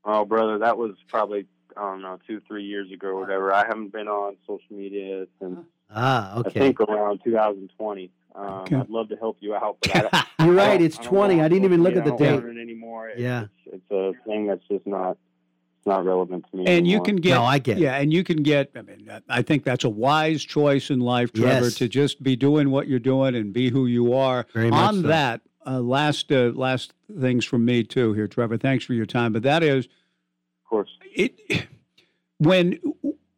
[0.04, 3.52] Oh, brother, that was probably I don't know, two, three years ago or whatever.
[3.52, 5.60] I haven't been on social media since
[5.90, 6.48] ah, okay.
[6.48, 8.10] I think around 2020.
[8.34, 8.76] Um, okay.
[8.76, 9.78] I'd love to help you out.
[9.82, 10.80] But I, You're right.
[10.80, 11.40] It's 20.
[11.40, 12.44] I didn't even look at the date.
[12.44, 13.10] anymore.
[13.16, 13.46] Yeah.
[13.66, 15.18] It's, it's, a thing that's just not
[15.80, 16.64] it's not relevant to me.
[16.64, 16.92] And anymore.
[16.92, 18.70] you can get no, I get yeah, and you can get.
[18.76, 21.74] I mean, I think that's a wise choice in life, Trevor, yes.
[21.76, 24.46] to just be doing what you're doing and be who you are.
[24.52, 25.08] Very on so.
[25.08, 28.58] that, uh, last uh, last things from me too here, Trevor.
[28.58, 29.32] Thanks for your time.
[29.32, 31.66] But that is, of course, it
[32.38, 32.78] when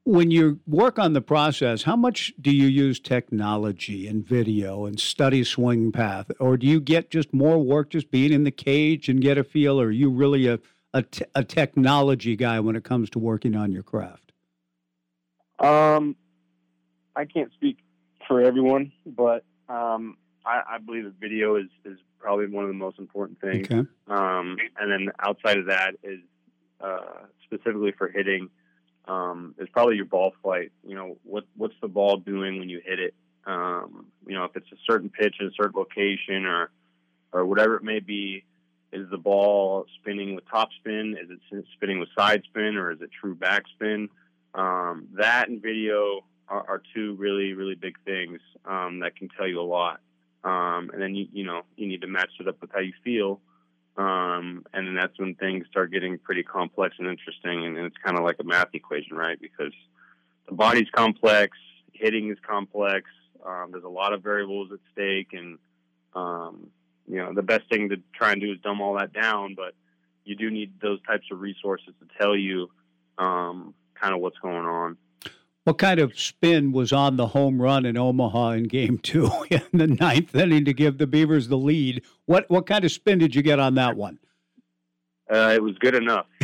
[0.05, 4.99] when you work on the process, how much do you use technology and video and
[4.99, 9.09] study swing path, or do you get just more work just being in the cage
[9.09, 10.59] and get a feel, or are you really a
[10.95, 14.33] a, t- a technology guy when it comes to working on your craft?
[15.59, 16.17] Um,
[17.17, 17.79] I can't speak
[18.27, 22.75] for everyone, but um, I, I believe that video is is probably one of the
[22.75, 23.67] most important things.
[23.67, 23.89] Okay.
[24.09, 26.21] Um, and then outside of that is
[26.81, 28.49] uh, specifically for hitting
[29.09, 30.73] um, is probably your ball flight.
[30.87, 33.15] You know, what what's the ball doing when you hit it?
[33.47, 36.71] Um, you know, if it's a certain pitch in a certain location or
[37.33, 38.45] or whatever it may be,
[38.93, 41.17] is the ball spinning with top spin?
[41.21, 44.09] Is it spinning with side spin or is it true backspin?
[44.55, 49.49] Um, that and video are, are, two really really big things um, that can tell
[49.49, 50.01] you a lot.
[50.45, 52.93] Um, and then you you know you need to match it up with how you
[53.03, 53.41] feel
[53.97, 57.97] Um, and then that's when things start getting pretty complex and interesting, and, and it's
[58.03, 59.39] kind of like a math equation, right?
[59.41, 59.73] Because
[60.49, 61.59] the body's complex,
[61.93, 63.11] hitting is complex.
[63.45, 65.59] Um, there's a lot of variables at stake, and
[66.15, 66.69] um,
[67.07, 69.55] you know the best thing to try and do is dumb all that down.
[69.55, 69.75] But
[70.25, 72.71] you do need those types of resources to tell you
[73.19, 74.97] um, kind of what's going on.
[75.65, 79.63] What kind of spin was on the home run in Omaha in Game Two in
[79.73, 82.03] the ninth inning to give the Beavers the lead?
[82.27, 84.19] What what kind of spin did you get on that one?
[85.33, 86.27] Uh, it was good enough.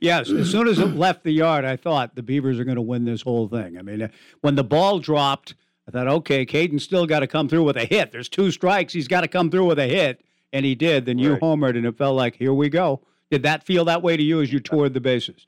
[0.00, 2.82] yes, as soon as it left the yard, I thought the Beavers are going to
[2.82, 3.78] win this whole thing.
[3.78, 4.08] I mean, uh,
[4.40, 5.54] when the ball dropped,
[5.88, 8.12] I thought, okay, Cadyn still got to come through with a hit.
[8.12, 8.92] There's two strikes.
[8.92, 11.06] He's got to come through with a hit, and he did.
[11.06, 11.40] Then you Right.
[11.40, 13.00] homered, and it felt like, here we go.
[13.30, 15.46] Did that feel that way to you as you toured the bases?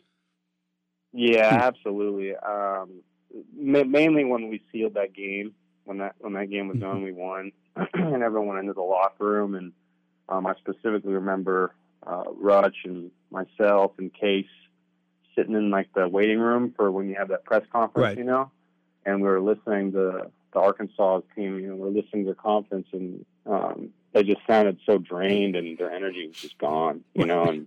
[1.14, 1.62] Yeah, Hmm.
[1.62, 2.34] absolutely.
[2.36, 2.90] Um,
[3.56, 5.54] ma- mainly when we sealed that game,
[5.84, 7.52] when that when that game was done, we won,
[7.94, 9.54] and everyone went into the locker room.
[9.54, 9.72] And
[10.28, 11.72] um, I specifically remember
[12.06, 14.46] uh, Rutch and myself and Case
[15.36, 18.18] sitting in like the waiting room for when you have that press conference, Right.
[18.18, 18.50] you know,
[19.06, 21.58] and we were listening to the Arkansas team.
[21.60, 25.54] You know, we were listening to their conference, and um, they just sounded so drained,
[25.56, 27.66] and their energy was just gone, you know, and.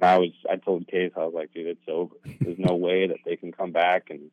[0.00, 2.14] And I was, I told Case, I was like, dude, it's over.
[2.40, 4.30] There's no way that they can come back and,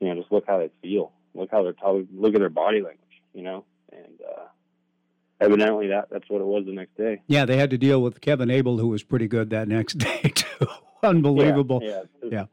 [0.00, 1.12] you know, just look how they feel.
[1.34, 2.08] Look how they're talking.
[2.12, 3.64] Look at their body language, you know.
[3.92, 4.44] And uh,
[5.40, 7.22] evidently, that that's what it was the next day.
[7.26, 10.32] Yeah, they had to deal with Kevin Abel, who was pretty good that next day
[10.34, 10.66] too.
[11.02, 11.80] Unbelievable.
[11.82, 12.02] Yeah.
[12.22, 12.46] Yeah.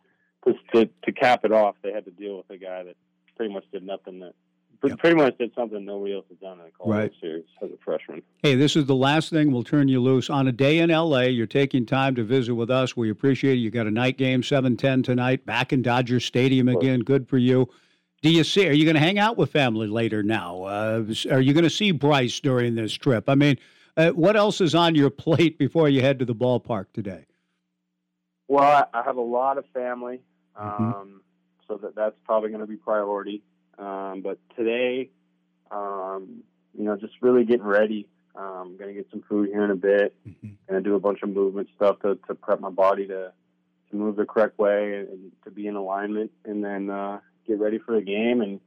[0.47, 0.53] yeah.
[0.73, 2.95] To to cap it off, they had to deal with a guy that
[3.35, 4.33] pretty much did nothing that.
[4.81, 7.11] Pretty much did something nobody else has done in a college Right.
[7.21, 8.21] series as a freshman.
[8.43, 9.51] Hey, this is the last thing.
[9.51, 10.29] We'll turn you loose.
[10.29, 12.95] On a day in LA, you're taking time to visit with us.
[12.95, 13.61] We appreciate it.
[13.61, 16.99] You got a night game, 710 tonight, back in Dodger Stadium again.
[17.01, 17.69] Good for you.
[18.21, 20.63] Do you see, are you going to hang out with family later now?
[20.63, 23.29] Uh, are you going to see Bryce during this trip?
[23.29, 23.57] I mean,
[23.97, 27.25] uh, what else is on your plate before you head to the ballpark today?
[28.47, 30.21] Well, I, have a lot of family,
[30.59, 30.83] Mm-hmm.
[30.83, 31.21] um,
[31.67, 33.43] so that that's probably going to be priority.
[33.77, 35.09] Um, but today,
[35.71, 36.43] um,
[36.77, 38.07] you know, just really getting ready.
[38.35, 40.13] Um, going to get some food here in a bit.
[40.27, 40.47] Mm-hmm.
[40.69, 43.31] Going to do a bunch of movement stuff to, to prep my body to
[43.91, 47.59] to move the correct way and, and to be in alignment, and then uh, get
[47.59, 48.41] ready for the game.
[48.41, 48.59] And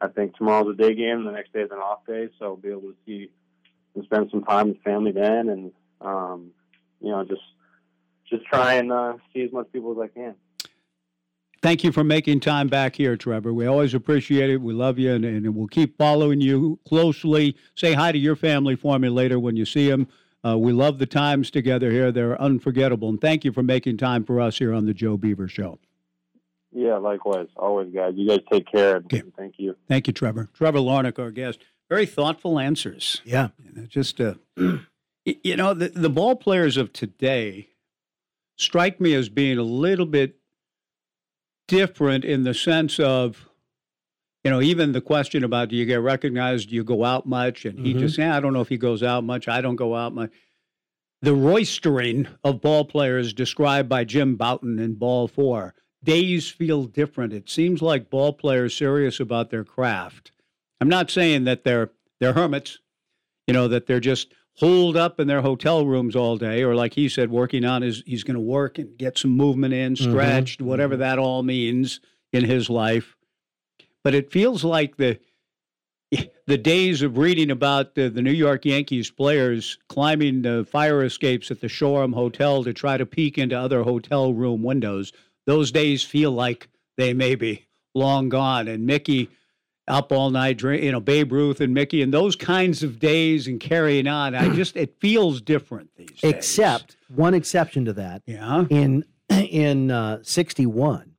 [0.00, 1.24] I think tomorrow's a day game.
[1.24, 3.30] The next day is an off day, so I'll be able to see
[3.94, 6.50] and spend some time with family then, and um,
[7.00, 7.42] you know, just
[8.28, 10.34] just try and uh, see as much people as I can.
[11.64, 13.54] Thank you for making time back here, Trevor.
[13.54, 14.58] We always appreciate it.
[14.58, 17.56] We love you, and, and we'll keep following you closely.
[17.74, 20.06] Say hi to your family for me later when you see them.
[20.46, 22.12] Uh, we love the times together here.
[22.12, 23.08] They're unforgettable.
[23.08, 25.78] And thank you for making time for us here on the Joe Beaver Show.
[26.70, 27.48] Yeah, likewise.
[27.56, 28.12] Always, guys.
[28.14, 28.96] You guys take care.
[28.96, 29.74] and Thank you.
[29.88, 30.50] Thank you, Trevor.
[30.52, 31.60] Trevor Larnach, our guest.
[31.88, 33.22] Very thoughtful answers.
[33.24, 33.48] Yeah.
[33.88, 34.34] Just, uh,
[35.24, 37.70] you know, the, the ball players of today
[38.58, 40.36] strike me as being a little bit
[41.68, 43.48] different in the sense of,
[44.42, 47.64] you know, even the question about do you get recognized, do you go out much?
[47.64, 48.00] And he Mhm.
[48.00, 49.48] just, yeah, I don't know if he goes out much.
[49.48, 50.30] I don't go out much.
[51.22, 55.74] The roistering of ball players described by Jim Bouton in Ball Four.
[56.02, 57.32] Days feel different.
[57.32, 60.32] It seems like ball players serious about their craft.
[60.80, 62.78] I'm not saying that they're they're hermits,
[63.46, 66.94] you know, that they're just holed up in their hotel rooms all day, or like
[66.94, 70.10] he said, working on his he's going to work and get some movement in, Mhm.
[70.10, 72.00] stretched, whatever that all means
[72.32, 73.16] in his life.
[74.02, 75.18] But it feels like the
[76.46, 81.50] the days of reading about the, the New York Yankees players climbing the fire escapes
[81.50, 85.12] at the Shoreham Hotel to try to peek into other hotel room windows,
[85.46, 87.64] those days feel like they may be
[87.94, 88.68] long gone.
[88.68, 89.30] And Mickey
[89.86, 93.46] up all night, drink, you know, Babe Ruth and Mickey, and those kinds of days
[93.46, 94.34] and carrying on.
[94.34, 96.32] I just it feels different these days.
[96.32, 98.22] Except one exception to that.
[98.26, 98.64] Yeah.
[98.70, 101.14] In in uh, 61,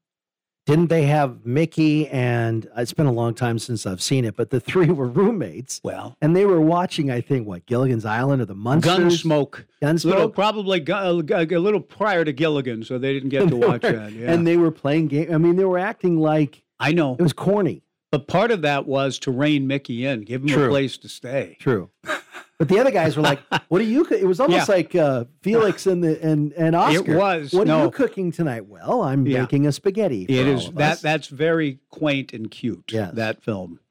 [0.66, 4.50] didn't they have Mickey and it's been a long time since I've seen it, but
[4.50, 5.80] the three were roommates.
[5.84, 9.24] Well, and they were watching, I think, what Gilligan's Island or the Munsters.
[9.24, 9.66] Gunsmoke.
[9.82, 10.06] Gunsmoke.
[10.06, 13.82] Little, probably gu- a, a little prior to Gilligan, so they didn't get to watch
[13.84, 14.12] that.
[14.12, 14.32] Yeah.
[14.32, 15.32] And they were playing game.
[15.32, 17.84] I mean, they were acting like I know it was corny.
[18.16, 21.58] But part of that was to rein Mickey in, give him a place to stay.
[21.60, 21.90] True.
[22.58, 24.74] But the other guys were like, "What are you?" co-" It was almost Yeah.
[24.76, 27.12] like uh, Felix and the and and Oscar.
[27.12, 28.68] It was, What are you cooking tonight?
[28.68, 29.42] Well, I'm Yeah.
[29.42, 30.24] making a spaghetti.
[30.30, 31.02] It is that us.
[31.02, 32.90] that's very quaint and cute.
[32.94, 33.12] Yes.
[33.16, 33.82] That film.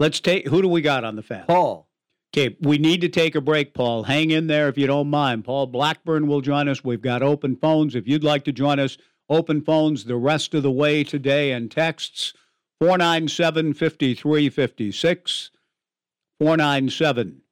[0.00, 1.44] Let's take who do we got on the fan?
[1.46, 1.86] Paul.
[2.34, 4.04] Okay, we need to take a break, Paul.
[4.04, 5.44] Hang in there if you don't mind.
[5.44, 6.82] Paul Blackburn will join us.
[6.82, 7.94] We've got open phones.
[7.94, 8.96] If you'd like to join us,
[9.28, 12.32] open phones the rest of the way today and texts
[12.82, 15.50] 497 5356.
[16.40, 17.42] 497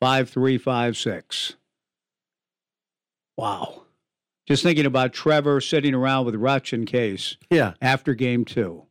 [0.00, 1.54] 5356.
[3.36, 3.82] Wow.
[4.48, 7.74] Just thinking about Trevor sitting around with Rutch and Case Yeah.
[7.80, 8.86] after game two.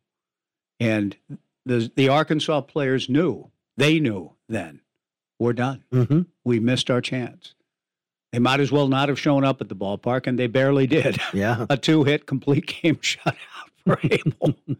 [0.80, 1.18] And
[1.66, 4.80] the, the Arkansas players knew, they knew then,
[5.38, 5.84] we're done.
[5.92, 6.22] Mm-hmm.
[6.46, 7.56] We missed our chance.
[8.32, 11.20] They might as well not have shown up at the ballpark, and they barely did.
[11.34, 11.66] Yeah.
[11.70, 13.36] A two hit complete game shutout
[13.86, 14.56] for Abel.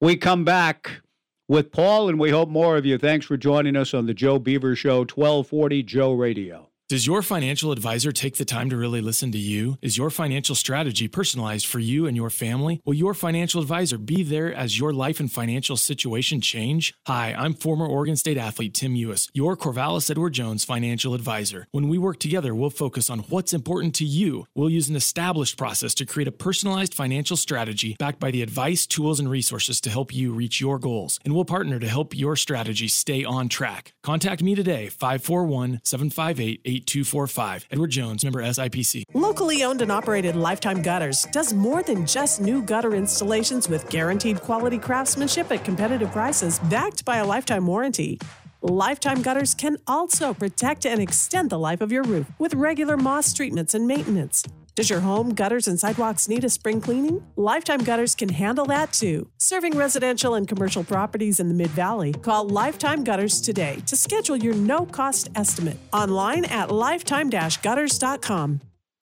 [0.00, 1.02] we come back
[1.48, 2.98] with Paul, and we hope more of you.
[2.98, 6.70] Thanks for joining us on the Joe Beaver Show, 1240 Joe Radio.
[6.94, 9.78] Does your financial advisor take the time to really listen to you?
[9.82, 12.80] Is your financial strategy personalized for you and your family?
[12.84, 16.94] Will your financial advisor be there as your life and financial situation change?
[17.08, 21.66] Hi, I'm former Oregon State athlete Tim Ewis, your Corvallis Edward Jones financial advisor.
[21.72, 24.46] When we work together, we'll focus on what's important to you.
[24.54, 28.86] We'll use an established process to create a personalized financial strategy backed by the advice,
[28.86, 31.18] tools, and resources to help you reach your goals.
[31.24, 33.94] And we'll partner to help your strategy stay on track.
[34.04, 37.66] Contact me today, 541 758 8245.
[37.70, 39.04] Edward Jones, member SIPC.
[39.14, 44.40] Locally owned and operated Lifetime Gutters does more than just new gutter installations with guaranteed
[44.40, 48.18] quality craftsmanship at competitive prices backed by a lifetime warranty.
[48.62, 53.34] Lifetime Gutters can also protect and extend the life of your roof with regular moss
[53.34, 54.42] treatments and maintenance.
[54.76, 57.24] Does your home, gutters, and sidewalks need a spring cleaning?
[57.36, 59.28] Lifetime Gutters can handle that too.
[59.38, 64.36] Serving residential and commercial properties in the Mid Valley, call Lifetime Gutters today to schedule
[64.36, 65.76] your no cost estimate.
[65.92, 68.60] Online at lifetime gutters.com.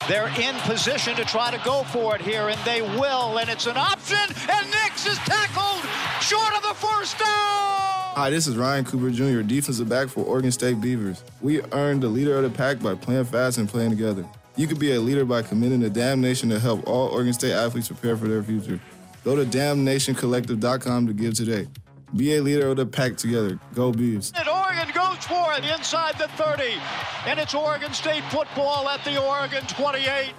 [0.08, 3.38] They're in position to try to go for it here, and they will.
[3.38, 5.88] And it's an option, and Nix is tackled
[6.20, 7.28] short of the first down.
[8.14, 11.24] Hi, this is Ryan Cooper Jr., defensive back for Oregon State Beavers.
[11.40, 14.26] We earned the leader of the pack by playing fast and playing together.
[14.56, 17.88] You could be a leader by committing to Damnation to help all Oregon State athletes
[17.88, 18.78] prepare for their future.
[19.24, 21.68] Go to damnationcollective.com to give today.
[22.14, 23.58] Be a leader of the pack together.
[23.74, 24.32] Go Beavs.
[24.38, 26.74] And Oregon goes for it inside the 30.
[27.26, 30.34] And it's Oregon State football at the Oregon 28.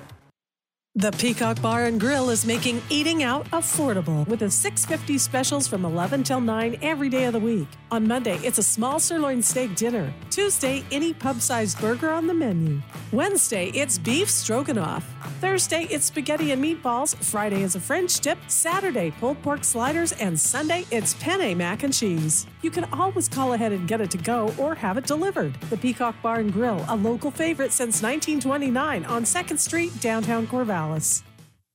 [0.95, 5.85] The Peacock Bar and Grill is making eating out affordable with a 650 specials from
[5.85, 7.67] 11 till 9 every day of the week.
[7.89, 10.13] On Monday, it's a small sirloin steak dinner.
[10.29, 12.79] Tuesday, any pub-sized burger on the menu.
[13.11, 15.03] Wednesday, it's beef stroganoff.
[15.41, 17.15] Thursday, it's spaghetti and meatballs.
[17.15, 18.37] Friday is a French dip.
[18.47, 20.11] Saturday, pulled pork sliders.
[20.11, 22.45] And Sunday, it's penne mac and cheese.
[22.63, 25.53] You can always call ahead and get it to go or have it delivered.
[25.69, 31.23] The Peacock Bar and Grill, a local favorite since 1929 on 2nd Street, downtown Corvallis.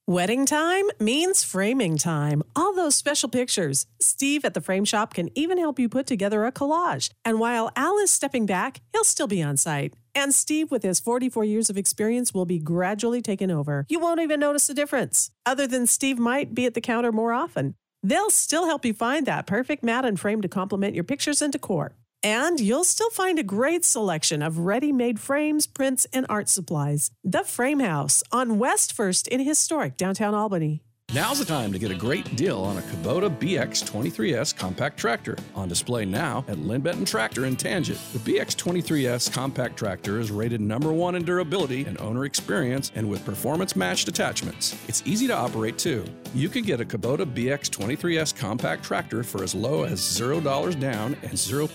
[0.06, 2.42] Wedding time means framing time.
[2.56, 3.84] All those special pictures.
[4.00, 7.10] Steve at the Frame Shop can even help you put together a collage.
[7.26, 9.92] And while Al is stepping back, he'll still be on site.
[10.14, 13.84] And Steve, with his 44 years of experience, will be gradually taken over.
[13.90, 17.34] You won't even notice the difference, other than Steve might be at the counter more
[17.34, 17.74] often.
[18.02, 21.52] They'll still help you find that perfect mat and frame to complement your pictures and
[21.52, 21.92] decor.
[22.22, 27.10] And you'll still find a great selection of ready made frames, prints, and art supplies.
[27.22, 30.82] The Frame House on West First in historic downtown Albany.
[31.14, 35.38] Now's the time to get a great deal on a Kubota BX23S compact tractor.
[35.54, 37.98] On display now at Linn Benton Tractor in Tangent.
[38.12, 43.24] The BX23S compact tractor is rated number one in durability and owner experience and with
[43.24, 44.76] performance matched attachments.
[44.86, 46.04] It's easy to operate too.
[46.34, 51.32] You can get a Kubota BX23S compact tractor for as low as $0 down and
[51.32, 51.68] 0%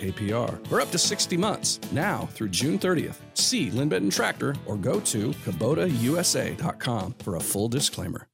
[0.00, 3.16] APR, for up to 60 months, now through June 30th.
[3.34, 8.26] See Linn Benton Tractor or go to KubotaUSA.com for a full disclaimer.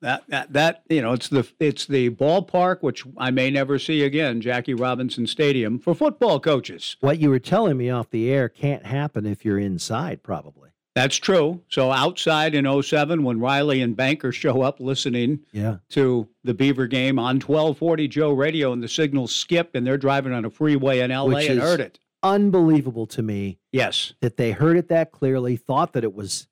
[0.00, 4.02] That that that you know, it's the it's the ballpark which I may never see
[4.04, 6.96] again, Jackie Robinson Stadium for football coaches.
[7.00, 10.70] What you were telling me off the air can't happen if you're inside, probably.
[10.94, 11.62] That's true.
[11.68, 15.76] So outside in 07 when Riley and Banker show up listening Yeah.
[15.90, 20.32] to the Beaver game on 1240 Joe Radio and the signal skip and they're driving
[20.32, 22.00] on a freeway in LA Which and heard it.
[22.24, 23.58] Unbelievable to me.
[23.70, 24.12] Yes.
[24.22, 26.48] That they heard it that clearly, thought that it was.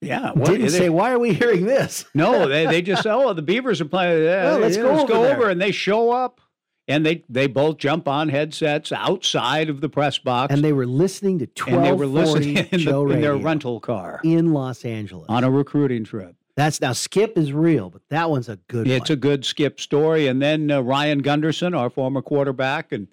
[0.00, 0.32] Yeah.
[0.36, 2.04] Didn't they- say, why are we hearing this?
[2.14, 4.22] No, they, they just say, oh, the Beavers are playing.
[4.24, 5.50] Yeah, Well, let's yeah, go let's over go over.
[5.50, 6.40] And they show up
[6.86, 10.52] and they, they both jump on headsets outside of the press box.
[10.54, 13.80] And they were listening to and they were 1240 listening in, the, in their rental
[13.80, 15.26] car in Los Angeles.
[15.28, 16.34] on a recruiting trip.
[16.56, 19.12] That's now Skip is real, but that one's a good It's one.
[19.12, 20.26] a good skip story.
[20.26, 23.06] And then uh, Ryan Gunderson, our former quarterback and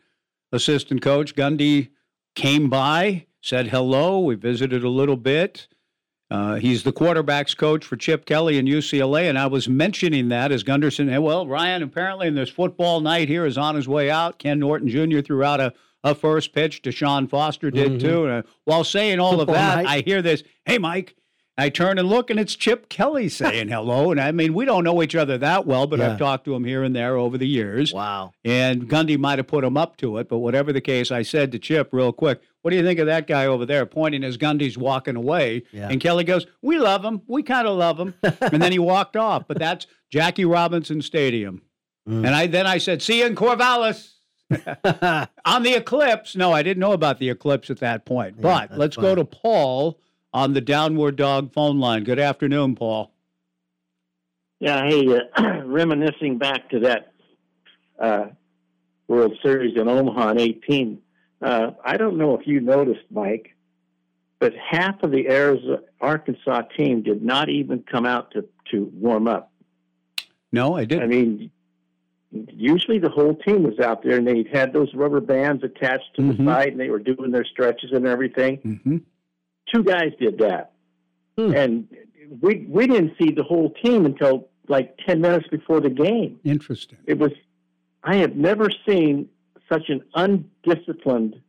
[0.51, 1.89] assistant coach, Gundy
[2.35, 4.19] came by, said hello.
[4.19, 5.67] We visited a little bit.
[6.35, 10.51] Uh, he's the quarterbacks coach for Chip Kelly in UCLA, and I was mentioning that
[10.51, 11.07] as Gunderson.
[11.07, 14.37] Hey, well, Ryan apparently in this football night here is on his way out.
[14.37, 15.21] Ken Norton Jr.
[15.21, 16.81] threw out a, a first pitch.
[16.81, 17.99] Deshaun Foster did Mhm.
[18.01, 18.25] too.
[18.25, 19.87] And uh, while saying all Football of that, night.
[19.87, 20.43] I hear this.
[20.65, 21.15] Hey, Mike,
[21.57, 24.11] I turn and look, and it's Chip Kelly saying hello.
[24.11, 26.11] And I mean, we don't know each other that well, but Yeah.
[26.11, 27.93] I've talked to him here and there over the years.
[27.93, 28.33] Wow.
[28.43, 31.51] And Gundy might have put him up to it, but whatever the case, I said
[31.53, 34.37] to Chip real quick, "What do you think of that guy over there?" Pointing as
[34.37, 35.87] Gundy's walking away, Yeah.
[35.89, 37.21] and Kelly goes, "We love him.
[37.27, 39.43] We kind of love him." and then he walked off.
[39.47, 41.61] But that's Jackie Robinson Stadium.
[42.07, 42.25] Mm.
[42.25, 44.11] And I then I said, "See you in Corvallis."
[45.45, 46.35] on the eclipse.
[46.35, 48.39] No, I didn't know about the eclipse at that point.
[48.39, 49.99] but let's go to Paul
[50.35, 52.03] on the Downward Dog phone line.
[52.03, 53.09] Good afternoon, Paul.
[54.59, 55.07] Yeah, hey,
[55.37, 57.13] uh, reminiscing back to that
[57.97, 58.25] uh,
[59.07, 61.01] World Series in Omaha in 18,
[61.41, 63.55] uh, I don't know if you noticed, Mike,
[64.39, 69.29] but half of the Arizona, Arkansas team did not even come out to, to warm
[69.29, 69.53] up.
[70.51, 71.03] No, I didn't.
[71.03, 71.51] I mean,
[72.51, 76.21] usually the whole team was out there and they had those rubber bands attached to
[76.23, 76.37] Mhm.
[76.37, 78.57] the side and they were doing their stretches and everything.
[78.57, 78.97] Mm-hmm.
[79.75, 80.71] Two guys did that.
[81.37, 81.87] And
[82.41, 86.39] we we didn't see the whole team until like 10 minutes before the game.
[86.43, 86.97] Interesting.
[87.05, 87.31] It was
[88.03, 89.29] I have never seen
[89.69, 91.41] such an undisciplined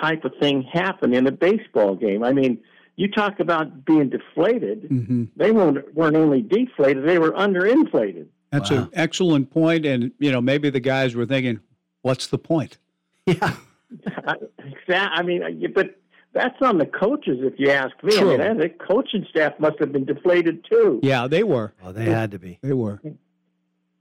[0.00, 2.24] type of thing happen in a baseball game.
[2.24, 2.58] I mean,
[2.96, 4.88] you talk about being deflated.
[4.88, 5.24] Mm-hmm.
[5.36, 8.26] They weren't weren't only deflated; they were underinflated.
[8.50, 11.60] That's an excellent point, and you know maybe the guys were thinking,
[12.02, 12.78] "What's the point?"
[13.26, 13.54] Yeah,
[13.94, 16.01] exa- I mean, I- but
[16.32, 18.12] that's on the coaches, if you ask me.
[18.12, 18.34] True.
[18.34, 21.00] I mean, the coaching staff must have been deflated too.
[21.02, 21.74] Yeah, they were.
[21.84, 22.58] Oh, they had to be.
[22.62, 23.00] They were.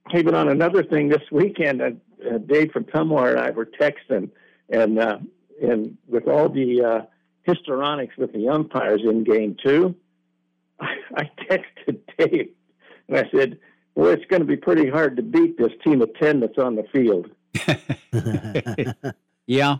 [0.09, 1.91] Hey, but on another thing, this weekend, uh,
[2.29, 4.29] uh, Dave from Tumwar and I were texting,
[4.69, 5.19] and uh,
[5.61, 7.01] and with all the uh,
[7.43, 9.95] histrionics with the umpires in Game Two,
[10.79, 12.49] I, I texted Dave
[13.07, 13.59] and I said,
[13.95, 16.75] "Well, it's going to be pretty hard to beat this team of ten that's on
[16.75, 17.29] the field."
[19.47, 19.77] Yeah,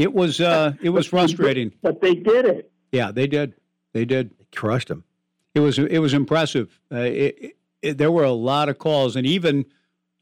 [0.00, 0.40] it was.
[0.40, 1.72] Uh, it was frustrating.
[1.82, 2.72] But they did it.
[2.92, 3.54] Yeah, they did.
[3.92, 4.30] They did.
[4.38, 5.04] They crushed them.
[5.54, 5.78] It was.
[5.78, 6.80] It was impressive.
[6.92, 9.64] Uh, it, it, there were a lot of calls, and even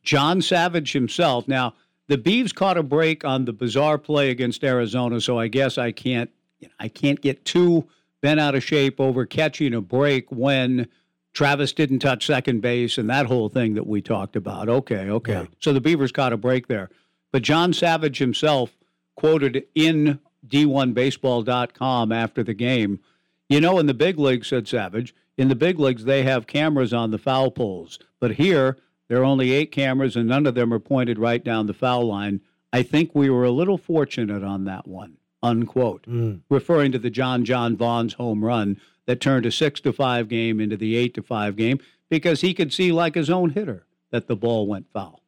[0.03, 1.47] John Savage himself.
[1.49, 1.75] Now
[2.09, 5.93] the Beavs caught a break on the bizarre play against Arizona, so I guess I
[5.93, 6.31] can't.
[6.61, 7.87] you know, I can't get too
[8.21, 10.89] bent out of shape over catching a break when
[11.35, 14.69] Travis didn't touch second base and that whole thing that we talked about.
[14.69, 15.47] Okay, okay.
[15.61, 16.91] So the Beavers caught a break there.
[17.31, 18.78] But John Savage himself
[19.19, 23.01] quoted in D1Baseball.com after the game,
[23.49, 26.95] you know, in the big leagues, said Savage, in the big leagues, they have cameras
[26.95, 27.99] on the foul poles.
[28.21, 28.79] But here,
[29.09, 32.07] there are only eight cameras and none of them are pointed right down the foul
[32.07, 32.43] line.
[32.73, 36.37] I think we were a little fortunate on that one, unquote, hmm.
[36.49, 40.61] referring to the John John Vaughn's home run that turned a six to five game
[40.61, 44.29] into the eight to five game because he could see like his own hitter that
[44.29, 45.23] the ball went foul.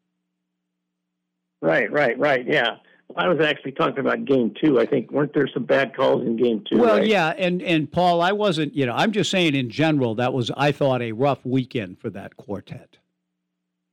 [1.61, 2.47] Right, right, right.
[2.47, 2.77] Yeah.
[3.16, 4.81] I was actually talking about Game Two.
[4.81, 6.78] I think weren't there some bad calls in Game Two?
[6.78, 7.07] Well, right?
[7.07, 10.51] yeah, and and Paul, I wasn't, you know, I'm just saying in general that was
[10.57, 12.99] I thought a rough weekend for that quartet.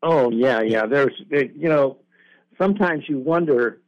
[0.03, 0.85] Oh yeah, yeah.
[0.85, 1.97] There's, you know,
[2.57, 3.81] sometimes you wonder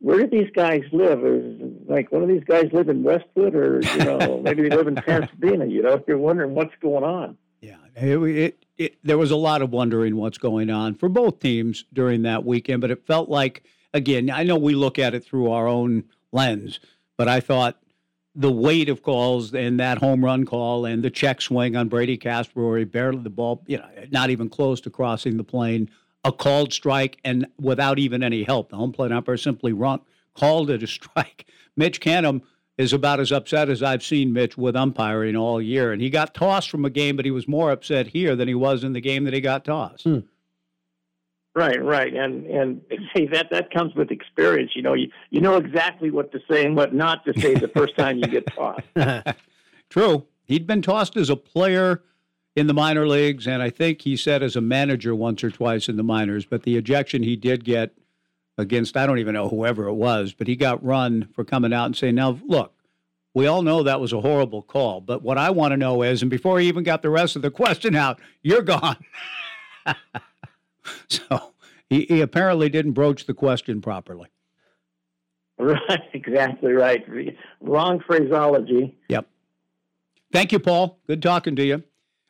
[0.00, 1.24] where do these guys live?
[1.24, 4.86] Is like one of these guys live in Westwood, or you know, maybe they live
[4.86, 5.66] in Pasadena.
[5.66, 7.36] You know, if you're wondering what's going on.
[8.00, 11.84] It, it, it, there was a lot of wondering what's going on for both teams
[11.92, 15.50] during that weekend, but it felt like, again, I know we look at it through
[15.50, 16.80] our own lens,
[17.16, 17.78] but I thought
[18.34, 22.16] the weight of calls and that home run call and the check swing on Brady
[22.16, 25.90] Casper where he barely the ball, you know, not even close to crossing the plane,
[26.24, 28.70] a called strike, and without even any help.
[28.70, 30.00] The home plate umpire simply run,
[30.34, 31.46] called it a strike.
[31.76, 32.42] Mitch Canham
[32.76, 35.92] is about as upset as I've seen Mitch with umpiring all year.
[35.92, 38.54] And he got tossed from a game, but he was more upset here than he
[38.54, 40.04] was in the game that he got tossed.
[40.04, 40.20] Hmm.
[41.54, 42.82] Right, right, and and
[43.14, 44.72] hey, that that comes with experience.
[44.74, 47.68] You know, you you know exactly what to say and what not to say the
[47.68, 48.86] first time you get tossed.
[49.90, 50.26] True.
[50.44, 52.02] He'd been tossed as a player
[52.56, 55.88] in the minor leagues, and I think he said as a manager once or twice
[55.88, 56.46] in the minors.
[56.46, 57.92] But the ejection he did get
[58.56, 61.86] against, I don't even know whoever it was, but he got run for coming out
[61.86, 62.72] and saying, Now, look,
[63.34, 65.00] we all know that was a horrible call.
[65.00, 67.42] But what I want to know is, and before he even got the rest of
[67.42, 68.96] the question out, you're gone.
[71.08, 71.52] so
[71.88, 74.28] he, he apparently didn't broach the question properly.
[75.58, 77.04] Right, exactly right.
[77.60, 78.96] Wrong phraseology.
[79.08, 79.26] Yep.
[80.32, 80.98] Thank you, Paul.
[81.06, 81.82] Good talking to you.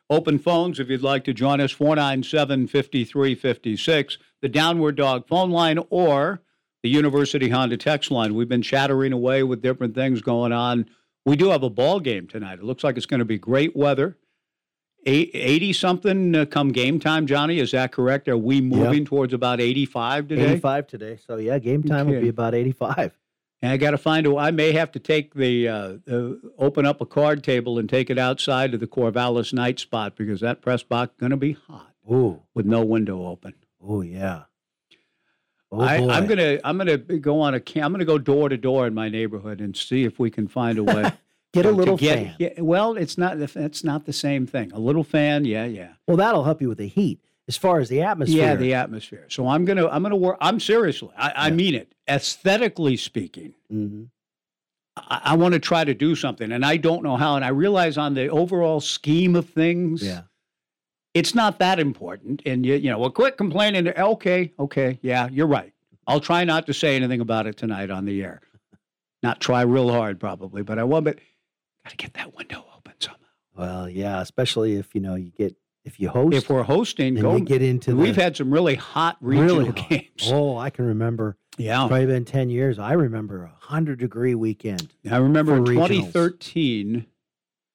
[0.09, 5.77] Open phones if you'd like to join us 497 5356, the Downward Dog phone line,
[5.91, 6.41] or
[6.81, 8.33] the University Honda text line.
[8.33, 10.89] We've been chattering away with different things going on.
[11.25, 12.59] We do have a ball game tonight.
[12.59, 14.17] It looks like it's going to be great weather.
[15.05, 17.59] 80 something uh, come game time, Johnny.
[17.59, 18.27] Is that correct?
[18.27, 20.51] Are we moving towards about 85 today?
[20.51, 21.17] 85 today.
[21.25, 23.17] So, yeah, game time will be about 85.
[23.61, 24.37] And I got to find a.
[24.37, 28.09] I may have to take the uh, uh, open up a card table and take
[28.09, 31.93] it outside to the Corvallis night spot because that press box going to be hot.
[32.09, 33.53] Ooh, with no window open.
[33.83, 34.43] Oh yeah.
[35.71, 35.97] Oh, I.
[35.97, 37.85] I'm gonna I'm gonna go on a cam.
[37.85, 40.77] I'm gonna go door to door in my neighborhood and see if we can find
[40.77, 41.11] a way.
[41.53, 42.35] Get a little get- fan.
[42.37, 43.37] Yeah, well, it's not.
[43.39, 44.71] It's not the same thing.
[44.71, 45.93] A little fan, yeah, yeah.
[46.07, 47.19] Well, that'll help you with the heat.
[47.47, 49.25] As far as the atmosphere, Yeah, the atmosphere.
[49.29, 50.37] So I'm gonna I'm gonna work.
[50.39, 51.09] I'm seriously.
[51.17, 51.95] I, I mean it.
[52.07, 54.03] Aesthetically speaking, Mm-hmm.
[54.97, 57.35] I, I want to try to do something, and I don't know how.
[57.35, 60.21] And I realize on the overall scheme of things, Yeah.
[61.15, 62.43] it's not that important.
[62.45, 63.87] And you you know, well, quit complaining.
[63.87, 65.73] Okay, okay, yeah, you're right.
[66.05, 68.41] I'll try not to say anything about it tonight on the air.
[69.23, 71.01] Not try real hard, probably, but I will.
[71.01, 71.17] But
[71.89, 73.17] got to get that window open somehow.
[73.57, 75.55] Well, yeah, especially if you know you get
[75.85, 76.35] if you host.
[76.35, 79.71] If we're hosting, go you get into We've the- had some really hot regional really
[79.79, 79.89] hot.
[79.89, 80.29] games.
[80.31, 81.35] Oh, I can remember.
[81.57, 81.87] Yeah.
[81.87, 82.79] probably been ten years.
[82.79, 84.93] I remember a hundred degree weekend.
[85.09, 87.05] I remember in 2013.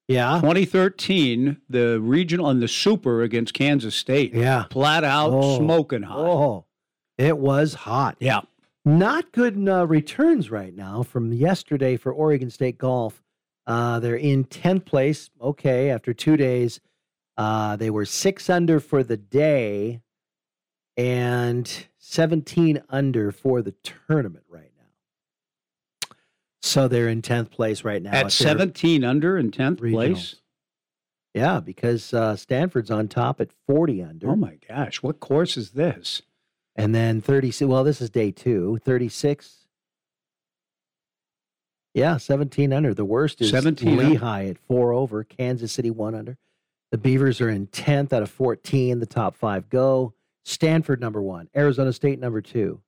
[0.06, 0.34] Yeah.
[0.40, 4.34] 2013, the regional and the super against Kansas State.
[4.34, 4.64] Yeah.
[4.70, 5.56] Flat out Oh.
[5.58, 6.18] smoking hot.
[6.18, 6.64] Oh,
[7.16, 8.16] it was hot.
[8.20, 8.42] Yeah.
[8.84, 13.22] Not good uh, returns right now from yesterday for Oregon State golf.
[13.66, 15.30] Uh, they're in 10th place.
[15.40, 16.80] Okay, after two days,
[17.36, 20.00] uh, they were six under for the day
[20.96, 23.74] and 17 under for the
[24.06, 26.16] tournament right now.
[26.62, 28.12] So they're in 10th place right now.
[28.12, 30.36] At 17 under in 10th place.
[31.34, 34.30] Yeah, because uh, Stanford's on top at 40 under.
[34.30, 36.22] Oh my gosh, what course is this?
[36.76, 39.63] And then 36, well, this is day two, 36.
[41.94, 42.92] Yeah, 17 under.
[42.92, 44.10] The worst is 17 under.
[44.10, 46.36] Lehigh at four over, Kansas City one under.
[46.90, 48.98] The Beavers are in 10th out of 14.
[48.98, 50.12] The top five go.
[50.44, 52.82] Stanford number one, Arizona State number two,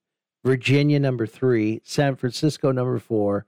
[0.44, 3.46] Virginia number three, San Francisco number four,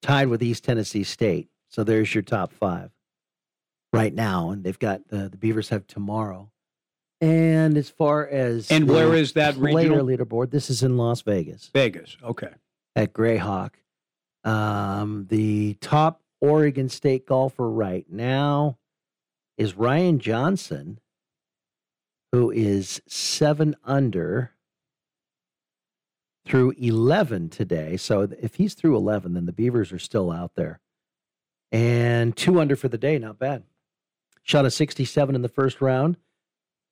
[0.00, 1.48] tied with East Tennessee State.
[1.68, 2.92] So there's your top five
[3.92, 4.50] right now.
[4.50, 6.52] And they've got the, the Beavers have tomorrow.
[7.20, 10.06] And as far as And where is that player regional?
[10.06, 10.52] leaderboard?
[10.52, 12.16] This is in Las Vegas Vegas.
[12.22, 12.52] Okay.
[12.94, 13.70] at Greyhawk.
[14.48, 18.78] Um, the top Oregon State golfer right now
[19.58, 21.00] is Ryan Johnson,
[22.32, 24.52] who is seven under
[26.46, 27.98] through 11 today.
[27.98, 30.80] So if he's through 11, then the Beavers are still out there.
[31.70, 33.64] And two under for the day, not bad.
[34.44, 36.16] Shot a 67 in the first round,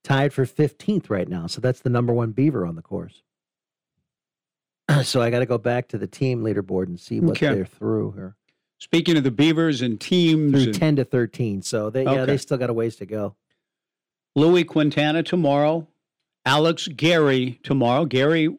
[0.04, 1.46] tied for 15th right now.
[1.46, 3.22] So that's the number one Beaver on the course.
[5.02, 7.54] So I got to go back to the team leaderboard and see what Okay.
[7.54, 8.36] they're through here.
[8.78, 11.62] Speaking of the Beavers and teams, Through and 10 to 13.
[11.62, 13.34] So they, yeah, they still got a ways to go.
[14.34, 15.88] Louis Quintana tomorrow,
[16.44, 18.04] Alex Gary tomorrow.
[18.04, 18.54] Gary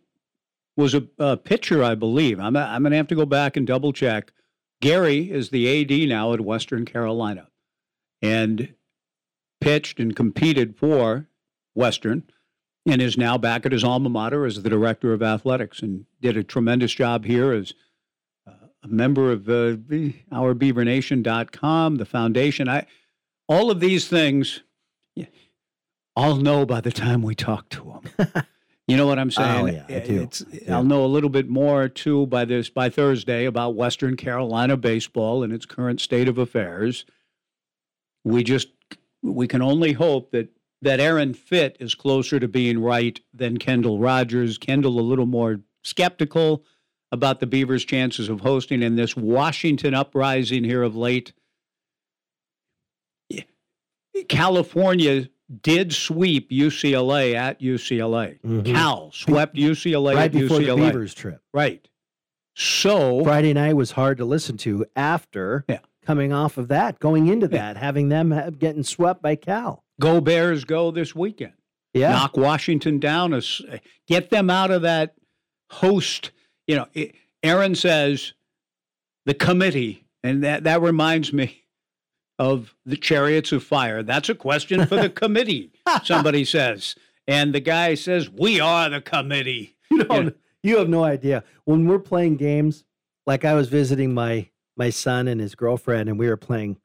[0.76, 2.40] was a, a pitcher, I believe.
[2.40, 4.32] I'm, I'm going to have to go back and double check.
[4.82, 7.48] Gary is the AD now at Western Carolina
[8.22, 8.74] and
[9.62, 11.28] pitched and competed for
[11.76, 12.24] Western
[12.88, 16.38] and is now back at his alma mater as the director of athletics and did
[16.38, 17.74] a tremendous job here as
[18.48, 22.70] uh, a member of uh, the, our beavernation.com, the foundation.
[22.70, 22.86] I,
[23.50, 24.62] all of these things,
[26.16, 28.28] I'll know by the time we talk to him.
[28.88, 29.62] you know what I'm saying?
[29.62, 30.22] Oh, yeah, I do.
[30.24, 34.78] It's, I'll know a little bit more too by this by Thursday about Western Carolina
[34.78, 37.06] baseball and its current state of affairs.
[38.24, 38.70] We just
[39.22, 40.50] we can only hope that
[40.82, 44.58] that Aaron Fitt is closer to being right than Kendall Rogers.
[44.58, 46.64] Kendall a little more skeptical
[47.12, 51.34] about the Beavers' chances of hosting in this Washington uprising here of late.
[54.30, 55.30] California
[55.62, 58.40] did sweep UCLA at UCLA.
[58.44, 58.66] Mhm.
[58.66, 60.76] Cal swept UCLA right at before UCLA.
[60.86, 61.42] the Beavers trip.
[61.54, 61.88] Right.
[62.56, 65.66] So Friday night was hard to listen to after
[66.04, 69.84] coming off of that, going into that, having them getting swept by Cal.
[70.00, 71.54] Go Bears go this weekend.
[71.94, 72.12] Yeah.
[72.12, 73.34] Knock Washington down.
[73.34, 75.16] as- uh, Get them out of that
[75.72, 76.32] host.
[76.68, 78.34] You know, it, Aaron says
[79.26, 81.64] the committee, and that, that reminds me
[82.40, 84.04] of the chariots of fire.
[84.04, 85.72] That's a question for the committee,
[86.04, 86.96] somebody says.
[87.28, 89.76] And the guy says, We are the committee.
[89.90, 90.36] You don't.
[90.64, 91.46] You have no idea.
[91.64, 92.84] When we're playing games,
[93.26, 96.78] like I was visiting my my son and his girlfriend, and we were playing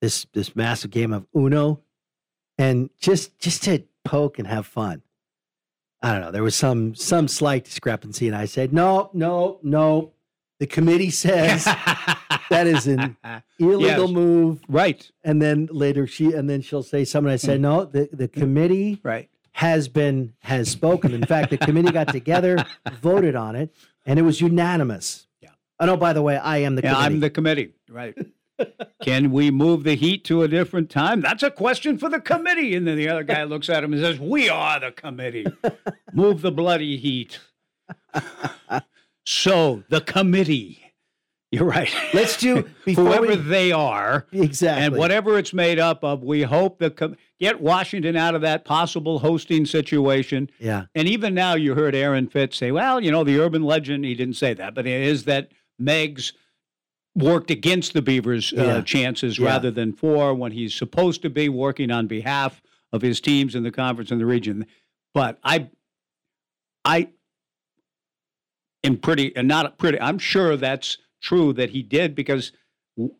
[0.00, 1.82] this this massive game of Uno,
[2.58, 5.02] and just just to poke and have fun.
[6.02, 6.30] I don't know.
[6.30, 10.12] There was some some slight discrepancy, and I said, "No, no, no.
[10.58, 11.64] The committee says
[12.50, 13.16] that is an
[13.58, 14.10] illegal Yes.
[14.10, 15.10] move." Right.
[15.24, 17.32] And then later she and then she'll say something.
[17.32, 17.62] I said, hmm.
[17.62, 18.40] "No, the the hmm.
[18.40, 21.12] committee right has been has spoken.
[21.14, 22.62] In fact, the committee got together,
[23.00, 23.74] voted on it,
[24.04, 25.26] and it was unanimous.
[25.40, 25.50] Yeah.
[25.80, 27.14] Oh no, by the way, I am the Yeah, committee.
[27.14, 27.72] I'm the committee.
[27.88, 28.14] Right.
[29.02, 31.20] Can we move the heat to a different time?
[31.20, 32.74] That's a question for the committee.
[32.74, 35.46] And then the other guy looks at him and says, We are the committee.
[36.12, 37.38] move the bloody heat.
[39.24, 40.82] so, the committee.
[41.52, 41.94] You're right.
[42.12, 46.22] Let's do whoever we- they are, exactly, and whatever it's made up of.
[46.24, 50.50] We hope the com- get Washington out of that possible hosting situation.
[50.58, 50.86] Yeah.
[50.96, 54.14] And even now, you heard Aaron Fitz say, "Well, you know, the urban legend." He
[54.16, 56.32] didn't say that, but it is that Megs
[57.16, 58.80] worked against the Beavers' uh, Yeah.
[58.82, 59.46] chances Yeah.
[59.46, 62.62] rather than for when he's supposed to be working on behalf
[62.92, 64.66] of his teams in the conference and the region.
[65.14, 65.70] But I,
[66.84, 67.08] I
[68.84, 70.00] am pretty and not pretty.
[70.00, 72.52] I'm sure that's true that he did because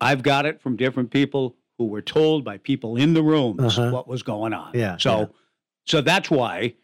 [0.00, 3.90] I've got it from different people who were told by people in the rooms Uh-huh.
[3.90, 4.72] what was going on.
[4.74, 5.26] Yeah, So, yeah.
[5.86, 6.74] so that's why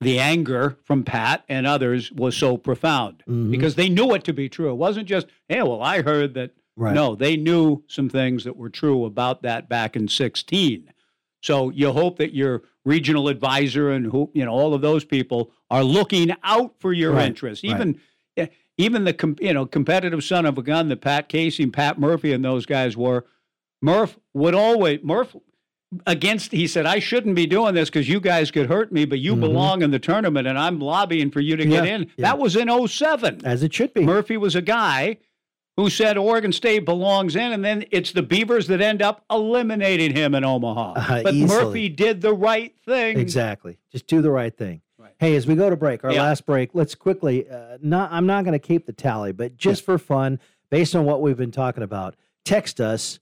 [0.00, 3.50] the anger from Pat and others was so profound Mhm.
[3.50, 4.70] because they knew it to be true.
[4.70, 6.52] It wasn't just, hey, well, I heard that.
[6.80, 6.94] Right.
[6.94, 10.90] No, they knew some things that were true about that back in 16.
[11.42, 15.50] So you hope that your regional advisor and who, you know, all of those people
[15.70, 17.64] are looking out for your Right, interests.
[17.64, 18.00] Even
[18.38, 18.46] eh,
[18.78, 22.32] even the you know competitive son of a gun that Pat Casey and Pat Murphy
[22.32, 23.26] and those guys were.
[23.82, 25.36] Murph would always Murph
[26.06, 26.52] against.
[26.52, 29.34] He said, "I shouldn't be doing this because you guys could hurt me, but you
[29.36, 29.40] Mhm.
[29.40, 32.30] belong in the tournament, and I'm lobbying for you to get in." yeah.
[32.30, 33.40] That was in 07.
[33.44, 34.00] as it should be.
[34.02, 35.18] Murphy was a guy
[35.76, 40.14] who said Oregon State belongs in, and then it's the Beavers that end up eliminating
[40.14, 40.92] him in Omaha.
[40.96, 41.64] Uh, but easily.
[41.64, 43.18] Murphy did the right thing.
[43.18, 43.78] Exactly.
[43.92, 44.82] Just do the right thing.
[45.18, 46.22] Hey, as we go to break, our Yeah.
[46.22, 47.46] last break, let's quickly.
[47.48, 50.40] Uh, not, I'm not going to keep the tally, but just for fun,
[50.70, 53.18] based on what we've been talking about, text us,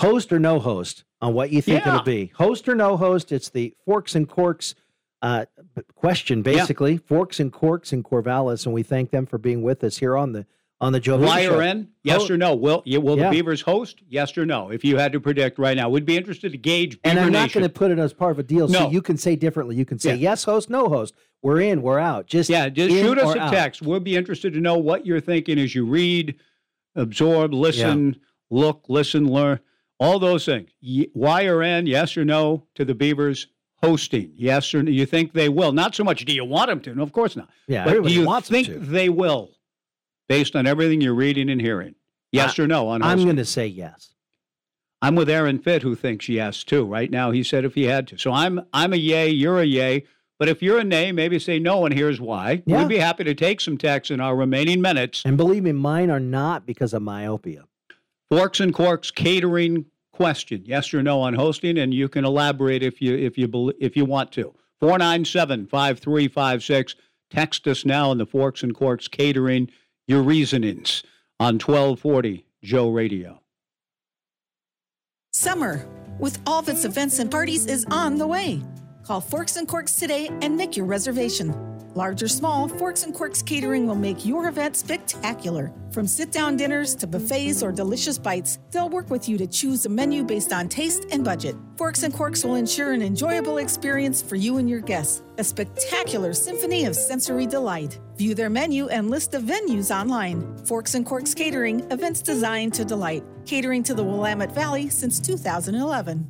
[0.00, 1.94] host or no host, on what you think Yeah.
[1.96, 2.32] it'll be.
[2.36, 3.32] Host or no host.
[3.32, 4.74] It's the Forks and Corks
[5.20, 5.44] uh,
[5.94, 6.96] question, basically.
[6.96, 10.32] Forks and Corks in Corvallis, and we thank them for being with us here on
[10.32, 10.46] the
[10.80, 11.16] on the Joe.
[11.18, 11.58] Beaver Y Show.
[11.58, 11.88] or N?
[12.02, 12.54] Yes or no?
[12.54, 13.24] Will you, will Yeah.
[13.24, 14.00] the Beavers host?
[14.08, 14.70] Yes or no?
[14.70, 17.00] If you had to predict right now, we'd be interested to gauge.
[17.02, 18.90] Beaver And I'm not going to put it as part of a deal, so No.
[18.90, 19.76] you can say differently.
[19.76, 20.30] You can say Yeah.
[20.30, 21.14] yes, host, no host.
[21.42, 22.26] We're in, we're out.
[22.26, 23.52] Just Yeah, just shoot us a out.
[23.52, 23.82] text.
[23.82, 26.34] We'll be interested to know what you're thinking as you read,
[26.96, 28.16] absorb, listen,
[28.50, 29.60] look, listen, learn,
[29.98, 30.70] all those things.
[30.82, 31.06] Y-
[31.46, 33.46] or N, yes or no to the Beavers
[33.82, 34.32] hosting?
[34.36, 34.90] Yes or no?
[34.90, 35.72] You think they will?
[35.72, 36.94] Not so much do you want them to?
[36.94, 37.48] No, of course not.
[37.68, 38.78] Yeah, but do you them think to.
[38.78, 39.50] they will,
[40.30, 41.96] based on everything you're reading and hearing?
[42.30, 44.14] Yes or no on I'm going to say yes.
[45.02, 46.86] I'm with Aaron Fitt, who thinks yes too.
[46.86, 48.18] Right now, he said if he had to.
[48.18, 49.28] So I'm I'm a yay.
[49.28, 50.04] You're a yay.
[50.38, 52.62] But if you're a nay, maybe say no, and here's why.
[52.64, 52.78] Yeah.
[52.78, 55.22] We'd be happy to take some texts in our remaining minutes.
[55.24, 57.64] And believe me, mine are not because of myopia.
[58.30, 63.02] Forks and Corks catering question: Yes or no on hosting, and you can elaborate if
[63.02, 64.54] you if you bel- if you want to.
[64.78, 66.94] Four nine seven five three five six.
[67.30, 69.70] Text us now in the Forks and Corks catering
[70.10, 71.04] your reasonings
[71.38, 73.40] on twelve forty Joe Radio.
[75.32, 75.86] Summer,
[76.18, 78.60] with all of its events and parties, is on the way.
[79.04, 81.54] Call Forks and Corks today and make your reservation.
[81.96, 85.72] Large or small, Forks and Corks Catering will make your event spectacular.
[85.90, 89.84] From sit down dinners to buffets or delicious bites, they'll work with you to choose
[89.86, 91.56] a menu based on taste and budget.
[91.76, 96.32] Forks and Corks will ensure an enjoyable experience for you and your guests, a spectacular
[96.32, 97.98] symphony of sensory delight.
[98.16, 100.56] View their menu and list of venues online.
[100.66, 106.24] Forks and Corks Catering, events designed to delight, catering to the Willamette Valley since 2011.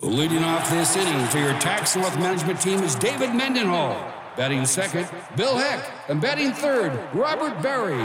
[0.00, 4.13] Leading off this inning for your tax and wealth management team is David Mendenhall.
[4.36, 5.88] Batting second, Bill Heck.
[6.08, 8.02] And batting third, Robert Berry.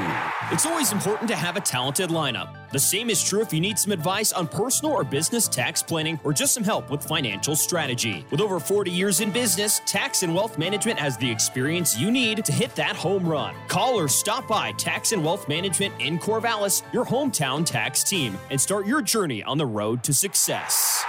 [0.51, 2.55] It's always important to have a talented lineup.
[2.71, 6.19] The same is true if you need some advice on personal or business tax planning
[6.23, 8.27] or just some help with financial strategy.
[8.29, 12.45] With over 40 years in business, Tax and Wealth Management has the experience you need
[12.45, 13.55] to hit that home run.
[13.67, 18.61] Call or stop by Tax and Wealth Management in Corvallis, your hometown tax team, and
[18.61, 21.03] start your journey on the road to success.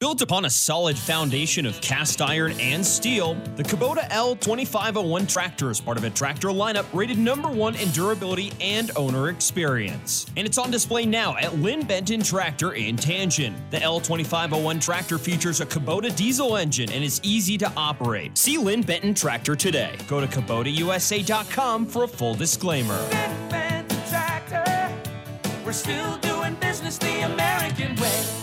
[0.00, 5.80] Built upon a solid foundation of cast iron and steel, the Kubota L2501 tractor is
[5.80, 10.24] part of a tractor lineup rated number one in durability and owner experience.
[10.36, 13.56] And it's on display now at Linn Benton Tractor in Tangent.
[13.72, 18.38] The L2501 tractor features a Kubota diesel engine and is easy to operate.
[18.38, 19.96] See Linn Benton Tractor today.
[20.06, 22.96] Go to KubotaUSA.com for a full disclaimer.
[25.66, 28.38] We're still doing business the American way.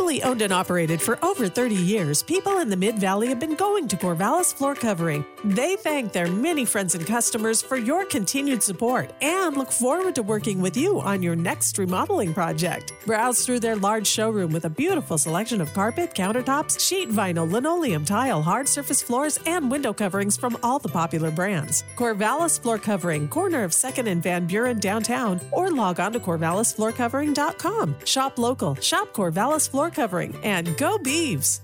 [0.00, 3.54] Locally owned and operated for over 30 years, people in the Mid Valley have been
[3.54, 5.26] going to Corvallis Floor Covering.
[5.44, 10.22] They thank their many friends and customers for your continued support and look forward to
[10.22, 12.94] working with you on your next remodeling project.
[13.04, 18.06] Browse through their large showroom with a beautiful selection of carpet, countertops, sheet vinyl, linoleum,
[18.06, 21.84] tile, hard surface floors, and window coverings from all the popular brands.
[21.96, 27.96] Corvallis Floor Covering, corner of 2nd and Van Buren downtown, or log on to corvallisfloorcovering.com.
[28.06, 31.60] Shop local, shop Corvallis Floor Covering, and go Beavs!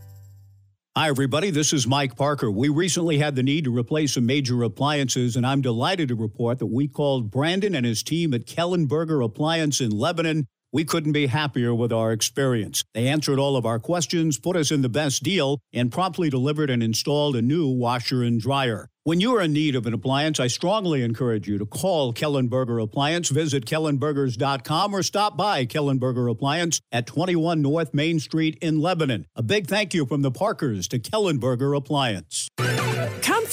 [0.96, 1.50] Hi, everybody.
[1.50, 2.50] This is Mike Parker.
[2.50, 6.58] We recently had the need to replace some major appliances, and I'm delighted to report
[6.58, 10.46] that we called Brandon and his team at Kellenberger Appliance in Lebanon.
[10.72, 12.82] We couldn't be happier with our experience.
[12.94, 16.70] They answered all of our questions, put us in the best deal, and promptly delivered
[16.70, 18.88] and installed a new washer and dryer.
[19.06, 23.28] When you're in need of an appliance, I strongly encourage you to call Kellenberger Appliance,
[23.28, 29.26] visit kellenbergers.com, or stop by Kellenberger Appliance at 21 North Main Street in Lebanon.
[29.36, 32.48] A big thank you from the Parkers to Kellenberger Appliance.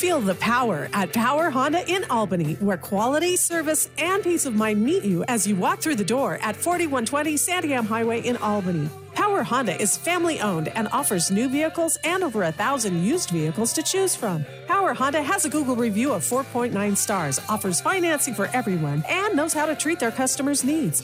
[0.04, 4.84] Feel the power at Power Honda in Albany, where quality, service, and peace of mind
[4.84, 8.90] meet you as you walk through the door at 4120 Santiam Highway in Albany.
[9.14, 13.72] Power Honda is family owned and offers new vehicles and over a thousand used vehicles
[13.72, 14.44] to choose from.
[14.68, 19.54] Power Honda has a Google review of 4.9 stars, offers financing for everyone, and knows
[19.54, 21.00] how to treat their customers' needs.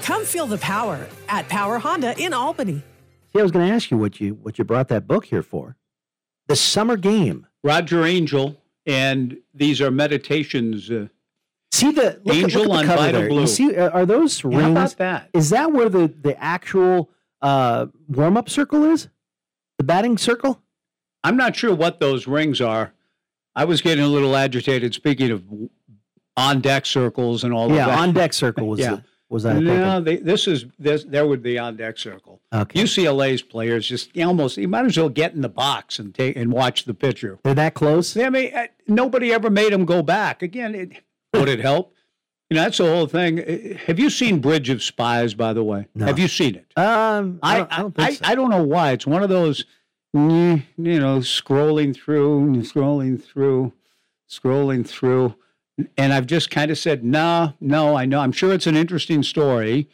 [0.00, 2.82] Come feel the power at Power Honda in Albany.
[3.32, 5.42] See, I was going to ask you what you what you brought that book here
[5.42, 5.76] for.
[6.48, 7.46] The summer game.
[7.62, 10.90] Roger Angell, and these are meditations.
[10.90, 11.08] Uh,
[11.70, 13.28] see the look, Angel look at the on Vital there.
[13.28, 13.40] Blue.
[13.42, 14.62] You see, uh, are those Yeah, rings?
[14.62, 15.30] how about that?
[15.32, 17.10] Is that where the the actual
[17.42, 19.08] uh, warm up circle is?
[19.78, 20.60] The batting circle?
[21.22, 22.92] I'm not sure what those rings are.
[23.54, 24.94] I was getting a little agitated.
[24.94, 25.44] Speaking of
[26.36, 27.98] on deck circles and all yeah, of that.
[27.98, 28.96] on deck circle was Yeah.
[28.96, 29.60] the, was that?
[29.60, 31.04] No, they, this is this.
[31.04, 32.40] There would be on deck circle.
[32.52, 32.82] Okay.
[32.82, 36.52] UCLA's players just almost you might as well get in the box and take and
[36.52, 37.38] watch the pitcher.
[37.44, 38.16] They're that close.
[38.16, 40.42] I mean, uh, nobody ever made them go back.
[40.42, 41.02] Again, it,
[41.32, 41.94] would it help?
[42.50, 43.38] You know, that's the whole thing.
[43.38, 45.34] Uh, Have you seen Bridge of Spies?
[45.34, 46.06] By the way, No.
[46.06, 46.66] have you seen it?
[46.76, 48.24] Um, I, I don't, I don't I, so.
[48.24, 48.90] I don't know why.
[48.90, 49.64] It's one of those,
[50.12, 53.72] you know, scrolling through, scrolling through,
[54.28, 55.36] scrolling through,
[55.96, 57.96] and I've just kind of said, no, no.
[57.96, 58.20] I know.
[58.20, 59.88] I'm sure it's an interesting story.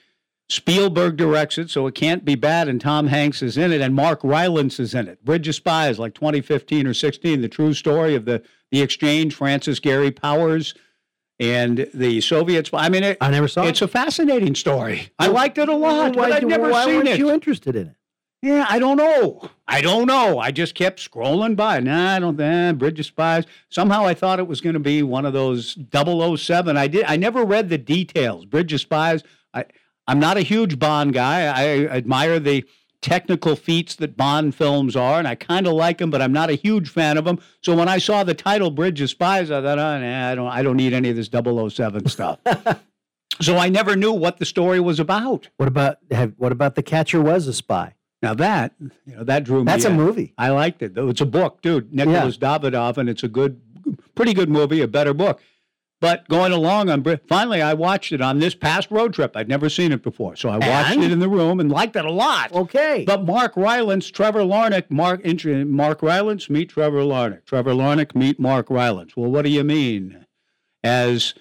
[0.48, 2.68] Spielberg directs it, so it can't be bad.
[2.68, 5.24] And Tom Hanks is in it, and Mark Rylance is in it.
[5.24, 9.34] Bridge of Spies, like 2015 or 16, the true story of the the exchange.
[9.34, 10.74] Francis Gary Powers
[11.38, 12.70] and the Soviets.
[12.72, 13.68] I mean, it, I never saw it.
[13.70, 13.86] it's it.
[13.86, 15.08] a fascinating story.
[15.18, 17.18] I liked it a lot, Why, but I'd never why seen weren't it.
[17.18, 17.96] you interested in it?
[18.47, 19.51] Yeah, I don't know.
[19.66, 20.39] I don't know.
[20.39, 21.81] I just kept scrolling by.
[21.81, 22.40] Nah, I don't.
[22.40, 23.44] Eh, Bridge of Spies.
[23.70, 26.77] Somehow I thought it was going to be one of those 007.
[26.77, 27.05] I did.
[27.09, 28.44] I never read the details.
[28.44, 29.24] Bridge of Spies.
[29.52, 29.64] I.
[30.06, 31.47] I'm not a huge Bond guy.
[31.47, 32.64] I admire the
[33.01, 36.48] technical feats that Bond films are, and I kind of like them, but I'm not
[36.48, 37.40] a huge fan of them.
[37.62, 40.47] So when I saw the title Bridge of Spies, I thought, oh, nah, I don't.
[40.47, 42.39] I don't need any of this 007 stuff.
[43.40, 45.48] so I never knew what the story was about.
[45.56, 47.94] What about have, what about the catcher was a spy?
[48.26, 48.74] Now that
[49.06, 49.64] you know that drew me.
[49.66, 50.34] That's a movie.
[50.36, 50.94] I liked it.
[50.94, 51.08] though.
[51.08, 51.92] It's a book, dude.
[51.94, 53.60] Nicholas Dawidoff, and it's a good,
[54.14, 55.40] pretty good movie, a better book.
[56.00, 59.34] But going along, on finally I watched it on this past road trip.
[59.36, 61.04] I'd never seen it before, so I watched And?
[61.04, 62.52] it in the room and liked it a lot.
[62.52, 63.04] Okay.
[63.06, 67.46] But Mark Rylance, Trevor Larnach, Mark Mark Rylance meet Trevor Larnach.
[67.46, 69.16] Trevor Larnach meet Mark Rylance.
[69.16, 70.26] Well, what do you mean?
[70.84, 71.32] As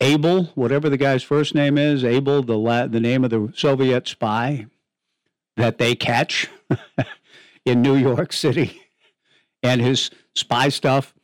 [0.00, 4.08] Abel, whatever the guy's first name is, Abel, the la- the name of the Soviet
[4.08, 4.66] spy
[5.56, 6.48] that they catch
[7.64, 8.80] in New York City,
[9.62, 11.14] and his spy stuff.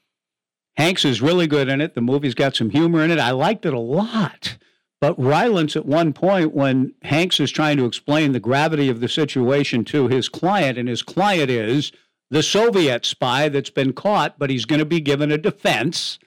[0.77, 1.95] Hanks is really good in it.
[1.95, 3.19] The movie's got some humor in it.
[3.19, 4.57] I liked it a lot.
[5.01, 9.09] But Rylance, at one point, when Hanks is trying to explain the gravity of the
[9.09, 11.91] situation to his client, and his client is
[12.31, 16.19] the Soviet spy that's been caught, but he's going to be given a defense.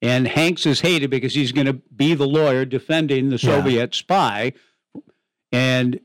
[0.00, 3.56] And Hanks is hated because he's going to be the lawyer defending the Yeah.
[3.56, 4.52] Soviet spy.
[5.50, 6.00] And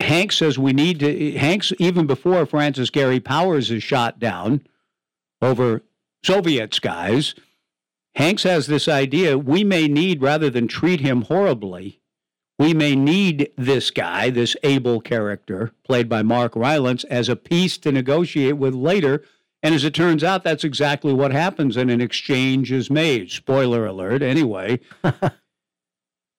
[0.00, 1.32] Hanks says we need to.
[1.38, 4.66] Hanks, even before Francis Gary Powers is shot down
[5.40, 5.82] over
[6.24, 7.34] Soviet skies,
[8.14, 12.00] Hanks has this idea we may need, rather than treat him horribly,
[12.58, 17.76] we may need this guy, this Abel character, played by Mark Rylance, as a piece
[17.78, 19.22] to negotiate with later.
[19.62, 23.30] And as it turns out, that's exactly what happens, and an exchange is made.
[23.30, 24.80] Spoiler alert, anyway.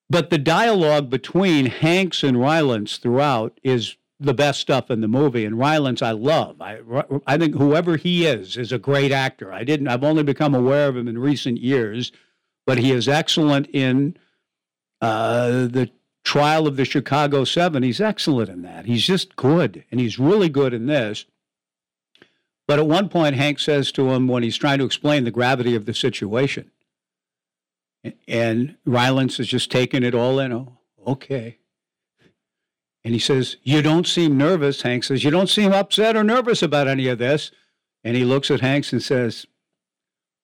[0.09, 5.45] but the dialogue between Hanks and Rylance throughout is the best stuff in the movie.
[5.45, 6.61] And Rylance, I love.
[6.61, 6.79] I,
[7.27, 9.53] I think whoever he is is a great actor.
[9.53, 9.87] I didn't.
[9.87, 12.11] I've only become aware of him in recent years,
[12.65, 14.17] but he is excellent in
[15.01, 15.91] uh, the
[16.23, 17.83] trial of the Chicago Seven.
[17.83, 18.85] He's excellent in that.
[18.85, 21.25] He's just good, and he's really good in this.
[22.67, 25.73] But at one point, Hank says to him when he's trying to explain the gravity
[25.75, 26.71] of the situation,
[28.27, 30.53] and Rylance is just taking it all in.
[30.53, 31.57] Oh, okay.
[33.03, 34.81] And he says, You don't seem nervous.
[34.81, 37.51] Hank says, You don't seem upset or nervous about any of this.
[38.03, 39.45] And he looks at Hanks and says,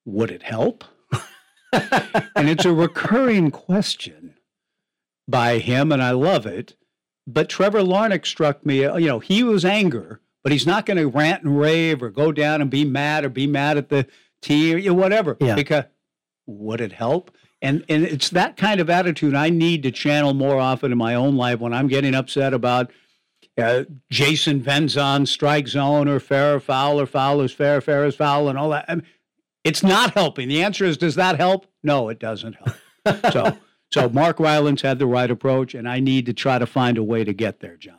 [0.05, 0.83] Would it help?
[1.73, 4.35] and it's a recurring question
[5.27, 6.75] by him, and I love it.
[7.25, 11.07] But Trevor Larnach struck me, you know, he was anger, but he's not going to
[11.07, 14.07] rant and rave or go down and be mad or be mad at the
[14.41, 15.37] team or whatever.
[15.39, 15.55] Yeah.
[15.55, 15.85] Because
[16.45, 17.31] would it help?
[17.63, 21.15] And and it's that kind of attitude I need to channel more often in my
[21.15, 22.91] own life when I'm getting upset about
[23.57, 28.15] uh, Jason Venzon strike zone or fair or foul or foul is fair, fair is
[28.15, 28.83] foul, and all that.
[28.89, 29.05] I mean,
[29.63, 30.49] it's not helping.
[30.49, 31.65] The answer is, does that help?
[31.83, 33.31] No, it doesn't help.
[33.31, 33.57] so,
[33.93, 37.03] so Mark Rylance had the right approach, and I need to try to find a
[37.03, 37.97] way to get there, Johnny.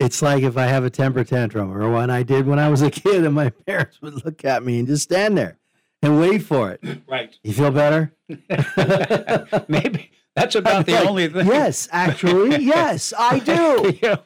[0.00, 2.80] It's like if I have a temper tantrum or when I did when I was
[2.80, 5.58] a kid and my parents would look at me and just stand there
[6.04, 6.80] and wait for it.
[7.08, 7.36] Right.
[7.42, 8.12] You feel better?
[9.68, 11.46] Maybe that's about the Like, only thing.
[11.46, 13.92] Yes, actually, yes, I do.
[14.02, 14.18] you know,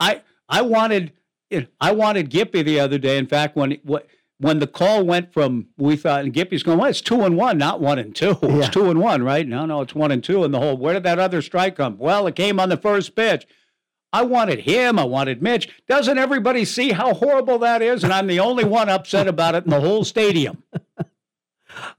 [0.00, 1.12] I I wanted
[1.50, 3.18] you know, I wanted Gippy the other day.
[3.18, 4.06] In fact, when what
[4.38, 7.58] when the call went from we thought and Gippy's going, well, it's two and one,
[7.58, 8.36] not one and two.
[8.42, 8.56] Yeah.
[8.58, 9.46] It's two and one, right?
[9.46, 10.42] No, no, it's one and two.
[10.44, 11.96] And the whole where did that other strike come?
[11.98, 13.46] Well, it came on the first pitch.
[14.14, 14.98] I wanted him.
[14.98, 15.70] I wanted Mitch.
[15.88, 18.04] Doesn't everybody see how horrible that is?
[18.04, 20.62] And I'm the only one upset about it in the whole stadium.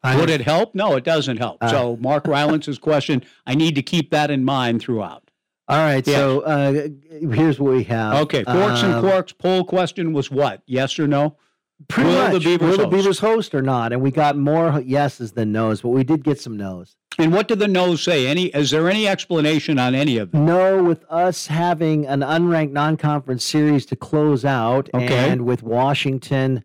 [0.03, 0.75] Would it help?
[0.75, 1.57] No, it doesn't help.
[1.61, 5.29] Uh, so, Mark Rylance's question, I need to keep that in mind throughout.
[5.69, 6.15] All right, Yeah.
[6.17, 6.87] so uh,
[7.31, 8.15] here's what we have.
[8.23, 10.61] Okay, Forks and Um, Corks poll question was what?
[10.65, 11.37] Yes or no?
[11.87, 12.33] Pretty Will much.
[12.33, 12.91] the Beavers will the host?
[12.95, 13.91] Beavers host or not?
[13.93, 16.95] And we got more yeses than nos, but we did get some nos.
[17.17, 18.27] And what did the no's say?
[18.27, 18.45] Any?
[18.47, 20.45] Is there any explanation on any of them?
[20.45, 25.29] No, with us having an unranked non-conference series to close out, Okay.
[25.29, 26.63] and with Washington,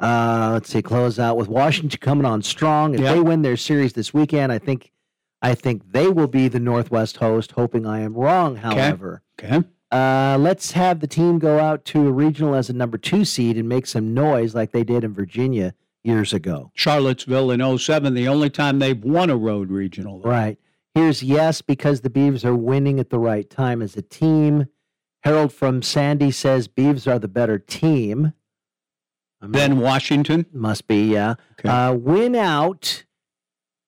[0.00, 2.94] uh, let's see, close out with Washington coming on strong.
[2.94, 3.14] If Yep.
[3.14, 4.92] they win their series this weekend, I think,
[5.42, 7.52] I think they will be the Northwest host.
[7.52, 9.22] Hoping I am wrong, however.
[9.38, 9.62] Okay.
[9.92, 13.56] Uh, let's have the team go out to a regional as a number two seed
[13.56, 15.74] and make some noise like they did in Virginia
[16.04, 16.70] years ago.
[16.74, 20.20] Charlottesville in 07, the only time they've won a road regional.
[20.20, 20.58] Right.
[20.94, 24.66] Here's yes because the Beavs are winning at the right time as a team.
[25.24, 28.32] Harold from Sandy says Beavs are the better team.
[29.42, 30.46] Then Washington.
[30.52, 31.34] Must be, yeah.
[31.64, 33.04] Uh, win out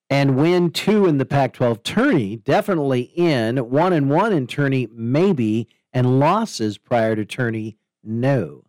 [0.08, 2.36] and win two in the Pac 12 tourney.
[2.36, 3.58] Definitely in.
[3.70, 5.68] One and one in tourney, maybe.
[5.92, 8.64] And losses prior to tourney, no.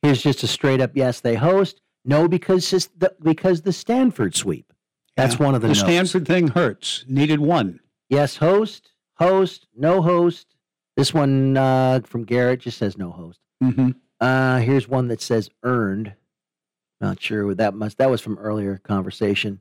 [0.00, 1.82] Here's just a straight up yes, they host.
[2.04, 4.72] No, because just the, because the Stanford sweep.
[5.16, 5.44] That's Yeah.
[5.44, 5.80] one of the The no's.
[5.80, 7.04] Stanford thing hurts.
[7.06, 7.80] Needed one.
[8.08, 10.46] Yes, host, host, no host.
[10.96, 13.40] This one uh, from Garrett just says no host.
[13.62, 13.90] Mm-hmm.
[14.20, 16.14] Uh, here's one that says earned.
[17.00, 17.98] Not sure what that must.
[17.98, 19.60] That was from earlier conversation.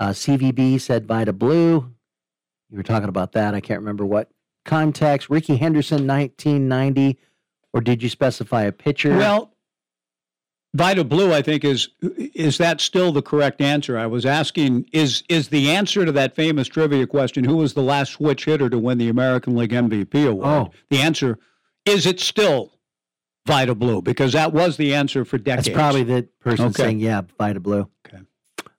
[0.00, 1.92] Uh, CVB said Vida Blue.
[2.70, 3.54] You were talking about that.
[3.54, 4.30] I can't remember what
[4.64, 5.30] context.
[5.30, 7.18] Rickey Henderson, 1990,
[7.72, 9.16] or did you specify a pitcher?
[9.16, 9.52] Well,
[10.74, 13.98] Vida Blue, I think is is that still the correct answer?
[13.98, 17.82] I was asking is is the answer to that famous trivia question who was the
[17.82, 20.46] last switch hitter to win the American League MVP award?
[20.46, 20.70] Oh.
[20.88, 21.38] The answer
[21.84, 22.71] is it still
[23.46, 25.66] Vida Blue because that was the answer for decades.
[25.66, 26.82] That's probably the person Okay.
[26.82, 27.88] saying, yeah, Vida Blue.
[28.06, 28.22] Okay.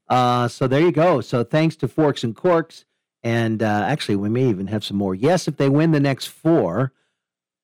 [0.08, 1.22] Uh, so there you go.
[1.22, 2.86] So thanks to Forks and Corks.
[3.24, 5.16] And uh, actually, we may even have some more.
[5.16, 6.92] Yes, if they win the next four,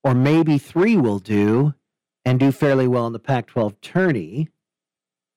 [0.03, 1.73] or maybe three will do
[2.23, 4.47] and do fairly well in the Pac 12 tourney.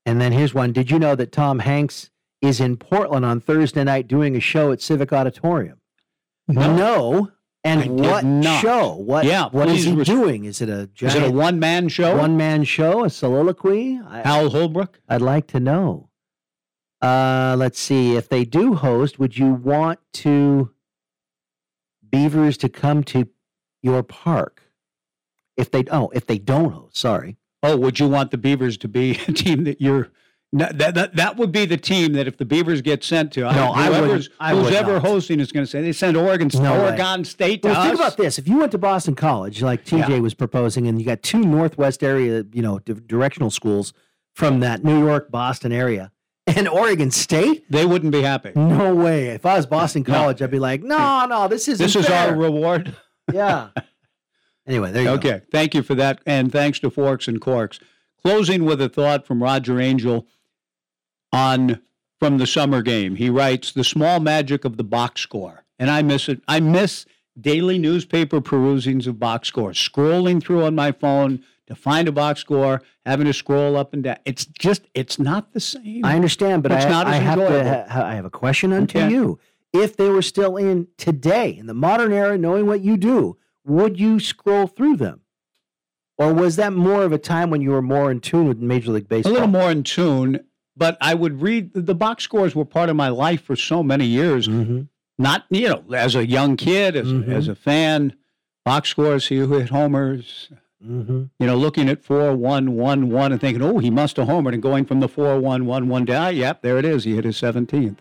[0.06, 2.10] And then here's one Did you know that Tom Hanks
[2.40, 5.78] is in Portland on Thursday night doing a show at Civic Auditorium?
[6.48, 7.30] No.
[7.64, 8.94] And I what show?
[8.94, 10.44] What, Yeah, what is he res- doing?
[10.44, 12.16] Is it a Is it a one man show?
[12.16, 14.00] one man show, a soliloquy?
[14.04, 15.00] I, Hal Holbrook?
[15.08, 16.08] I'd like to know.
[17.00, 18.16] Uh, let's see.
[18.16, 20.70] If they do host, would you want to
[22.10, 23.28] Beavers to come to
[23.82, 24.62] your park?
[25.56, 27.36] If they oh, if they don't host, sorry.
[27.62, 30.10] Oh, would you want the Beavers to be a team that you're
[30.52, 33.40] no, that, that that would be the team that if the Beavers get sent to,
[33.40, 35.02] No, I whoever's- wouldn't- I who's would ever not.
[35.02, 36.80] hosting is going to say they send Oregon No way.
[36.80, 37.86] Oregon State to Well, us.
[37.86, 38.38] think about this.
[38.38, 40.18] If you went to Boston College, like TJ Yeah.
[40.18, 43.92] was proposing, and you got two Northwest area, you know, di- directional schools
[44.34, 46.10] from that New York, Boston area,
[46.46, 48.52] and Oregon State, They wouldn't be happy.
[48.54, 49.28] no way.
[49.28, 52.28] If I was Boston College, I'd be like, no, no, this isn't This is fair.
[52.30, 52.94] our reward.
[53.32, 53.68] yeah.
[54.66, 55.14] Anyway, there you go.
[55.14, 57.80] Okay, thank you for that, and thanks to Forks and Corks.
[58.24, 60.26] Closing with a thought from Roger Angell
[61.32, 61.80] on
[62.18, 63.16] from the summer game.
[63.16, 66.40] He writes, "The small magic of the box score," and I miss it.
[66.46, 67.06] I miss
[67.40, 72.40] daily newspaper perusings of box scores, scrolling through on my phone to find a box
[72.40, 74.16] score, having to scroll up and down.
[74.26, 76.04] It's just, it's not the same.
[76.04, 78.04] I understand, but It's I, not as I have to.
[78.04, 79.10] I have a question unto Okay.
[79.10, 79.38] you.
[79.72, 83.98] If they were still in today, in the modern era, knowing what you do, would
[83.98, 85.20] you scroll through them,
[86.18, 88.92] or was that more of a time when you were more in tune with Major
[88.92, 89.32] League Baseball?
[89.32, 90.40] a little more in tune,
[90.76, 94.06] but I would read the box scores were part of my life for so many
[94.06, 94.48] years.
[94.48, 94.82] Mm-hmm.
[95.18, 98.14] Not you know, as a young kid, as as a fan,
[98.64, 99.26] box scores.
[99.26, 100.50] See who hit homers.
[100.84, 101.24] Mm-hmm.
[101.38, 104.54] You know, looking at four one one one and thinking, oh, he must have homered,
[104.54, 106.24] and going from the four one one one down.
[106.24, 107.04] ah, Yep, there it is.
[107.04, 108.00] He hit his seventeenth.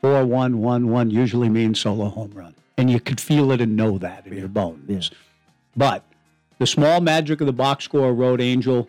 [0.00, 3.76] Four one one one usually means solo home run, and you could feel it and
[3.76, 5.10] know that in your bones.
[5.76, 6.04] But
[6.58, 8.88] the small magic of the box score, Road Angell,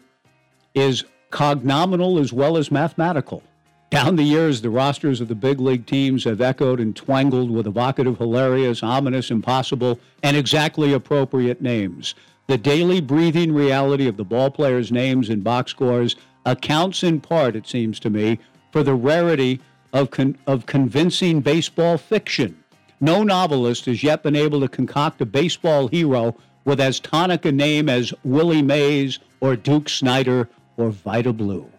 [0.73, 3.43] is cognominal as well as mathematical.
[3.91, 7.67] Down the years, the rosters of the big league teams have echoed and twangled with
[7.67, 12.15] evocative, hilarious, ominous, impossible, and exactly appropriate names.
[12.47, 16.15] The daily breathing reality of the ball players' names in box scores
[16.45, 18.39] accounts in part, it seems to me,
[18.71, 19.61] for the rarity
[19.93, 22.61] of, con- of convincing baseball fiction.
[22.99, 26.35] No novelist has yet been able to concoct a baseball hero
[26.65, 31.69] with as tonic a name as Willie Mays or Duke Snider or Vida Blue.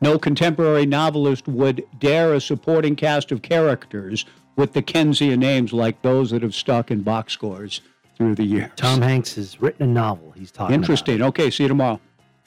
[0.00, 4.24] No contemporary novelist would dare a supporting cast of characters
[4.56, 7.80] with the Dickensian names like those that have stuck in box scores
[8.16, 8.70] through the years.
[8.76, 10.32] Tom Hanks has written a novel.
[10.32, 10.74] He's talking.
[10.74, 11.22] Interesting.
[11.22, 12.00] Okay, see you tomorrow.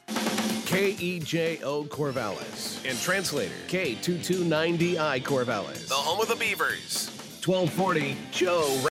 [0.08, 5.88] KEJO Corvallis and translator K229DI Corvallis.
[5.88, 7.10] The home of the Beavers.
[7.44, 8.80] 1240 Joe